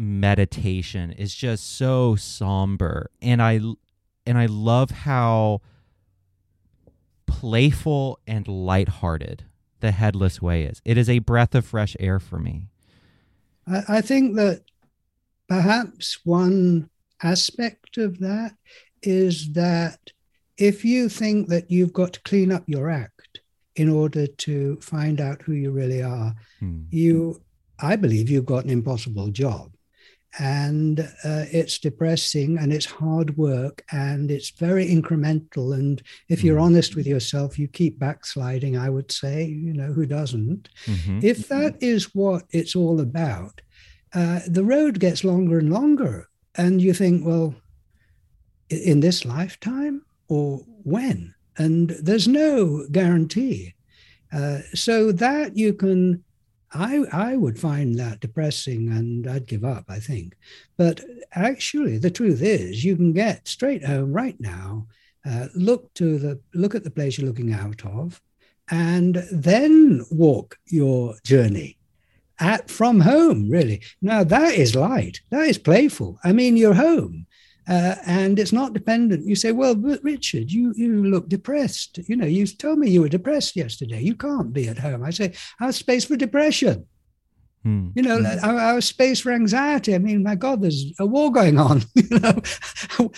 meditation 0.00 1.12
is 1.12 1.34
just 1.34 1.76
so 1.76 2.16
somber 2.16 3.10
and 3.20 3.42
i 3.42 3.60
and 4.24 4.38
i 4.38 4.46
love 4.46 4.90
how 4.90 5.60
playful 7.26 8.18
and 8.26 8.48
lighthearted 8.48 9.44
the 9.80 9.90
headless 9.92 10.40
way 10.40 10.62
is 10.62 10.80
it 10.86 10.96
is 10.96 11.10
a 11.10 11.18
breath 11.18 11.54
of 11.54 11.66
fresh 11.66 11.96
air 12.00 12.18
for 12.18 12.38
me 12.38 12.68
I, 13.66 13.82
I 13.98 14.00
think 14.00 14.36
that 14.36 14.62
perhaps 15.48 16.18
one 16.24 16.88
aspect 17.22 17.98
of 17.98 18.20
that 18.20 18.54
is 19.02 19.52
that 19.52 19.98
if 20.56 20.82
you 20.82 21.10
think 21.10 21.48
that 21.48 21.70
you've 21.70 21.92
got 21.92 22.14
to 22.14 22.22
clean 22.22 22.50
up 22.52 22.64
your 22.66 22.88
act 22.88 23.40
in 23.76 23.90
order 23.90 24.26
to 24.26 24.76
find 24.80 25.20
out 25.20 25.42
who 25.42 25.52
you 25.52 25.70
really 25.70 26.02
are, 26.02 26.34
Hmm. 26.58 26.82
you, 26.90 27.40
I 27.78 27.96
believe, 27.96 28.28
you've 28.28 28.44
got 28.44 28.64
an 28.64 28.70
impossible 28.70 29.28
job. 29.28 29.72
And 30.38 31.00
uh, 31.24 31.44
it's 31.50 31.78
depressing 31.78 32.56
and 32.58 32.72
it's 32.72 32.86
hard 32.86 33.36
work 33.36 33.82
and 33.90 34.30
it's 34.30 34.50
very 34.50 34.86
incremental. 34.88 35.74
And 35.74 36.00
if 36.28 36.44
you're 36.44 36.58
Mm. 36.58 36.62
honest 36.62 36.94
with 36.94 37.06
yourself, 37.06 37.58
you 37.58 37.66
keep 37.66 37.98
backsliding, 37.98 38.76
I 38.76 38.90
would 38.90 39.10
say, 39.10 39.44
you 39.46 39.72
know, 39.72 39.92
who 39.92 40.06
doesn't? 40.06 40.68
Mhm. 40.86 41.22
if 41.24 41.48
that 41.48 41.76
is 41.82 42.14
what 42.14 42.44
it's 42.50 42.76
all 42.76 43.00
about, 43.00 43.60
uh, 44.14 44.40
the 44.46 44.64
road 44.64 45.00
gets 45.00 45.24
longer 45.24 45.58
and 45.58 45.70
longer. 45.70 46.28
And 46.56 46.80
you 46.80 46.94
think, 46.94 47.24
well, 47.26 47.54
in 48.68 49.00
this 49.00 49.24
lifetime 49.24 50.02
or 50.28 50.58
when? 50.84 51.34
And 51.58 51.90
there's 52.02 52.28
no 52.28 52.86
guarantee. 52.92 53.74
Uh, 54.32 54.60
so 54.74 55.10
that 55.10 55.56
you 55.56 55.72
can, 55.74 56.22
I, 56.72 57.04
I 57.12 57.36
would 57.36 57.58
find 57.58 57.98
that 57.98 58.20
depressing 58.20 58.88
and 58.90 59.26
I'd 59.26 59.46
give 59.46 59.64
up, 59.64 59.84
I 59.88 59.98
think. 59.98 60.36
But 60.76 61.00
actually, 61.32 61.98
the 61.98 62.10
truth 62.10 62.42
is, 62.42 62.84
you 62.84 62.96
can 62.96 63.12
get 63.12 63.48
straight 63.48 63.84
home 63.84 64.12
right 64.12 64.38
now, 64.40 64.86
uh, 65.26 65.48
look 65.54 65.92
to 65.94 66.18
the 66.18 66.40
look 66.54 66.74
at 66.74 66.84
the 66.84 66.90
place 66.90 67.18
you're 67.18 67.26
looking 67.26 67.52
out 67.52 67.84
of, 67.84 68.22
and 68.70 69.24
then 69.32 70.04
walk 70.10 70.58
your 70.66 71.16
journey 71.24 71.76
at 72.38 72.70
from 72.70 73.00
home 73.00 73.50
really. 73.50 73.82
Now 74.00 74.24
that 74.24 74.54
is 74.54 74.74
light. 74.74 75.20
That 75.30 75.46
is 75.46 75.58
playful. 75.58 76.18
I 76.24 76.32
mean 76.32 76.56
you're 76.56 76.74
home 76.74 77.26
uh, 77.70 77.94
and 78.04 78.40
it's 78.40 78.52
not 78.52 78.72
dependent. 78.72 79.24
You 79.24 79.36
say 79.36 79.52
well 79.52 79.76
but 79.76 80.02
richard 80.02 80.50
you 80.50 80.74
you 80.76 81.04
look 81.04 81.28
depressed. 81.28 81.98
You 82.08 82.16
know 82.16 82.26
you 82.26 82.46
told 82.46 82.80
me 82.80 82.90
you 82.90 83.02
were 83.02 83.08
depressed 83.08 83.54
yesterday. 83.54 84.02
You 84.02 84.16
can't 84.16 84.52
be 84.52 84.68
at 84.68 84.78
home. 84.78 85.04
I 85.04 85.10
say 85.10 85.34
how's 85.58 85.76
space 85.76 86.04
for 86.04 86.16
depression. 86.16 86.86
Hmm. 87.62 87.90
you 87.94 88.02
know 88.02 88.24
our, 88.42 88.58
our 88.58 88.80
space 88.80 89.20
for 89.20 89.30
anxiety. 89.32 89.94
I 89.94 89.98
mean 89.98 90.24
my 90.24 90.34
god 90.34 90.62
there's 90.62 90.92
a 90.98 91.06
war 91.06 91.30
going 91.30 91.58
on. 91.58 91.82
You 91.94 92.18
know 92.18 92.42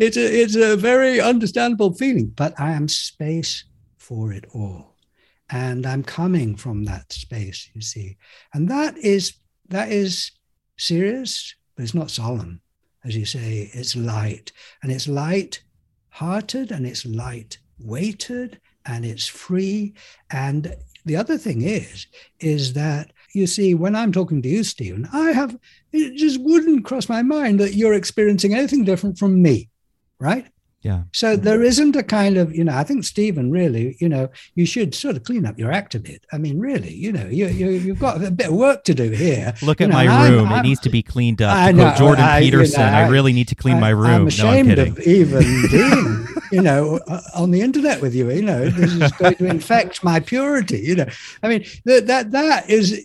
it's 0.00 0.16
a 0.16 0.42
it's 0.42 0.56
a 0.56 0.76
very 0.76 1.20
understandable 1.20 1.92
feeling 1.92 2.28
but 2.28 2.58
i 2.58 2.72
am 2.72 2.88
space 2.88 3.64
for 3.98 4.32
it 4.32 4.46
all. 4.54 4.96
And 5.50 5.84
i'm 5.84 6.02
coming 6.02 6.56
from 6.56 6.84
that 6.84 7.12
space 7.12 7.68
you 7.74 7.82
see. 7.82 8.16
And 8.54 8.68
that 8.70 8.96
is 8.96 9.34
that 9.68 9.92
is 9.92 10.30
serious, 10.78 11.54
but 11.76 11.82
it's 11.82 11.94
not 11.94 12.10
solemn. 12.10 12.62
As 13.04 13.16
you 13.16 13.24
say, 13.24 13.70
it's 13.72 13.96
light. 13.96 14.52
And 14.82 14.92
it's 14.92 15.08
light 15.08 15.62
hearted 16.10 16.70
and 16.70 16.86
it's 16.86 17.04
light 17.06 17.58
weighted 17.78 18.60
and 18.86 19.04
it's 19.04 19.26
free. 19.26 19.94
And 20.30 20.74
the 21.04 21.16
other 21.16 21.38
thing 21.38 21.62
is, 21.62 22.06
is 22.40 22.74
that 22.74 23.12
you 23.34 23.46
see, 23.46 23.74
when 23.74 23.96
I'm 23.96 24.12
talking 24.12 24.42
to 24.42 24.48
you, 24.48 24.62
Stephen, 24.62 25.08
I 25.12 25.32
have, 25.32 25.56
it 25.90 26.16
just 26.16 26.40
wouldn't 26.40 26.84
cross 26.84 27.08
my 27.08 27.22
mind 27.22 27.60
that 27.60 27.74
you're 27.74 27.94
experiencing 27.94 28.54
anything 28.54 28.84
different 28.84 29.18
from 29.18 29.40
me, 29.40 29.70
right? 30.18 30.46
Yeah. 30.82 31.02
So 31.12 31.36
there 31.36 31.62
isn't 31.62 31.94
a 31.94 32.02
kind 32.02 32.36
of, 32.36 32.54
you 32.54 32.64
know, 32.64 32.74
I 32.76 32.82
think 32.82 33.04
Stephen 33.04 33.52
really, 33.52 33.96
you 34.00 34.08
know, 34.08 34.28
you 34.56 34.66
should 34.66 34.94
sort 34.96 35.14
of 35.16 35.22
clean 35.22 35.46
up 35.46 35.56
your 35.56 35.70
act 35.70 35.94
a 35.94 36.00
bit. 36.00 36.24
I 36.32 36.38
mean, 36.38 36.58
really, 36.58 36.92
you 36.92 37.12
know, 37.12 37.26
you, 37.28 37.46
you 37.46 37.70
you've 37.70 38.00
got 38.00 38.22
a 38.22 38.30
bit 38.32 38.48
of 38.48 38.54
work 38.54 38.82
to 38.84 38.94
do 38.94 39.10
here. 39.10 39.54
Look 39.62 39.80
at 39.80 39.88
know, 39.90 39.94
my 39.94 40.06
I'm- 40.08 40.32
room; 40.32 40.48
I'm- 40.48 40.58
it 40.64 40.68
needs 40.68 40.80
to 40.80 40.90
be 40.90 41.02
cleaned 41.02 41.40
up. 41.40 41.54
I 41.56 41.70
know, 41.70 41.94
Jordan 41.96 42.24
I- 42.24 42.38
you 42.40 42.50
Peterson, 42.50 42.80
know, 42.80 42.86
I, 42.98 43.02
I- 43.04 43.08
really 43.08 43.32
need 43.32 43.46
to 43.48 43.54
clean 43.54 43.78
my 43.78 43.90
room. 43.90 44.06
I'm 44.06 44.10
no, 44.12 44.20
I'm 44.22 44.26
ashamed 44.26 44.68
kidding. 44.70 44.92
of 44.92 44.98
even 45.00 45.42
being, 45.70 46.26
you 46.50 46.62
know, 46.62 46.98
uh, 47.06 47.20
on 47.36 47.52
the 47.52 47.60
internet 47.60 48.00
with 48.02 48.12
you. 48.14 48.28
You 48.30 48.42
know, 48.42 48.68
this 48.68 48.92
is 48.92 49.12
going 49.12 49.36
to 49.36 49.46
infect 49.46 50.02
my 50.02 50.18
purity. 50.18 50.80
You 50.80 50.96
know, 50.96 51.06
I 51.44 51.48
mean, 51.48 51.64
that 51.84 52.08
that 52.08 52.32
that 52.32 52.68
is, 52.68 53.00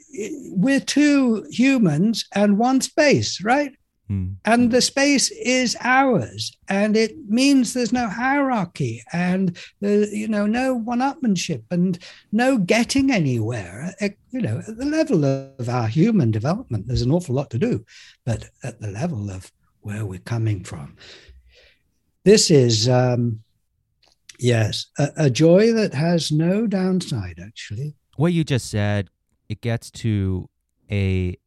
we're 0.52 0.80
two 0.80 1.46
humans 1.52 2.26
and 2.34 2.58
one 2.58 2.82
space, 2.82 3.44
right? 3.44 3.76
Hmm. 4.08 4.34
And 4.45 4.72
the 4.72 4.82
space 4.82 5.32
is 5.32 5.76
ours, 5.82 6.58
and 6.70 6.95
it 6.95 7.12
means 7.28 7.74
there's 7.74 7.91
no 7.91 8.08
hierarchy, 8.08 9.03
and 9.12 9.58
the, 9.82 10.10
you 10.12 10.30
know, 10.30 10.45
no 10.45 10.76
one-upmanship, 10.76 11.64
and 11.72 11.99
no 12.32 12.58
getting 12.58 13.12
anywhere. 13.12 13.93
Uh, 13.99 14.10
You 14.32 14.41
know, 14.41 14.60
at 14.60 14.78
the 14.78 14.86
level 14.86 15.26
of 15.26 15.68
our 15.68 15.88
human 15.88 16.32
development, 16.32 16.88
there's 16.88 17.01
an 17.01 17.12
awful 17.12 17.36
lot 17.36 17.49
to 17.49 17.58
do, 17.58 17.86
but 18.24 18.49
at 18.64 18.80
the 18.80 18.91
level 18.91 19.30
of 19.30 19.51
where 19.82 20.05
we're 20.05 20.20
coming 20.20 20.64
from, 20.64 20.95
this 22.24 22.51
is 22.51 22.88
um, 22.88 23.41
yes, 24.39 24.88
a, 24.97 25.12
a 25.18 25.30
joy 25.30 25.74
that 25.74 25.93
has 25.93 26.32
no 26.32 26.68
downside. 26.68 27.39
Actually, 27.39 27.95
what 28.16 28.34
you 28.34 28.43
just 28.43 28.70
said 28.70 29.10
it 29.49 29.62
gets 29.62 29.89
to 29.91 30.49
a 30.91 31.38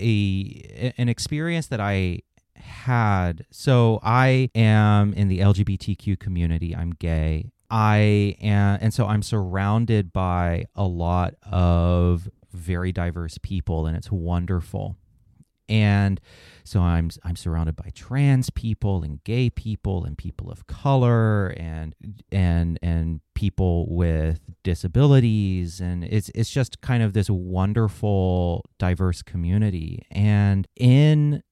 a 0.00 0.92
an 0.96 1.08
experience 1.08 1.66
that 1.68 1.80
I 1.80 2.20
had. 2.56 3.46
So 3.50 4.00
I 4.02 4.50
am 4.54 5.12
in 5.14 5.28
the 5.28 5.40
LGBTQ 5.40 6.18
community. 6.18 6.74
I'm 6.74 6.90
gay. 6.92 7.52
I 7.70 8.36
am, 8.40 8.78
and 8.80 8.92
so 8.92 9.06
I'm 9.06 9.22
surrounded 9.22 10.12
by 10.12 10.66
a 10.74 10.84
lot 10.84 11.34
of 11.44 12.28
very 12.52 12.90
diverse 12.90 13.38
people, 13.38 13.86
and 13.86 13.96
it's 13.96 14.10
wonderful. 14.10 14.96
And 15.70 16.20
so 16.64 16.80
I'm 16.80 17.10
I'm 17.24 17.36
surrounded 17.36 17.76
by 17.76 17.90
trans 17.94 18.50
people 18.50 19.02
and 19.02 19.22
gay 19.24 19.48
people 19.48 20.04
and 20.04 20.18
people 20.18 20.50
of 20.50 20.66
color 20.66 21.48
and 21.56 21.94
and 22.30 22.78
and 22.82 23.20
people 23.34 23.86
with 23.88 24.40
disabilities. 24.62 25.80
And 25.80 26.04
it's 26.04 26.30
it's 26.34 26.50
just 26.50 26.80
kind 26.80 27.02
of 27.02 27.12
this 27.12 27.30
wonderful 27.30 28.64
diverse 28.78 29.22
community. 29.22 30.04
And 30.10 30.66
in 30.76 31.42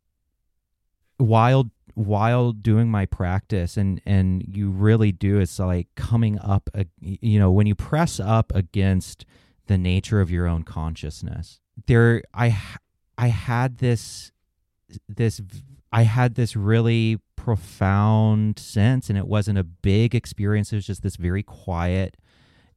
while 1.18 1.70
while 1.94 2.52
doing 2.52 2.88
my 2.88 3.06
practice 3.06 3.76
and 3.76 4.00
and 4.06 4.44
you 4.46 4.70
really 4.70 5.10
do 5.10 5.40
it's 5.40 5.58
like 5.58 5.88
coming 5.96 6.38
up 6.38 6.70
you 7.00 7.40
know 7.40 7.50
when 7.50 7.66
you 7.66 7.74
press 7.74 8.20
up 8.20 8.52
against 8.54 9.24
the 9.66 9.76
nature 9.76 10.20
of 10.20 10.30
your 10.30 10.46
own 10.46 10.62
consciousness 10.62 11.58
there 11.86 12.22
i 12.32 12.56
I 13.18 13.28
had 13.28 13.78
this 13.78 14.30
this 15.08 15.42
I 15.92 16.02
had 16.02 16.36
this 16.36 16.54
really 16.54 17.18
profound 17.36 18.58
sense 18.58 19.08
and 19.08 19.18
it 19.18 19.26
wasn't 19.26 19.58
a 19.58 19.64
big 19.64 20.14
experience 20.14 20.72
it 20.72 20.76
was 20.76 20.86
just 20.86 21.02
this 21.02 21.16
very 21.16 21.42
quiet 21.42 22.16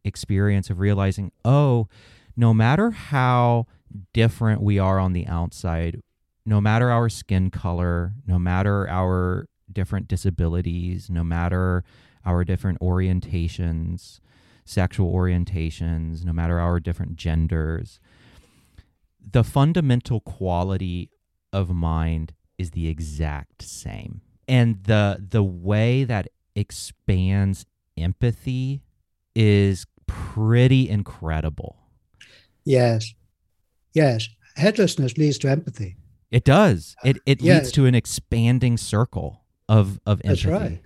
experience 0.04 0.70
of 0.70 0.80
realizing 0.80 1.32
oh 1.46 1.88
no 2.36 2.54
matter 2.54 2.92
how 2.92 3.68
different 4.14 4.62
we 4.62 4.80
are 4.80 4.98
on 4.98 5.14
the 5.14 5.28
outside 5.28 6.02
no 6.46 6.62
matter 6.62 6.90
our 6.90 7.10
skin 7.10 7.50
color 7.50 8.14
no 8.26 8.40
matter 8.40 8.88
our 8.90 9.48
different 9.72 10.08
disabilities 10.08 11.10
no 11.10 11.24
matter 11.24 11.84
our 12.26 12.44
different 12.44 12.80
orientations 12.80 14.20
sexual 14.64 15.14
orientations 15.14 16.24
no 16.24 16.32
matter 16.32 16.60
our 16.60 16.80
different 16.80 17.16
genders 17.16 18.00
the 19.30 19.44
fundamental 19.44 20.20
quality 20.20 21.10
of 21.54 21.70
mind 21.70 22.34
is 22.58 22.72
the 22.72 22.88
exact 22.88 23.62
same 23.62 24.22
and 24.48 24.84
the 24.86 25.24
the 25.30 25.44
way 25.44 26.04
that 26.04 26.28
expands 26.56 27.66
empathy 27.98 28.82
is 29.36 29.86
pretty 30.08 30.90
incredible 30.90 31.78
yes, 32.66 33.14
yes, 33.94 34.28
headlessness 34.56 35.18
leads 35.18 35.38
to 35.40 35.50
empathy. 35.50 35.96
it 36.30 36.44
does 36.44 36.96
it 37.04 37.18
it 37.26 37.42
Yeah. 37.42 37.56
leads 37.56 37.72
to 37.72 37.86
an 37.86 37.96
expanding 37.96 38.78
circle 38.78 39.44
of 39.70 40.00
of 40.06 40.22
empathy 40.24 40.50
That's 40.50 40.60
right. 40.62 40.82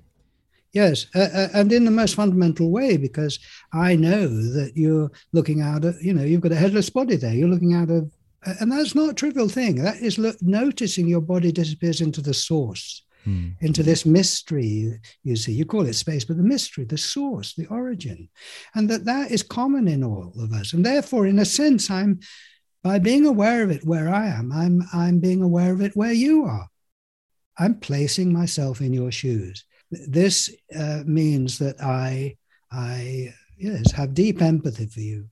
Yes, 0.73 1.05
uh, 1.15 1.19
uh, 1.33 1.47
and 1.53 1.71
in 1.71 1.85
the 1.85 1.91
most 1.91 2.15
fundamental 2.15 2.69
way, 2.69 2.97
because 2.97 3.39
I 3.71 3.95
know 3.95 4.27
that 4.27 4.73
you're 4.75 5.09
looking 5.31 5.61
out 5.61 5.85
at, 5.85 5.95
you 6.01 6.13
know, 6.13 6.23
you've 6.23 6.41
got 6.41 6.51
a 6.51 6.55
headless 6.57 6.89
body 6.89 7.15
there. 7.15 7.33
You're 7.33 7.47
looking 7.47 7.73
out 7.73 7.89
of, 7.89 8.11
and 8.59 8.71
that's 8.71 8.95
not 8.95 9.09
a 9.11 9.13
trivial 9.13 9.49
thing. 9.49 9.75
That 9.75 9.97
is 9.97 10.17
look, 10.17 10.37
noticing 10.41 11.07
your 11.07 11.21
body 11.21 11.51
disappears 11.51 12.01
into 12.01 12.21
the 12.21 12.33
source, 12.33 13.03
Hmm. 13.23 13.49
into 13.59 13.81
this 13.81 14.05
mystery. 14.05 14.99
You 15.23 15.35
see, 15.35 15.51
you 15.51 15.65
call 15.65 15.87
it 15.87 15.93
space, 15.95 16.25
but 16.25 16.37
the 16.37 16.43
mystery, 16.43 16.85
the 16.85 16.97
source, 16.97 17.55
the 17.55 17.65
origin, 17.67 18.29
and 18.75 18.87
that 18.89 19.05
that 19.05 19.31
is 19.31 19.41
common 19.41 19.87
in 19.87 20.03
all 20.03 20.31
of 20.39 20.53
us. 20.53 20.73
And 20.73 20.85
therefore, 20.85 21.25
in 21.25 21.39
a 21.39 21.45
sense, 21.45 21.89
I'm 21.89 22.19
by 22.83 22.99
being 22.99 23.25
aware 23.25 23.63
of 23.63 23.71
it 23.71 23.83
where 23.83 24.09
I 24.13 24.27
am, 24.27 24.51
I'm 24.51 24.83
I'm 24.93 25.19
being 25.19 25.41
aware 25.41 25.73
of 25.73 25.81
it 25.81 25.95
where 25.95 26.13
you 26.13 26.45
are. 26.45 26.67
I'm 27.57 27.79
placing 27.79 28.31
myself 28.31 28.79
in 28.79 28.93
your 28.93 29.11
shoes. 29.11 29.65
This 29.89 30.53
uh, 30.77 31.01
means 31.05 31.57
that 31.57 31.81
I, 31.81 32.35
I 32.71 33.33
yes, 33.57 33.91
have 33.93 34.13
deep 34.13 34.41
empathy 34.41 34.85
for 34.85 34.99
you. 34.99 35.29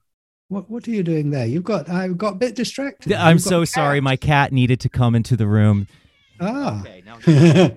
What 0.54 0.70
what 0.70 0.88
are 0.88 0.91
you 0.91 1.01
doing 1.04 1.32
there? 1.32 1.45
You've 1.47 1.64
got 1.64 1.89
I 1.89 2.08
got 2.10 2.34
a 2.34 2.38
bit 2.38 2.56
distracted. 2.56 3.12
i'm 3.14 3.38
You've 3.38 3.43
so 3.43 3.66
sorry 3.66 3.99
my 4.01 4.16
cat 4.16 4.54
needed 4.54 4.80
to 4.82 4.89
come 4.89 5.16
into 5.16 5.36
the 5.36 5.47
room 5.47 5.88
ah. 6.39 6.84
now 7.06 7.18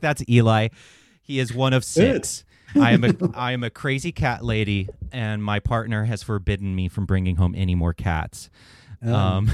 That's 0.00 0.22
Eli. 0.28 0.68
He 1.22 1.38
is 1.38 1.54
one 1.54 1.72
of 1.72 1.84
six. 1.84 2.44
I 2.78 2.92
am 2.92 3.04
a 3.04 3.14
I 3.34 3.52
am 3.52 3.62
a 3.62 3.70
crazy 3.70 4.12
cat 4.12 4.44
lady, 4.44 4.88
and 5.12 5.42
my 5.42 5.60
partner 5.60 6.04
has 6.04 6.22
forbidden 6.22 6.74
me 6.74 6.88
from 6.88 7.06
bringing 7.06 7.36
home 7.36 7.54
any 7.56 7.74
more 7.74 7.94
cats. 7.94 8.50
Oh. 9.06 9.14
Um, 9.14 9.50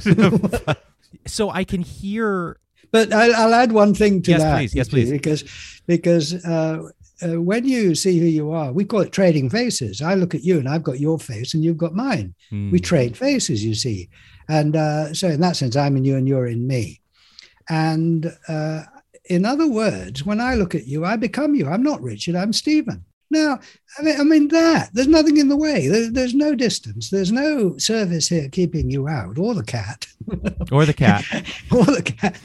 so 1.26 1.50
I 1.50 1.64
can 1.64 1.82
hear. 1.82 2.58
But 2.90 3.12
I, 3.12 3.30
I'll 3.30 3.54
add 3.54 3.72
one 3.72 3.94
thing 3.94 4.22
to 4.22 4.30
Yes, 4.30 4.40
that. 4.42 4.58
please. 4.58 4.74
Yes, 4.74 4.86
you 4.86 4.90
see, 4.90 4.90
please. 4.90 5.10
Because 5.12 5.44
because 5.86 6.44
uh, 6.44 6.88
uh, 7.22 7.40
when 7.40 7.66
you 7.66 7.94
see 7.94 8.18
who 8.18 8.26
you 8.26 8.50
are, 8.52 8.72
we 8.72 8.84
call 8.84 9.00
it 9.00 9.12
trading 9.12 9.48
faces. 9.50 10.02
I 10.02 10.14
look 10.14 10.34
at 10.34 10.44
you 10.44 10.58
and 10.58 10.68
I've 10.68 10.82
got 10.82 11.00
your 11.00 11.18
face 11.18 11.54
and 11.54 11.64
you've 11.64 11.78
got 11.78 11.94
mine. 11.94 12.34
Hmm, 12.50 12.70
We 12.70 12.78
trade 12.80 13.16
faces, 13.16 13.64
you 13.64 13.74
see. 13.74 14.08
And 14.48 14.76
uh, 14.76 15.14
so 15.14 15.28
in 15.28 15.40
that 15.40 15.56
sense, 15.56 15.76
I'm 15.76 15.96
in 15.96 16.04
you 16.04 16.16
and 16.16 16.26
you're 16.28 16.46
in 16.48 16.66
me. 16.66 17.00
And 17.68 18.32
uh, 18.48 18.82
in 19.26 19.44
other 19.44 19.68
words, 19.68 20.26
when 20.26 20.40
I 20.40 20.54
look 20.56 20.74
at 20.74 20.86
you, 20.86 21.04
I 21.04 21.16
become 21.16 21.54
you. 21.54 21.68
I'm 21.68 21.82
not 21.82 22.02
Richard. 22.02 22.34
I'm 22.34 22.52
Stephen. 22.52 23.04
Now, 23.32 23.60
I 23.98 24.02
mean, 24.02 24.20
I 24.20 24.24
mean 24.24 24.48
that 24.48 24.90
there's 24.92 25.08
nothing 25.08 25.38
in 25.38 25.48
the 25.48 25.56
way. 25.56 25.88
There, 25.88 26.10
there's 26.10 26.34
no 26.34 26.54
distance. 26.54 27.08
There's 27.08 27.32
no 27.32 27.78
service 27.78 28.28
here 28.28 28.50
keeping 28.50 28.90
you 28.90 29.08
out, 29.08 29.38
or 29.38 29.54
the 29.54 29.64
cat. 29.64 30.06
or 30.70 30.84
the 30.84 30.92
cat. 30.92 31.24
or 31.72 31.84
the 31.86 32.02
cat. 32.02 32.38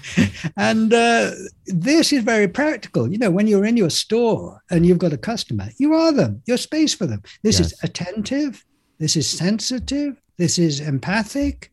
And 0.56 0.94
uh, 0.94 1.32
this 1.66 2.14
is 2.14 2.24
very 2.24 2.48
practical. 2.48 3.12
You 3.12 3.18
know, 3.18 3.30
when 3.30 3.48
you're 3.48 3.66
in 3.66 3.76
your 3.76 3.90
store 3.90 4.64
and 4.72 4.86
you've 4.86 4.98
got 4.98 5.12
a 5.12 5.18
customer, 5.18 5.68
you 5.78 5.94
are 5.94 6.14
them. 6.14 6.42
You're 6.46 6.58
space 6.58 6.94
for 6.94 7.06
them. 7.06 7.22
This 7.44 7.60
is 7.60 7.76
attentive. 7.84 8.64
This 8.98 9.18
is 9.18 9.30
sensitive. 9.30 10.22
This 10.38 10.58
is 10.58 10.80
empathic. 10.80 11.70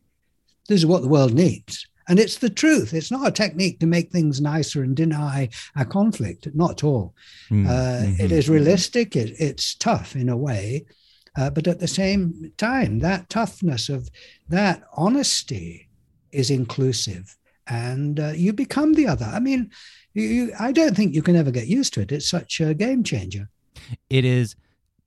This 0.67 0.79
is 0.79 0.85
what 0.85 1.03
the 1.03 1.07
world 1.07 1.33
needs. 1.33 1.87
And 2.07 2.19
it's 2.19 2.37
the 2.37 2.49
truth. 2.49 2.93
It's 2.93 3.11
not 3.11 3.27
a 3.27 3.31
technique 3.31 3.79
to 3.79 3.87
make 3.87 4.11
things 4.11 4.39
nicer 4.39 4.83
and 4.83 4.95
deny 4.95 5.49
a 5.75 5.85
conflict. 5.85 6.47
Not 6.53 6.71
at 6.71 6.83
all. 6.83 7.15
Hmm, 7.49 7.65
Uh, 7.67 8.01
It 8.19 8.29
mhm. 8.29 8.31
is 8.31 8.49
realistic. 8.49 9.15
It, 9.15 9.33
it's 9.39 9.75
tough 9.75 10.15
in 10.15 10.29
a 10.29 10.37
way, 10.37 10.85
uh, 11.35 11.49
but 11.49 11.67
at 11.67 11.79
the 11.79 11.87
same 11.87 12.51
time, 12.57 12.99
that 12.99 13.29
toughness 13.29 13.89
of 13.89 14.09
that 14.49 14.83
honesty 14.95 15.89
is 16.31 16.49
inclusive, 16.49 17.35
and 17.67 18.19
uh, 18.19 18.33
you 18.35 18.53
become 18.53 18.93
the 18.93 19.07
other. 19.07 19.25
I 19.25 19.39
mean, 19.39 19.71
you, 20.13 20.23
you, 20.23 20.53
I 20.59 20.71
don't 20.71 20.95
think 20.95 21.15
you 21.15 21.21
can 21.23 21.35
ever 21.35 21.51
get 21.51 21.67
used 21.67 21.93
to 21.93 22.01
it. 22.01 22.11
It's 22.11 22.29
such 22.29 22.61
a 22.61 22.73
game 22.73 23.03
changer. 23.03 23.49
It 24.09 24.25
is 24.25 24.55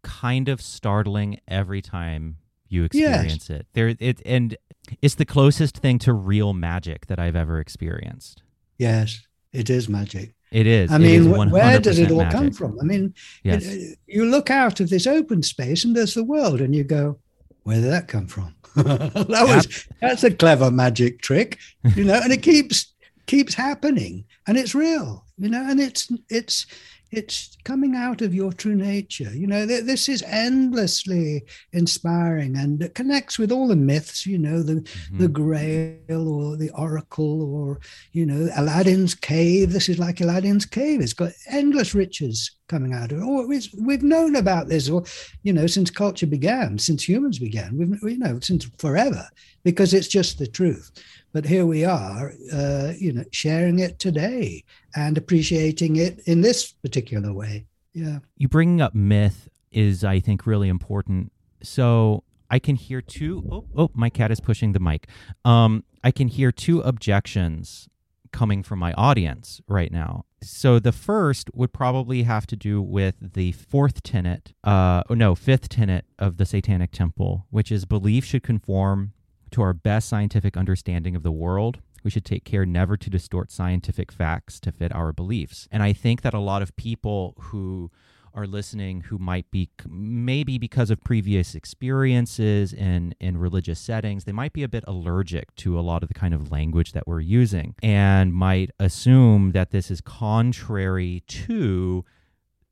kind 0.03 0.49
of 0.49 0.61
startling 0.61 1.41
every 1.47 1.83
time 1.83 2.37
you 2.69 2.85
experience 2.85 3.49
yes. 3.49 3.61
it. 3.61 3.67
There 3.73 3.95
it 3.99 4.21
and 4.25 4.57
it's 5.03 5.15
the 5.15 5.25
closest 5.25 5.79
thing 5.79 5.99
to 6.01 6.13
real 6.13 6.53
magic 6.55 7.07
that 7.07 7.19
I've 7.19 7.37
ever 7.37 7.61
experienced. 7.61 8.43
Yes, 8.79 9.27
it 9.53 9.71
is 9.71 9.89
magic. 9.89 10.35
It 10.51 10.67
is. 10.67 10.91
I 10.91 10.99
mean, 10.99 11.31
where 11.51 11.79
does 11.79 11.99
it 11.99 12.11
all 12.11 12.19
magic. 12.19 12.33
come 12.33 12.51
from? 12.53 12.79
I 12.81 12.85
mean, 12.85 13.15
yes. 13.43 13.67
it, 13.67 13.99
you 14.07 14.25
look 14.25 14.51
out 14.51 14.81
of 14.81 14.89
this 14.89 15.07
open 15.07 15.43
space 15.43 15.85
and 15.85 15.95
there's 15.95 16.15
the 16.15 16.25
world, 16.25 16.61
and 16.61 16.75
you 16.75 16.85
go, 16.85 17.19
where 17.65 17.81
did 17.81 17.91
that 17.91 18.09
come 18.09 18.27
from? 18.27 18.55
that 18.77 19.45
was 19.47 19.87
that's 20.01 20.25
a 20.25 20.31
clever 20.31 20.71
magic 20.71 21.21
trick, 21.21 21.59
you 21.95 22.05
know, 22.05 22.21
and 22.23 22.33
it 22.33 22.43
keeps 22.43 22.95
keeps 23.27 23.55
happening, 23.55 24.25
and 24.47 24.57
it's 24.57 24.75
real, 24.75 25.25
you 25.37 25.51
know, 25.51 25.63
and 25.69 25.81
it's 25.81 26.11
it's 26.31 26.67
it's 27.11 27.57
coming 27.65 27.95
out 27.95 28.21
of 28.21 28.35
your 28.35 28.53
true 28.53 28.75
nature. 28.75 29.33
You 29.35 29.47
know, 29.47 29.65
this 29.65 30.09
is 30.09 30.23
endlessly 30.25 31.45
inspiring 31.73 32.57
and 32.57 32.83
it 32.83 32.95
connects 32.95 33.39
with 33.39 33.51
all 33.51 33.69
the 33.69 33.77
myths, 33.77 34.27
you 34.27 34.39
know, 34.39 34.63
the, 34.63 34.75
mm-hmm. 34.75 35.19
the 35.19 35.29
grail 35.29 36.29
or 36.29 36.57
the 36.57 36.71
oracle 36.71 37.55
or, 37.55 37.81
you 38.13 38.27
know, 38.27 38.51
Aladdin's 38.57 39.15
cave. 39.15 39.73
This 39.73 39.89
is 39.89 39.99
like 39.99 40.21
Aladdin's 40.21 40.67
cave. 40.67 41.01
It's 41.01 41.15
got 41.15 41.33
endless 41.49 41.95
riches 41.95 42.51
coming 42.69 42.93
out 42.93 43.13
of 43.13 43.19
it. 43.19 43.25
Or 43.25 43.47
we've 43.47 44.03
known 44.03 44.37
about 44.37 44.69
this, 44.69 44.91
or, 44.91 45.05
you 45.43 45.53
know, 45.53 45.67
since 45.67 45.91
culture 45.91 46.27
began, 46.27 46.79
since 46.79 47.09
humans 47.09 47.39
began, 47.39 47.77
we've, 47.79 48.03
you 48.03 48.19
know, 48.19 48.39
since 48.41 48.67
forever, 48.79 49.27
because 49.65 49.95
it's 49.95 50.09
just 50.09 50.39
the 50.39 50.47
truth. 50.47 50.91
But 51.39 51.47
here 51.49 51.67
we 51.67 51.85
are, 51.85 52.33
uh, 52.53 52.95
you 52.99 53.13
know, 53.13 53.23
sharing 53.31 53.79
it 53.79 54.01
today 54.01 54.65
and 54.97 55.17
appreciating 55.17 55.95
it 55.95 56.19
in 56.27 56.41
this 56.41 56.73
particular 56.73 57.33
way. 57.33 57.65
Yeah. 57.95 58.19
You 58.37 58.49
bringing 58.49 58.81
up 58.81 58.93
myth 58.93 59.49
is, 59.71 60.03
I 60.03 60.19
think, 60.19 60.49
really 60.49 60.69
important. 60.69 61.31
So 61.63 62.25
I 62.51 62.59
can 62.59 62.75
hear 62.75 63.01
two. 63.01 63.45
Oh, 63.53 63.65
oh 63.77 63.91
my 63.95 64.11
cat 64.11 64.33
is 64.33 64.41
pushing 64.41 64.73
the 64.73 64.81
mic. 64.81 65.07
Um, 65.45 65.85
I 66.03 66.11
can 66.11 66.27
hear 66.27 66.51
two 66.51 66.81
objections 66.81 67.89
coming 68.33 68.65
from 68.65 68.81
my 68.81 68.93
audience 68.95 69.61
right 69.69 69.93
now. 69.93 70.25
So 70.43 70.81
the 70.81 70.91
first 70.91 71.51
would 71.55 71.73
probably 71.73 72.25
have 72.25 72.49
to 72.49 72.57
do 72.57 72.83
with 72.83 73.15
the 73.21 73.53
fourth 73.53 74.03
tenet, 74.03 74.55
uh, 74.65 75.05
oh 75.09 75.15
no, 75.15 75.37
fifth 75.37 75.69
tenet 75.69 76.05
of 76.19 76.39
the 76.39 76.45
Satanic 76.45 76.91
Temple, 76.91 77.47
which 77.51 77.71
is 77.71 77.85
belief 77.85 78.25
should 78.25 78.43
conform 78.43 79.13
to 79.53 79.63
our 79.63 79.73
best 79.73 80.09
scientific 80.09 80.57
understanding 80.57 81.17
of 81.17 81.23
the 81.23 81.33
world. 81.33 81.81
We 82.05 82.11
should 82.11 82.25
take 82.25 82.45
care 82.45 82.65
never 82.65 82.97
to 82.97 83.11
distort 83.11 83.51
scientific 83.51 84.13
facts 84.13 84.61
to 84.61 84.73
fit 84.73 84.95
our 84.95 85.13
beliefs. 85.13 85.69
And 85.71 85.83
I 85.83 85.93
think 85.93 86.23
that 86.23 86.35
a 86.35 86.39
lot 86.39 86.63
of 86.63 86.77
people 86.77 87.35
who 87.39 87.91
are 88.35 88.47
listening 88.47 89.01
who 89.03 89.19
might 89.19 89.51
be 89.51 89.69
maybe 89.89 90.59
because 90.59 90.91
of 90.91 91.03
previous 91.03 91.55
experiences 91.55 92.73
in 92.73 93.15
in 93.21 93.37
religious 93.37 93.81
settings 93.81 94.25
they 94.25 94.33
might 94.33 94.53
be 94.53 94.63
a 94.63 94.69
bit 94.69 94.85
allergic 94.87 95.55
to 95.57 95.79
a 95.79 95.81
lot 95.81 96.03
of 96.03 96.09
the 96.09 96.15
kind 96.15 96.35
of 96.35 96.53
language 96.53 96.93
that 96.93 97.07
we're 97.07 97.21
using 97.21 97.75
and 97.83 98.33
might 98.33 98.71
assume 98.79 99.53
that 99.53 99.71
this 99.71 99.91
is 99.91 100.01
contrary 100.01 101.23
to 101.27 102.05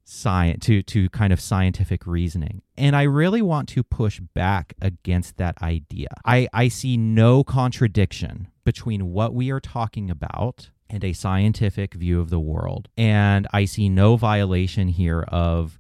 science 0.09 0.65
to 0.65 0.83
to 0.85 1.11
kind 1.11 1.33
of 1.33 1.41
scientific 1.41 2.07
reasoning. 2.07 2.63
And 2.79 2.95
i 2.95 3.03
really 3.03 3.43
want 3.43 3.69
to 3.71 3.83
push 3.83 4.21
back 4.21 4.75
against 4.81 5.37
that 5.37 5.61
idea. 5.61 6.09
I 6.25 6.49
i 6.53 6.69
see 6.69 6.97
no 6.97 7.43
contradiction 7.43 8.49
between 8.65 9.13
what 9.13 9.35
we 9.35 9.51
are 9.51 9.61
talking 9.61 10.09
about 10.09 10.71
and 10.89 11.03
a 11.03 11.13
scientific 11.13 11.95
view 11.95 12.21
of 12.21 12.31
the 12.31 12.39
world. 12.39 12.89
And 12.97 13.49
i 13.53 13.65
see 13.65 13.89
no 13.89 14.17
violation 14.17 14.89
here 14.89 15.23
of 15.23 15.77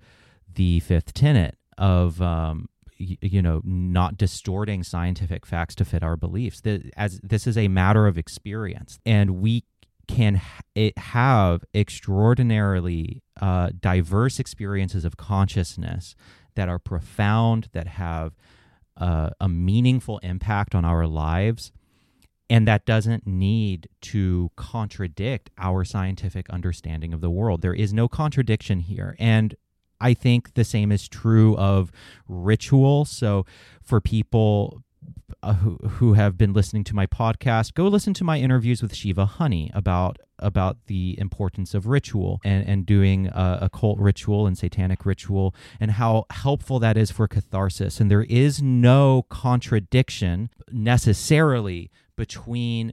the 0.53 0.81
fifth 0.81 1.15
tenet 1.15 1.57
of 1.79 2.21
um, 2.21 2.69
you 2.99 3.43
know 3.43 3.61
not 3.65 4.17
distorting 4.17 4.83
scientific 4.83 5.47
facts 5.47 5.77
to 5.77 5.85
fit 5.85 6.03
our 6.03 6.17
beliefs. 6.17 6.63
As 6.97 7.21
this 7.23 7.47
is 7.47 7.57
a 7.57 7.69
matter 7.69 8.09
of 8.09 8.19
experience. 8.19 8.99
And 9.07 9.37
we 9.37 9.65
can 10.09 10.41
it 10.75 10.97
have 10.99 11.65
extraordinarily 11.75 13.23
uh, 13.41 13.71
diverse 13.81 14.39
experiences 14.39 15.05
of 15.05 15.17
consciousness 15.17 16.15
that 16.55 16.69
are 16.69 16.79
profound, 16.79 17.69
that 17.73 17.87
have 17.87 18.35
uh, 18.97 19.31
a 19.41 19.49
meaningful 19.49 20.19
impact 20.19 20.75
on 20.75 20.85
our 20.85 21.07
lives, 21.07 21.73
and 22.49 22.67
that 22.67 22.87
doesn't 22.87 23.27
need 23.27 23.89
to 24.01 24.51
contradict 24.57 25.51
our 25.59 25.85
scientific 25.85 26.49
understanding 26.51 27.13
of 27.13 27.21
the 27.21 27.31
world. 27.31 27.61
There 27.61 27.75
is 27.75 27.93
no 27.93 28.09
contradiction 28.09 28.81
here. 28.81 29.17
And 29.19 29.55
I 30.01 30.15
think 30.15 30.55
the 30.55 30.65
same 30.65 30.93
is 30.93 31.09
true 31.09 31.57
of 31.57 31.91
ritual. 32.29 33.05
So, 33.05 33.47
for 33.83 34.01
people 34.01 34.83
uh, 35.43 35.55
who, 35.55 35.77
who 35.89 36.13
have 36.15 36.37
been 36.37 36.53
listening 36.53 36.85
to 36.85 36.95
my 36.95 37.07
podcast, 37.07 37.75
go 37.75 37.85
listen 37.89 38.15
to 38.15 38.25
my 38.25 38.39
interviews 38.39 38.83
with 38.83 38.95
Shiva 38.95 39.27
Honey 39.27 39.71
about 39.75 40.19
about 40.39 40.77
the 40.87 41.19
importance 41.19 41.73
of 41.73 41.87
ritual 41.87 42.41
and, 42.45 42.67
and 42.69 42.85
doing 42.85 43.27
a 43.29 43.59
occult 43.63 43.99
ritual 43.99 44.47
and 44.47 44.59
satanic 44.59 45.07
ritual 45.07 45.55
and 45.81 45.93
how 45.93 46.27
helpful 46.31 46.79
that 46.79 46.97
is 46.97 47.11
for 47.11 47.27
catharsis. 47.27 48.01
And 48.01 48.11
there 48.11 48.25
is 48.25 48.61
no 48.61 49.25
contradiction 49.31 50.51
necessarily 50.71 51.91
between 52.17 52.93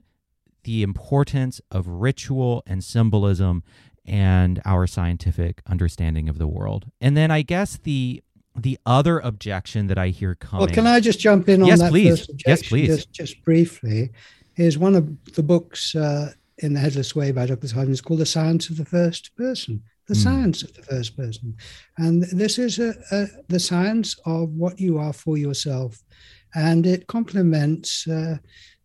the 0.62 0.82
importance 0.82 1.60
of 1.70 1.86
ritual 1.86 2.62
and 2.66 2.82
symbolism 2.82 3.62
and 4.06 4.60
our 4.64 4.86
scientific 4.86 5.62
understanding 5.66 6.28
of 6.28 6.38
the 6.38 6.48
world. 6.48 6.90
And 7.00 7.16
then 7.16 7.30
I 7.30 7.42
guess 7.42 7.76
the 7.76 8.22
the 8.56 8.78
other 8.86 9.18
objection 9.20 9.88
that 9.88 9.98
I 9.98 10.08
hear 10.08 10.34
coming. 10.34 10.66
Well, 10.66 10.74
can 10.74 10.86
I 10.86 11.00
just 11.00 11.18
jump 11.18 11.48
in 11.48 11.62
on 11.62 11.68
yes, 11.68 11.80
that 11.80 11.90
please. 11.90 12.10
first 12.10 12.30
objection? 12.30 12.50
Yes, 12.50 12.68
please. 12.68 12.86
Just, 12.88 13.12
just 13.12 13.44
briefly, 13.44 14.10
is 14.56 14.78
one 14.78 14.94
of 14.94 15.34
the 15.34 15.42
books 15.42 15.94
uh, 15.94 16.32
in 16.58 16.74
the 16.74 16.80
Headless 16.80 17.16
Way 17.16 17.32
by 17.32 17.46
Douglas 17.46 17.72
is 17.72 18.00
called 18.00 18.20
The 18.20 18.26
Science 18.26 18.70
of 18.70 18.76
the 18.76 18.84
First 18.84 19.34
Person. 19.36 19.82
The 20.06 20.14
mm. 20.14 20.22
science 20.22 20.62
of 20.62 20.74
the 20.74 20.82
first 20.82 21.16
person, 21.16 21.56
and 21.96 22.24
this 22.24 22.58
is 22.58 22.78
a, 22.78 22.92
a, 23.10 23.26
the 23.48 23.58
science 23.58 24.14
of 24.26 24.50
what 24.50 24.78
you 24.78 24.98
are 24.98 25.14
for 25.14 25.38
yourself, 25.38 26.04
and 26.54 26.86
it 26.86 27.06
complements 27.06 28.06
uh, 28.06 28.36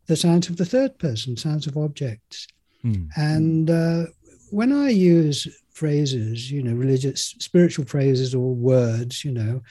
the 0.07 0.15
science 0.15 0.47
of 0.47 0.55
the 0.55 0.63
third 0.63 0.97
person, 0.97 1.35
science 1.35 1.67
of 1.67 1.75
objects. 1.75 2.47
Mm. 2.85 3.09
And 3.17 3.69
uh, 3.69 4.05
when 4.49 4.71
I 4.71 4.91
use 4.91 5.45
phrases, 5.79 6.51
you 6.51 6.61
know, 6.61 6.73
religious, 6.73 7.35
spiritual 7.39 7.85
phrases 7.85 8.35
or 8.35 8.53
words, 8.53 9.23
you 9.23 9.31
know, 9.31 9.61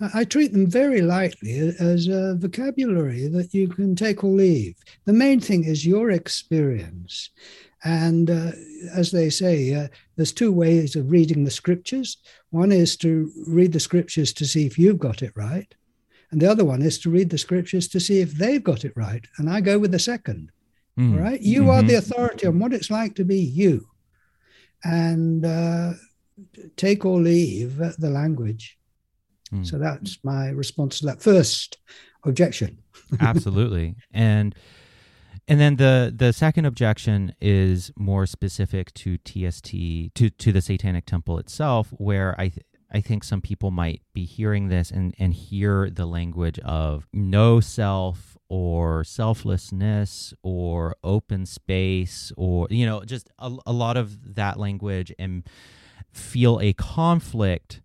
I, 0.00 0.20
I 0.20 0.24
treat 0.24 0.52
them 0.52 0.70
very 0.70 1.02
lightly 1.02 1.58
as 1.80 2.06
a 2.06 2.36
vocabulary 2.36 3.26
that 3.28 3.52
you 3.52 3.66
can 3.68 3.96
take 3.96 4.22
or 4.22 4.30
leave. 4.30 4.76
The 5.04 5.12
main 5.12 5.40
thing 5.40 5.64
is 5.64 5.84
your 5.84 6.12
experience. 6.12 7.30
And 7.84 8.30
uh, 8.30 8.52
as 8.94 9.10
they 9.10 9.28
say, 9.28 9.74
uh, 9.74 9.88
there's 10.14 10.32
two 10.32 10.52
ways 10.52 10.96
of 10.96 11.10
reading 11.10 11.44
the 11.44 11.50
scriptures. 11.50 12.18
One 12.50 12.72
is 12.72 12.96
to 12.98 13.30
read 13.46 13.72
the 13.72 13.80
scriptures 13.80 14.32
to 14.34 14.44
see 14.46 14.66
if 14.66 14.78
you've 14.78 14.98
got 14.98 15.22
it 15.22 15.32
right. 15.34 15.72
And 16.30 16.40
the 16.40 16.50
other 16.50 16.64
one 16.64 16.82
is 16.82 16.98
to 17.00 17.10
read 17.10 17.30
the 17.30 17.38
scriptures 17.38 17.86
to 17.88 18.00
see 18.00 18.20
if 18.20 18.32
they've 18.32 18.64
got 18.64 18.84
it 18.84 18.92
right. 18.96 19.24
And 19.38 19.50
I 19.50 19.60
go 19.60 19.78
with 19.78 19.92
the 19.92 19.98
second. 19.98 20.50
Mm. 20.98 21.14
All 21.14 21.22
right. 21.22 21.40
You 21.40 21.62
mm-hmm. 21.62 21.70
are 21.70 21.82
the 21.82 21.96
authority 21.96 22.46
on 22.46 22.58
what 22.58 22.72
it's 22.72 22.90
like 22.90 23.14
to 23.16 23.24
be 23.24 23.40
you 23.40 23.86
and 24.86 25.44
uh, 25.44 25.92
take 26.76 27.04
or 27.04 27.20
leave 27.20 27.78
the 27.98 28.10
language. 28.10 28.78
Mm. 29.52 29.66
So 29.66 29.78
that's 29.78 30.18
my 30.22 30.48
response 30.48 31.00
to 31.00 31.06
that 31.06 31.22
first 31.22 31.78
objection. 32.24 32.78
Absolutely. 33.20 33.96
And 34.12 34.54
and 35.48 35.60
then 35.60 35.76
the 35.76 36.12
the 36.14 36.32
second 36.32 36.64
objection 36.64 37.34
is 37.40 37.92
more 37.96 38.26
specific 38.26 38.92
to 38.94 39.18
TST 39.18 39.70
to 40.14 40.30
to 40.30 40.52
the 40.52 40.60
Satanic 40.60 41.06
Temple 41.06 41.38
itself, 41.38 41.88
where 41.92 42.34
I 42.38 42.48
th- 42.48 42.66
I 42.92 43.00
think 43.00 43.24
some 43.24 43.40
people 43.40 43.70
might 43.70 44.02
be 44.12 44.24
hearing 44.24 44.68
this 44.68 44.90
and 44.90 45.14
and 45.18 45.32
hear 45.34 45.90
the 45.90 46.06
language 46.06 46.58
of 46.60 47.06
no 47.12 47.60
self 47.60 48.35
or 48.48 49.04
selflessness 49.04 50.32
or 50.42 50.94
open 51.02 51.46
space 51.46 52.32
or 52.36 52.66
you 52.70 52.86
know 52.86 53.02
just 53.04 53.30
a, 53.38 53.54
a 53.66 53.72
lot 53.72 53.96
of 53.96 54.34
that 54.36 54.58
language 54.58 55.12
and 55.18 55.44
feel 56.12 56.60
a 56.60 56.72
conflict 56.72 57.80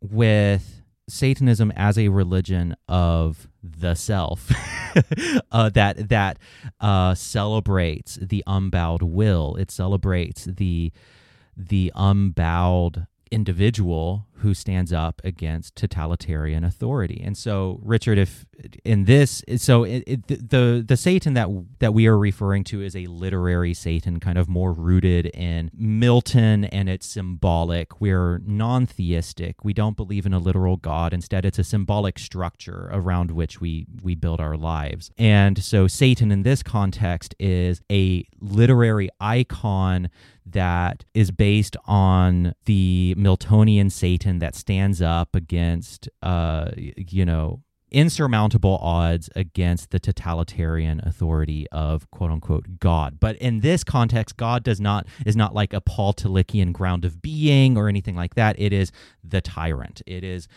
with 0.00 0.82
satanism 1.08 1.70
as 1.76 1.98
a 1.98 2.08
religion 2.08 2.74
of 2.88 3.48
the 3.62 3.94
self 3.94 4.50
uh, 5.52 5.68
that 5.70 6.08
that 6.08 6.38
uh, 6.80 7.14
celebrates 7.14 8.18
the 8.20 8.42
unbowed 8.46 9.02
will. 9.02 9.56
It 9.56 9.70
celebrates 9.70 10.44
the 10.44 10.92
the 11.56 11.92
unbowed 11.94 13.06
individual 13.30 14.26
who 14.44 14.52
stands 14.52 14.92
up 14.92 15.22
against 15.24 15.74
totalitarian 15.74 16.64
authority. 16.64 17.22
And 17.24 17.34
so, 17.36 17.80
Richard, 17.82 18.18
if 18.18 18.44
in 18.84 19.06
this, 19.06 19.42
so 19.56 19.84
it, 19.84 20.04
it, 20.06 20.50
the 20.50 20.84
the 20.86 20.96
Satan 20.98 21.32
that 21.32 21.48
that 21.78 21.94
we 21.94 22.06
are 22.06 22.18
referring 22.18 22.62
to 22.64 22.82
is 22.82 22.94
a 22.94 23.06
literary 23.06 23.72
Satan, 23.72 24.20
kind 24.20 24.36
of 24.36 24.46
more 24.46 24.72
rooted 24.72 25.26
in 25.26 25.70
Milton 25.74 26.66
and 26.66 26.90
it's 26.90 27.06
symbolic. 27.06 28.02
We're 28.02 28.42
non-theistic. 28.44 29.64
We 29.64 29.72
don't 29.72 29.96
believe 29.96 30.26
in 30.26 30.34
a 30.34 30.38
literal 30.38 30.76
God. 30.76 31.14
Instead, 31.14 31.46
it's 31.46 31.58
a 31.58 31.64
symbolic 31.64 32.18
structure 32.18 32.90
around 32.92 33.30
which 33.30 33.62
we 33.62 33.86
we 34.02 34.14
build 34.14 34.40
our 34.40 34.58
lives. 34.58 35.10
And 35.16 35.64
so, 35.64 35.88
Satan 35.88 36.30
in 36.30 36.42
this 36.42 36.62
context 36.62 37.34
is 37.40 37.80
a 37.90 38.26
literary 38.40 39.08
icon 39.20 40.10
that 40.46 41.04
is 41.14 41.30
based 41.30 41.76
on 41.86 42.54
the 42.66 43.14
Miltonian 43.16 43.90
Satan 43.90 44.38
that 44.40 44.54
stands 44.54 45.00
up 45.00 45.34
against, 45.34 46.08
uh, 46.22 46.70
you 46.76 47.24
know, 47.24 47.62
insurmountable 47.90 48.76
odds 48.82 49.30
against 49.36 49.90
the 49.90 50.00
totalitarian 50.00 51.00
authority 51.04 51.66
of 51.70 52.10
quote 52.10 52.30
unquote 52.32 52.80
God. 52.80 53.18
But 53.20 53.36
in 53.36 53.60
this 53.60 53.84
context, 53.84 54.36
God 54.36 54.64
does 54.64 54.80
not 54.80 55.06
is 55.24 55.36
not 55.36 55.54
like 55.54 55.72
a 55.72 55.80
Paul 55.80 56.12
Tillichian 56.12 56.72
ground 56.72 57.04
of 57.04 57.22
being 57.22 57.78
or 57.78 57.88
anything 57.88 58.16
like 58.16 58.34
that. 58.34 58.58
It 58.58 58.72
is 58.72 58.90
the 59.22 59.40
tyrant. 59.40 60.02
It 60.06 60.24
is 60.24 60.48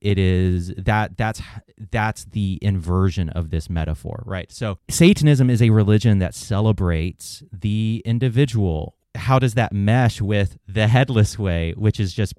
it 0.00 0.18
is 0.18 0.72
that 0.76 1.16
that's 1.16 1.42
that's 1.90 2.26
the 2.26 2.58
inversion 2.62 3.30
of 3.30 3.48
this 3.48 3.70
metaphor 3.70 4.22
right 4.26 4.52
so 4.52 4.78
satanism 4.90 5.48
is 5.48 5.62
a 5.62 5.70
religion 5.70 6.18
that 6.18 6.34
celebrates 6.34 7.42
the 7.50 8.02
individual 8.04 8.96
how 9.14 9.38
does 9.38 9.54
that 9.54 9.72
mesh 9.72 10.20
with 10.20 10.58
the 10.66 10.88
headless 10.88 11.38
way, 11.38 11.72
which 11.76 12.00
is 12.00 12.12
just 12.12 12.34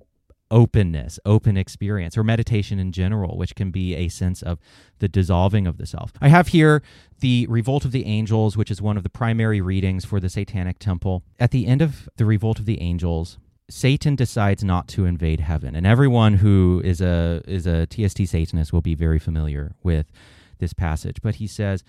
openness, 0.51 1.19
open 1.25 1.57
experience, 1.57 2.17
or 2.17 2.23
meditation 2.23 2.79
in 2.79 2.91
general, 2.91 3.37
which 3.37 3.55
can 3.55 3.71
be 3.71 3.95
a 3.95 4.07
sense 4.07 4.41
of 4.41 4.59
the 4.99 5.07
dissolving 5.07 5.65
of 5.67 5.77
the 5.77 5.85
self. 5.85 6.13
I 6.21 6.29
have 6.29 6.49
here 6.49 6.81
the 7.19 7.47
Revolt 7.49 7.85
of 7.85 7.91
the 7.91 8.05
Angels, 8.05 8.55
which 8.55 8.69
is 8.69 8.81
one 8.81 8.97
of 8.97 9.03
the 9.03 9.09
primary 9.09 9.61
readings 9.61 10.05
for 10.05 10.19
the 10.19 10.29
Satanic 10.29 10.79
Temple. 10.79 11.23
At 11.39 11.51
the 11.51 11.65
end 11.65 11.81
of 11.81 12.07
the 12.17 12.25
Revolt 12.25 12.59
of 12.59 12.65
the 12.65 12.79
Angels, 12.79 13.39
Satan 13.69 14.15
decides 14.15 14.63
not 14.63 14.87
to 14.89 15.05
invade 15.05 15.39
heaven, 15.39 15.75
and 15.75 15.87
everyone 15.87 16.35
who 16.35 16.81
is 16.85 17.01
a 17.01 17.41
is 17.47 17.65
a 17.65 17.87
TST 17.87 18.27
Satanist 18.27 18.71
will 18.71 18.81
be 18.81 18.93
very 18.93 19.17
familiar 19.17 19.75
with 19.81 20.11
this 20.59 20.73
passage. 20.73 21.17
But 21.23 21.35
he 21.35 21.47
says, 21.47 21.83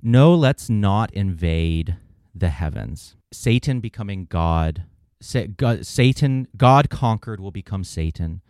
"No, 0.00 0.32
let's 0.34 0.70
not 0.70 1.12
invade 1.12 1.96
the 2.38 2.50
heavens." 2.50 3.16
Satan 3.32 3.80
becoming 3.80 4.26
God, 4.26 4.84
Satan, 5.20 6.48
God 6.56 6.90
conquered 6.90 7.40
will 7.40 7.50
become 7.50 7.84
Satan. 7.84 8.42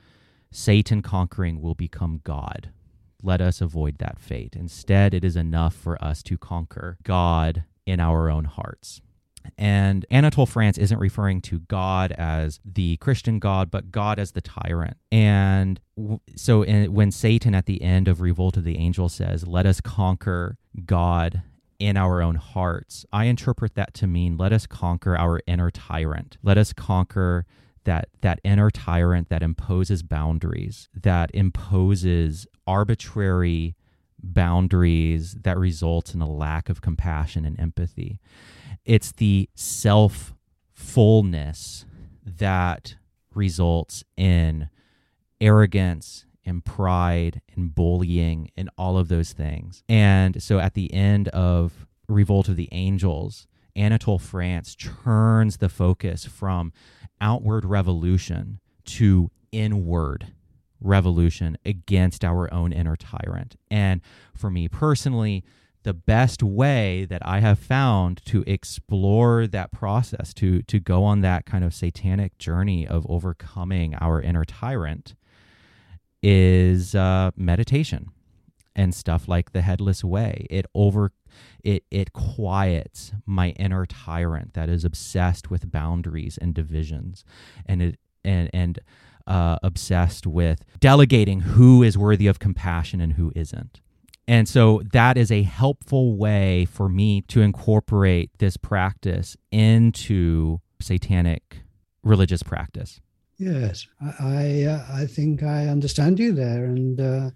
Satan 0.51 1.03
conquering 1.03 1.61
will 1.61 1.75
become 1.75 2.21
God. 2.25 2.71
Let 3.23 3.41
us 3.41 3.61
avoid 3.61 3.99
that 3.99 4.19
fate. 4.19 4.55
Instead, 4.57 5.15
it 5.15 5.25
is 5.25 5.37
enough 5.37 5.75
for 5.75 6.03
us 6.03 6.23
to 6.25 6.39
conquer 6.39 6.99
God 7.03 7.65
in 7.87 8.01
our 8.01 8.31
own 8.31 8.45
hearts. 8.45 9.01
And 9.57 10.05
Anatole 10.11 10.47
France 10.47 10.77
isn't 10.77 10.99
referring 10.99 11.41
to 11.43 11.61
God 11.61 12.13
as 12.13 12.61
the 12.65 12.97
Christian 12.97 13.39
God, 13.39 13.71
but 13.71 13.93
God 13.93 14.19
as 14.19 14.33
the 14.33 14.41
tyrant. 14.41 14.97
And 15.13 15.81
so 16.35 16.63
in, 16.63 16.93
when 16.93 17.13
Satan 17.13 17.55
at 17.55 17.67
the 17.67 17.83
end 17.83 18.09
of 18.09 18.21
Revolt 18.21 18.57
of 18.57 18.65
the 18.65 18.77
Angels 18.77 19.15
says, 19.15 19.47
Let 19.47 19.67
us 19.67 19.81
conquer 19.81 20.59
God 20.85 21.43
in 21.79 21.97
our 21.97 22.23
own 22.23 22.37
hearts. 22.37 23.05
I 23.13 23.25
interpret 23.25 23.75
that 23.75 23.95
to 23.95 24.07
mean 24.07 24.37
let 24.37 24.53
us 24.53 24.67
conquer 24.67 25.17
our 25.17 25.41
inner 25.47 25.71
tyrant. 25.71 26.39
Let 26.43 26.59
us 26.59 26.73
conquer 26.73 27.47
that 27.85 28.09
that 28.21 28.41
inner 28.45 28.71
tyrant 28.71 29.29
that 29.29 29.43
imposes 29.43 30.03
boundaries, 30.03 30.89
that 30.95 31.31
imposes 31.33 32.47
arbitrary 32.67 33.77
boundaries 34.23 35.37
that 35.43 35.59
results 35.59 36.15
in 36.15 36.21
a 36.21 36.29
lack 36.29 36.69
of 36.69 36.81
compassion 36.81 37.45
and 37.45 37.59
empathy. 37.61 38.21
It's 38.85 39.13
the 39.13 39.49
self 39.55 40.35
fullness 40.73 41.87
that 42.25 42.97
results 43.35 44.05
in 44.17 44.69
arrogance 45.41 46.26
and 46.47 46.65
pride 46.65 47.43
and 47.55 47.75
bullying 47.75 48.51
and 48.57 48.71
all 48.79 48.97
of 48.97 49.09
those 49.09 49.33
things. 49.33 49.83
And 49.89 50.43
so 50.43 50.59
at 50.59 50.75
the 50.75 50.93
end 50.95 51.29
of 51.29 51.87
Revolt 52.09 52.49
of 52.49 52.57
the 52.57 52.69
Angels, 52.73 53.47
Anatole 53.75 54.19
France 54.19 54.75
turns 54.75 55.59
the 55.59 55.69
focus 55.69 56.25
from 56.25 56.73
outward 57.21 57.65
revolution 57.65 58.61
to 58.85 59.31
inward 59.53 60.33
revolution 60.81 61.59
against 61.65 62.25
our 62.25 62.53
own 62.53 62.73
inner 62.73 62.97
tyrant. 62.97 63.57
And 63.71 64.01
for 64.35 64.51
me 64.51 64.69
personally, 64.69 65.45
the 65.83 65.95
best 65.95 66.43
way 66.43 67.05
that 67.05 67.25
I 67.25 67.41
have 67.41 67.59
found 67.59 68.21
to 68.27 68.43
explore 68.47 69.47
that 69.47 69.71
process, 69.71 70.35
to 70.35 70.63
to 70.63 70.81
go 70.81 71.05
on 71.05 71.21
that 71.21 71.47
kind 71.47 71.65
of 71.65 71.73
satanic 71.73 72.39
journey 72.39 72.87
of 72.87 73.07
overcoming 73.09 73.95
our 73.95 74.21
inner 74.21 74.45
tyrant, 74.45 75.15
is 76.23 76.95
uh, 76.95 77.31
meditation 77.37 78.11
and 78.75 78.95
stuff 78.95 79.27
like 79.27 79.53
the 79.53 79.63
headless 79.63 80.05
way. 80.05 80.47
It 80.51 80.67
over 80.75 81.13
it 81.65 81.85
it 81.91 82.13
quiets 82.13 83.13
my 83.25 83.51
inner 83.51 83.87
tyrant 83.87 84.55
that 84.55 84.69
is 84.69 84.85
obsessed 84.85 85.51
with 85.51 85.71
boundaries 85.71 86.39
and 86.39 86.55
divisions, 86.55 87.25
and 87.65 87.83
it 87.83 87.99
and 88.25 88.51
and 88.53 88.79
uh, 89.27 89.59
obsessed 89.63 90.27
with 90.27 90.65
delegating 90.79 91.41
who 91.41 91.83
is 91.83 91.99
worthy 91.99 92.27
of 92.27 92.39
compassion 92.39 93.01
and 93.01 93.15
who 93.15 93.33
isn't. 93.35 93.81
And 94.29 94.49
so 94.49 94.83
that 94.93 95.17
is 95.17 95.31
a 95.31 95.43
helpful 95.43 96.17
way 96.17 96.65
for 96.65 96.89
me 96.89 97.23
to 97.23 97.43
incorporate 97.43 98.31
this 98.39 98.57
practice 98.57 99.37
into 99.53 100.61
satanic 100.81 101.63
religious 102.03 102.43
practice. 102.43 103.01
Yes, 103.39 103.87
I 104.01 104.15
I, 104.21 104.63
uh, 104.65 104.87
I 104.91 105.07
think 105.07 105.43
I 105.43 105.69
understand 105.69 106.19
you 106.19 106.33
there, 106.33 106.65
and 106.65 107.01
uh, 107.01 107.31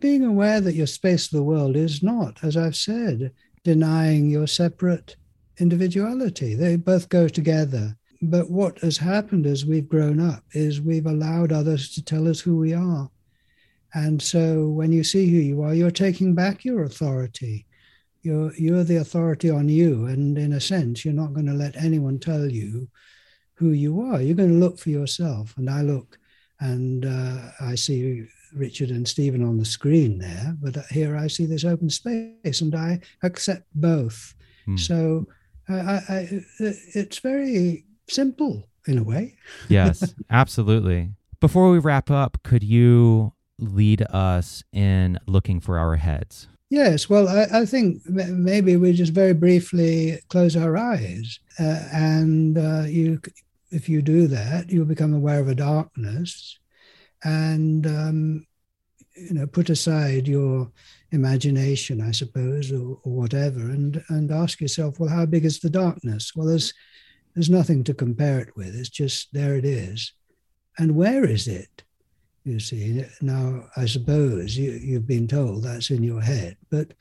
being 0.00 0.24
aware 0.24 0.60
that 0.60 0.74
your 0.74 0.86
space 0.86 1.26
of 1.26 1.32
the 1.32 1.42
world 1.42 1.76
is 1.76 2.02
not, 2.02 2.42
as 2.42 2.56
I've 2.56 2.76
said, 2.76 3.32
denying 3.64 4.28
your 4.30 4.46
separate 4.46 5.16
individuality. 5.58 6.54
They 6.54 6.76
both 6.76 7.08
go 7.08 7.28
together. 7.28 7.96
But 8.22 8.50
what 8.50 8.78
has 8.78 8.96
happened 8.98 9.46
as 9.46 9.66
we've 9.66 9.88
grown 9.88 10.20
up 10.20 10.44
is 10.52 10.80
we've 10.80 11.06
allowed 11.06 11.52
others 11.52 11.92
to 11.94 12.04
tell 12.04 12.28
us 12.28 12.40
who 12.40 12.56
we 12.56 12.72
are. 12.72 13.10
And 13.94 14.22
so 14.22 14.68
when 14.68 14.92
you 14.92 15.04
see 15.04 15.28
who 15.28 15.38
you 15.38 15.62
are, 15.62 15.74
you're 15.74 15.90
taking 15.90 16.34
back 16.34 16.64
your 16.64 16.84
authority. 16.84 17.66
You're, 18.22 18.54
you're 18.54 18.84
the 18.84 18.96
authority 18.96 19.50
on 19.50 19.68
you. 19.68 20.06
And 20.06 20.38
in 20.38 20.52
a 20.52 20.60
sense, 20.60 21.04
you're 21.04 21.14
not 21.14 21.34
going 21.34 21.46
to 21.46 21.52
let 21.52 21.76
anyone 21.76 22.20
tell 22.20 22.46
you 22.50 22.88
who 23.54 23.70
you 23.70 24.00
are. 24.00 24.20
You're 24.20 24.36
going 24.36 24.50
to 24.50 24.54
look 24.54 24.78
for 24.78 24.90
yourself. 24.90 25.54
And 25.56 25.68
I 25.68 25.82
look 25.82 26.18
and 26.60 27.04
uh, 27.04 27.50
I 27.60 27.74
see 27.74 28.26
Richard 28.54 28.90
and 28.90 29.06
Stephen 29.06 29.42
on 29.42 29.58
the 29.58 29.64
screen 29.64 30.18
there, 30.18 30.56
but 30.60 30.76
here 30.86 31.16
I 31.16 31.26
see 31.26 31.46
this 31.46 31.64
open 31.64 31.90
space 31.90 32.60
and 32.60 32.74
I 32.74 33.00
accept 33.22 33.66
both. 33.74 34.34
Mm. 34.68 34.78
So 34.78 35.26
I, 35.68 36.00
I, 36.08 36.28
it's 36.58 37.18
very 37.18 37.84
simple 38.08 38.62
in 38.86 38.98
a 38.98 39.02
way. 39.02 39.36
yes, 39.68 40.14
absolutely. 40.30 41.10
Before 41.40 41.70
we 41.70 41.78
wrap 41.78 42.10
up, 42.10 42.38
could 42.42 42.62
you 42.62 43.32
lead 43.58 44.02
us 44.10 44.62
in 44.72 45.18
looking 45.26 45.60
for 45.60 45.78
our 45.78 45.96
heads? 45.96 46.48
Yes, 46.70 47.08
well, 47.08 47.28
I, 47.28 47.60
I, 47.60 47.66
think 47.66 48.00
maybe 48.06 48.76
we 48.76 48.94
just 48.94 49.12
very 49.12 49.34
briefly 49.34 50.18
close 50.28 50.56
our 50.56 50.74
eyes, 50.76 51.38
uh, 51.58 51.82
and 51.92 52.58
uh, 52.58 52.84
you, 52.86 53.20
if 53.70 53.88
you 53.88 54.02
do 54.02 54.26
that, 54.28 54.70
you'll 54.70 54.84
become 54.84 55.14
aware 55.14 55.40
of 55.40 55.48
a 55.48 55.54
darkness, 55.54 56.58
and 57.24 57.86
um, 57.86 58.46
you 59.14 59.34
know, 59.34 59.46
put 59.46 59.70
aside 59.70 60.26
your 60.26 60.70
imagination, 61.10 62.00
I 62.00 62.12
suppose, 62.12 62.72
or, 62.72 62.98
or 63.04 63.12
whatever, 63.12 63.60
and 63.60 64.02
and 64.08 64.30
ask 64.30 64.60
yourself, 64.60 64.98
well, 64.98 65.10
how 65.10 65.26
big 65.26 65.44
is 65.44 65.60
the 65.60 65.70
darkness? 65.70 66.32
Well, 66.34 66.46
there's 66.46 66.72
there's 67.34 67.50
nothing 67.50 67.84
to 67.84 67.94
compare 67.94 68.40
it 68.40 68.56
with. 68.56 68.74
It's 68.74 68.88
just 68.88 69.32
there 69.32 69.56
it 69.56 69.64
is, 69.64 70.12
and 70.78 70.96
where 70.96 71.24
is 71.24 71.48
it? 71.48 71.82
You 72.44 72.58
see, 72.58 73.04
now 73.20 73.66
I 73.76 73.86
suppose 73.86 74.56
you, 74.56 74.72
you've 74.72 75.06
been 75.06 75.28
told 75.28 75.62
that's 75.62 75.90
in 75.90 76.02
your 76.02 76.20
head, 76.20 76.56
but 76.70 76.92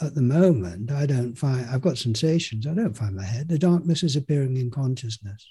at 0.00 0.14
the 0.14 0.22
moment, 0.22 0.90
I 0.90 1.06
don't 1.06 1.34
find, 1.34 1.66
I've 1.68 1.82
got 1.82 1.98
sensations, 1.98 2.66
I 2.66 2.74
don't 2.74 2.96
find 2.96 3.16
my 3.16 3.24
head. 3.24 3.48
The 3.48 3.58
darkness 3.58 4.02
is 4.02 4.16
appearing 4.16 4.56
in 4.56 4.70
consciousness. 4.70 5.46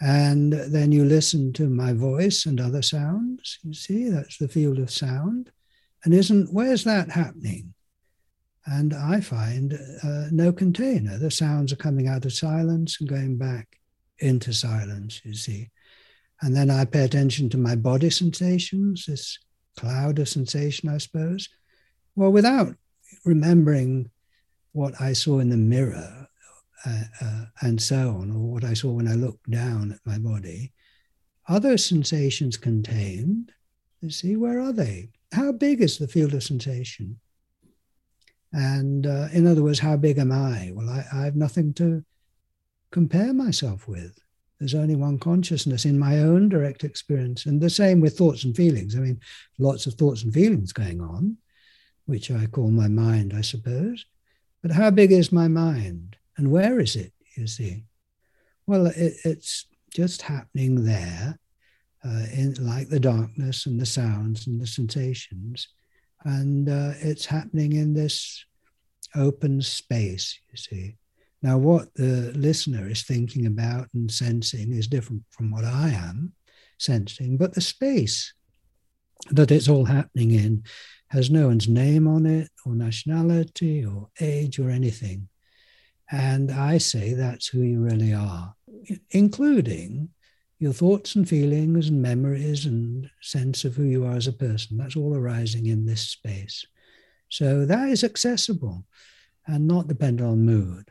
And 0.00 0.52
then 0.52 0.92
you 0.92 1.04
listen 1.04 1.52
to 1.54 1.68
my 1.68 1.92
voice 1.92 2.46
and 2.46 2.60
other 2.60 2.82
sounds. 2.82 3.58
You 3.62 3.74
see, 3.74 4.08
that's 4.08 4.38
the 4.38 4.48
field 4.48 4.78
of 4.78 4.90
sound. 4.90 5.50
And 6.04 6.14
isn't, 6.14 6.52
where's 6.52 6.84
that 6.84 7.10
happening? 7.10 7.74
And 8.66 8.94
I 8.94 9.20
find 9.20 9.74
uh, 10.02 10.26
no 10.30 10.52
container. 10.52 11.18
The 11.18 11.30
sounds 11.30 11.72
are 11.72 11.76
coming 11.76 12.08
out 12.08 12.24
of 12.24 12.32
silence 12.32 12.98
and 13.00 13.08
going 13.08 13.36
back 13.36 13.78
into 14.18 14.52
silence, 14.52 15.20
you 15.24 15.34
see. 15.34 15.70
And 16.42 16.56
then 16.56 16.70
I 16.70 16.84
pay 16.86 17.04
attention 17.04 17.50
to 17.50 17.58
my 17.58 17.74
body 17.74 18.10
sensations, 18.10 19.04
this 19.06 19.38
cloud 19.76 20.18
of 20.18 20.28
sensation, 20.28 20.88
I 20.88 20.98
suppose. 20.98 21.48
Well, 22.16 22.32
without 22.32 22.74
remembering 23.24 24.10
what 24.72 25.00
I 25.00 25.12
saw 25.12 25.38
in 25.40 25.50
the 25.50 25.56
mirror 25.56 26.28
uh, 26.86 27.02
uh, 27.20 27.44
and 27.60 27.80
so 27.80 28.10
on, 28.10 28.30
or 28.30 28.52
what 28.52 28.64
I 28.64 28.74
saw 28.74 28.90
when 28.90 29.08
I 29.08 29.14
looked 29.14 29.50
down 29.50 29.92
at 29.92 29.98
my 30.04 30.18
body, 30.18 30.72
are 31.48 31.60
those 31.60 31.84
sensations 31.84 32.56
contained? 32.56 33.52
You 34.00 34.10
see, 34.10 34.36
where 34.36 34.60
are 34.60 34.72
they? 34.72 35.10
How 35.32 35.52
big 35.52 35.80
is 35.80 35.98
the 35.98 36.08
field 36.08 36.34
of 36.34 36.42
sensation? 36.42 37.18
And 38.52 39.06
uh, 39.06 39.28
in 39.32 39.46
other 39.46 39.62
words, 39.62 39.78
how 39.78 39.96
big 39.96 40.18
am 40.18 40.32
I? 40.32 40.72
Well, 40.74 40.88
I, 40.88 41.04
I 41.12 41.24
have 41.24 41.36
nothing 41.36 41.74
to 41.74 42.04
compare 42.90 43.32
myself 43.32 43.86
with. 43.86 44.18
There's 44.58 44.74
only 44.74 44.96
one 44.96 45.18
consciousness 45.18 45.84
in 45.84 45.98
my 45.98 46.18
own 46.18 46.48
direct 46.48 46.84
experience. 46.84 47.46
And 47.46 47.60
the 47.60 47.70
same 47.70 48.00
with 48.00 48.18
thoughts 48.18 48.44
and 48.44 48.54
feelings. 48.54 48.96
I 48.96 49.00
mean, 49.00 49.20
lots 49.58 49.86
of 49.86 49.94
thoughts 49.94 50.22
and 50.22 50.34
feelings 50.34 50.72
going 50.72 51.00
on, 51.00 51.36
which 52.06 52.30
I 52.30 52.46
call 52.46 52.70
my 52.70 52.88
mind, 52.88 53.32
I 53.34 53.40
suppose. 53.40 54.06
But 54.62 54.72
how 54.72 54.90
big 54.90 55.12
is 55.12 55.32
my 55.32 55.48
mind? 55.48 56.16
And 56.36 56.50
where 56.50 56.80
is 56.80 56.96
it, 56.96 57.12
you 57.36 57.46
see? 57.46 57.84
Well, 58.66 58.86
it, 58.86 59.14
it's 59.24 59.66
just 59.92 60.22
happening 60.22 60.84
there, 60.84 61.38
uh, 62.04 62.26
in, 62.32 62.54
like 62.60 62.88
the 62.88 63.00
darkness 63.00 63.66
and 63.66 63.80
the 63.80 63.86
sounds 63.86 64.46
and 64.46 64.60
the 64.60 64.66
sensations. 64.66 65.68
And 66.24 66.68
uh, 66.68 66.92
it's 67.00 67.26
happening 67.26 67.72
in 67.72 67.94
this 67.94 68.44
open 69.16 69.62
space, 69.62 70.38
you 70.50 70.56
see. 70.56 70.96
Now, 71.42 71.56
what 71.56 71.94
the 71.94 72.32
listener 72.34 72.88
is 72.88 73.02
thinking 73.02 73.46
about 73.46 73.88
and 73.94 74.10
sensing 74.10 74.72
is 74.72 74.86
different 74.86 75.22
from 75.30 75.50
what 75.50 75.64
I 75.64 75.88
am 75.88 76.34
sensing, 76.78 77.38
but 77.38 77.54
the 77.54 77.62
space 77.62 78.34
that 79.30 79.50
it's 79.50 79.68
all 79.68 79.86
happening 79.86 80.32
in 80.32 80.64
has 81.10 81.30
no 81.30 81.48
one's 81.48 81.68
name 81.68 82.06
on 82.06 82.24
it, 82.26 82.48
or 82.64 82.74
nationality, 82.74 83.84
or 83.84 84.08
age, 84.20 84.58
or 84.58 84.70
anything. 84.70 85.28
And 86.10 86.50
I 86.50 86.78
say 86.78 87.14
that's 87.14 87.46
who 87.46 87.62
you 87.62 87.80
really 87.80 88.12
are, 88.12 88.54
including 89.10 90.10
your 90.58 90.72
thoughts 90.72 91.14
and 91.14 91.28
feelings 91.28 91.88
and 91.88 92.02
memories 92.02 92.66
and 92.66 93.08
sense 93.22 93.64
of 93.64 93.74
who 93.74 93.84
you 93.84 94.04
are 94.04 94.16
as 94.16 94.26
a 94.26 94.32
person. 94.32 94.76
That's 94.76 94.96
all 94.96 95.16
arising 95.16 95.66
in 95.66 95.86
this 95.86 96.02
space. 96.02 96.64
So 97.28 97.64
that 97.64 97.88
is 97.88 98.04
accessible 98.04 98.84
and 99.46 99.66
not 99.66 99.88
dependent 99.88 100.28
on 100.28 100.44
mood. 100.44 100.90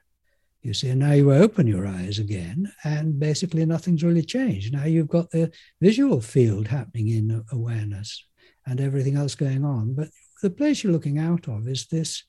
You 0.61 0.73
see, 0.73 0.89
and 0.89 0.99
now 0.99 1.13
you 1.13 1.31
open 1.31 1.67
your 1.67 1.87
eyes 1.87 2.19
again, 2.19 2.69
and 2.83 3.17
basically 3.19 3.65
nothing's 3.65 4.03
really 4.03 4.23
changed. 4.23 4.73
Now 4.73 4.83
you've 4.85 5.07
got 5.07 5.31
the 5.31 5.51
visual 5.79 6.19
field 6.19 6.67
happening 6.67 7.07
in 7.07 7.45
awareness 7.51 8.25
and 8.69 8.79
everything 8.79 9.15
else 9.15 9.35
going 9.35 9.65
on. 9.65 9.93
But 9.93 10.09
the 10.41 10.49
place 10.49 10.83
you're 10.83 10.93
looking 10.93 11.19
out 11.19 11.47
of 11.47 11.67
is 11.67 11.87
this 11.87 12.23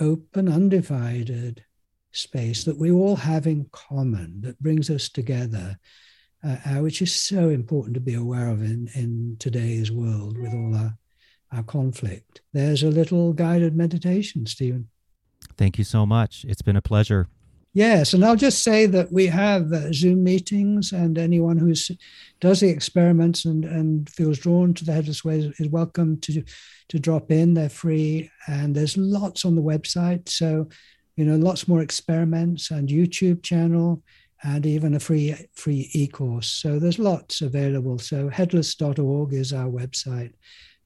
open, 0.00 0.48
undivided 0.48 1.64
space 2.12 2.64
that 2.64 2.78
we 2.78 2.90
all 2.90 3.16
have 3.16 3.46
in 3.46 3.66
common 3.72 4.40
that 4.42 4.60
brings 4.60 4.90
us 4.90 5.08
together, 5.08 5.78
uh, 6.44 6.56
uh, 6.66 6.80
which 6.80 7.02
is 7.02 7.14
so 7.14 7.48
important 7.48 7.94
to 7.94 8.00
be 8.00 8.14
aware 8.14 8.48
of 8.48 8.62
in, 8.62 8.88
in 8.94 9.36
today's 9.38 9.90
world 9.90 10.38
with 10.38 10.52
all 10.52 10.74
our, 10.74 10.96
our 11.52 11.62
conflict. 11.62 12.42
There's 12.52 12.82
a 12.82 12.90
little 12.90 13.32
guided 13.32 13.76
meditation, 13.76 14.46
Stephen. 14.46 14.88
Thank 15.56 15.78
you 15.78 15.84
so 15.84 16.06
much. 16.06 16.44
It's 16.48 16.62
been 16.62 16.76
a 16.76 16.82
pleasure. 16.82 17.28
Yes, 17.78 18.12
and 18.12 18.24
I'll 18.24 18.34
just 18.34 18.64
say 18.64 18.86
that 18.86 19.12
we 19.12 19.26
have 19.26 19.72
uh, 19.72 19.92
Zoom 19.92 20.24
meetings, 20.24 20.90
and 20.90 21.16
anyone 21.16 21.56
who 21.56 21.72
does 22.40 22.58
the 22.58 22.68
experiments 22.68 23.44
and, 23.44 23.64
and 23.64 24.10
feels 24.10 24.40
drawn 24.40 24.74
to 24.74 24.84
the 24.84 24.92
Headless 24.92 25.24
Way 25.24 25.38
is, 25.38 25.60
is 25.60 25.68
welcome 25.68 26.18
to 26.22 26.42
to 26.88 26.98
drop 26.98 27.30
in. 27.30 27.54
They're 27.54 27.68
free, 27.68 28.32
and 28.48 28.74
there's 28.74 28.96
lots 28.96 29.44
on 29.44 29.54
the 29.54 29.62
website. 29.62 30.28
So, 30.28 30.68
you 31.14 31.24
know, 31.24 31.36
lots 31.36 31.68
more 31.68 31.80
experiments 31.80 32.72
and 32.72 32.88
YouTube 32.88 33.44
channel, 33.44 34.02
and 34.42 34.66
even 34.66 34.96
a 34.96 34.98
free 34.98 35.36
free 35.54 35.88
e-course. 35.92 36.48
So 36.48 36.80
there's 36.80 36.98
lots 36.98 37.42
available. 37.42 38.00
So 38.00 38.28
headless.org 38.28 39.34
is 39.34 39.52
our 39.52 39.70
website, 39.70 40.32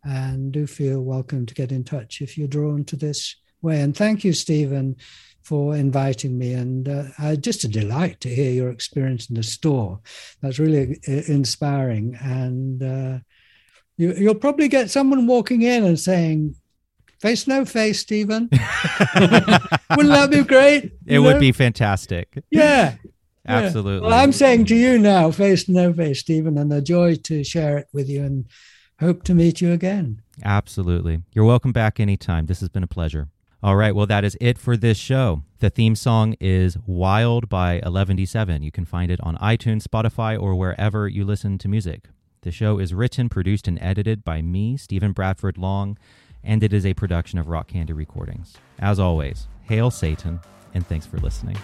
and 0.05 0.53
do 0.53 0.66
feel 0.66 1.01
welcome 1.01 1.47
to 1.47 1.55
get 1.55 1.72
in 1.72 1.84
touch 1.84 2.20
if 2.20 2.36
you're 2.36 2.49
drawn 2.49 2.84
to 2.84 2.97
this 2.97 3.34
way. 3.62 3.80
And 3.80 3.97
thank 3.97 4.24
you, 4.24 4.34
Stephen, 4.34 4.97
for 5.43 5.76
inviting 5.76 6.38
me. 6.38 6.53
And 6.53 6.88
uh, 6.88 7.05
uh, 7.18 7.36
just 7.36 7.64
a 7.64 7.68
delight 7.68 8.20
to 8.20 8.34
hear 8.34 8.51
your 8.51 8.70
experience 8.70 9.28
in 9.28 9.36
the 9.36 9.43
store. 9.43 10.01
That's 10.40 10.59
really 10.59 11.01
uh, 11.09 11.22
inspiring. 11.26 12.16
And 12.20 12.82
uh, 12.82 13.18
you, 13.97 14.14
you'll 14.14 14.34
probably 14.34 14.68
get 14.68 14.90
someone 14.90 15.26
walking 15.26 15.62
in 15.62 15.84
and 15.84 15.99
saying, 15.99 16.57
Face 17.20 17.47
no 17.47 17.64
face, 17.64 18.01
Stephen. 18.01 18.49
Wouldn't 19.14 19.78
that 20.12 20.28
be 20.28 20.43
great? 20.43 20.86
It 21.07 21.14
you 21.14 21.22
would 21.22 21.34
know? 21.34 21.40
be 21.40 21.53
fantastic. 21.53 22.43
Yeah. 22.51 22.97
Absolutely. 23.47 24.09
Well, 24.09 24.18
I'm 24.18 24.32
saying 24.32 24.66
to 24.66 24.76
you 24.76 24.99
now, 24.99 25.30
face 25.32 25.68
no 25.68 25.93
face, 25.93 26.20
Stephen, 26.20 26.57
and 26.59 26.72
a 26.72 26.80
joy 26.80 27.16
to 27.16 27.43
share 27.43 27.78
it 27.78 27.88
with 27.93 28.09
you 28.09 28.22
and 28.22 28.47
hope 29.01 29.24
to 29.24 29.34
meet 29.34 29.61
you 29.61 29.72
again. 29.72 30.22
Absolutely. 30.45 31.20
You're 31.32 31.45
welcome 31.45 31.72
back 31.72 31.99
anytime. 31.99 32.47
This 32.47 32.61
has 32.61 32.68
been 32.68 32.84
a 32.84 32.88
pleasure. 32.88 33.28
All 33.64 33.76
right, 33.76 33.94
well, 33.94 34.06
that 34.06 34.24
is 34.24 34.36
it 34.40 34.58
for 34.58 34.76
this 34.76 34.98
show. 34.98 35.44
The 35.60 35.70
theme 35.70 35.94
song 35.94 36.34
is 36.40 36.76
Wild 36.84 37.48
by 37.48 37.80
11D7. 37.82 38.64
You 38.64 38.72
can 38.72 38.84
find 38.84 39.08
it 39.08 39.20
on 39.20 39.36
iTunes, 39.36 39.84
Spotify, 39.86 40.40
or 40.40 40.56
wherever 40.56 41.06
you 41.06 41.24
listen 41.24 41.58
to 41.58 41.68
music. 41.68 42.08
The 42.40 42.50
show 42.50 42.80
is 42.80 42.92
written, 42.92 43.28
produced, 43.28 43.68
and 43.68 43.78
edited 43.80 44.24
by 44.24 44.42
me, 44.42 44.76
Stephen 44.76 45.12
Bradford 45.12 45.58
Long, 45.58 45.96
and 46.42 46.64
it 46.64 46.72
is 46.72 46.84
a 46.84 46.94
production 46.94 47.38
of 47.38 47.46
Rock 47.46 47.68
Candy 47.68 47.92
Recordings. 47.92 48.56
As 48.80 48.98
always, 48.98 49.46
hail 49.62 49.92
Satan, 49.92 50.40
and 50.74 50.84
thanks 50.84 51.06
for 51.06 51.18
listening. 51.18 51.56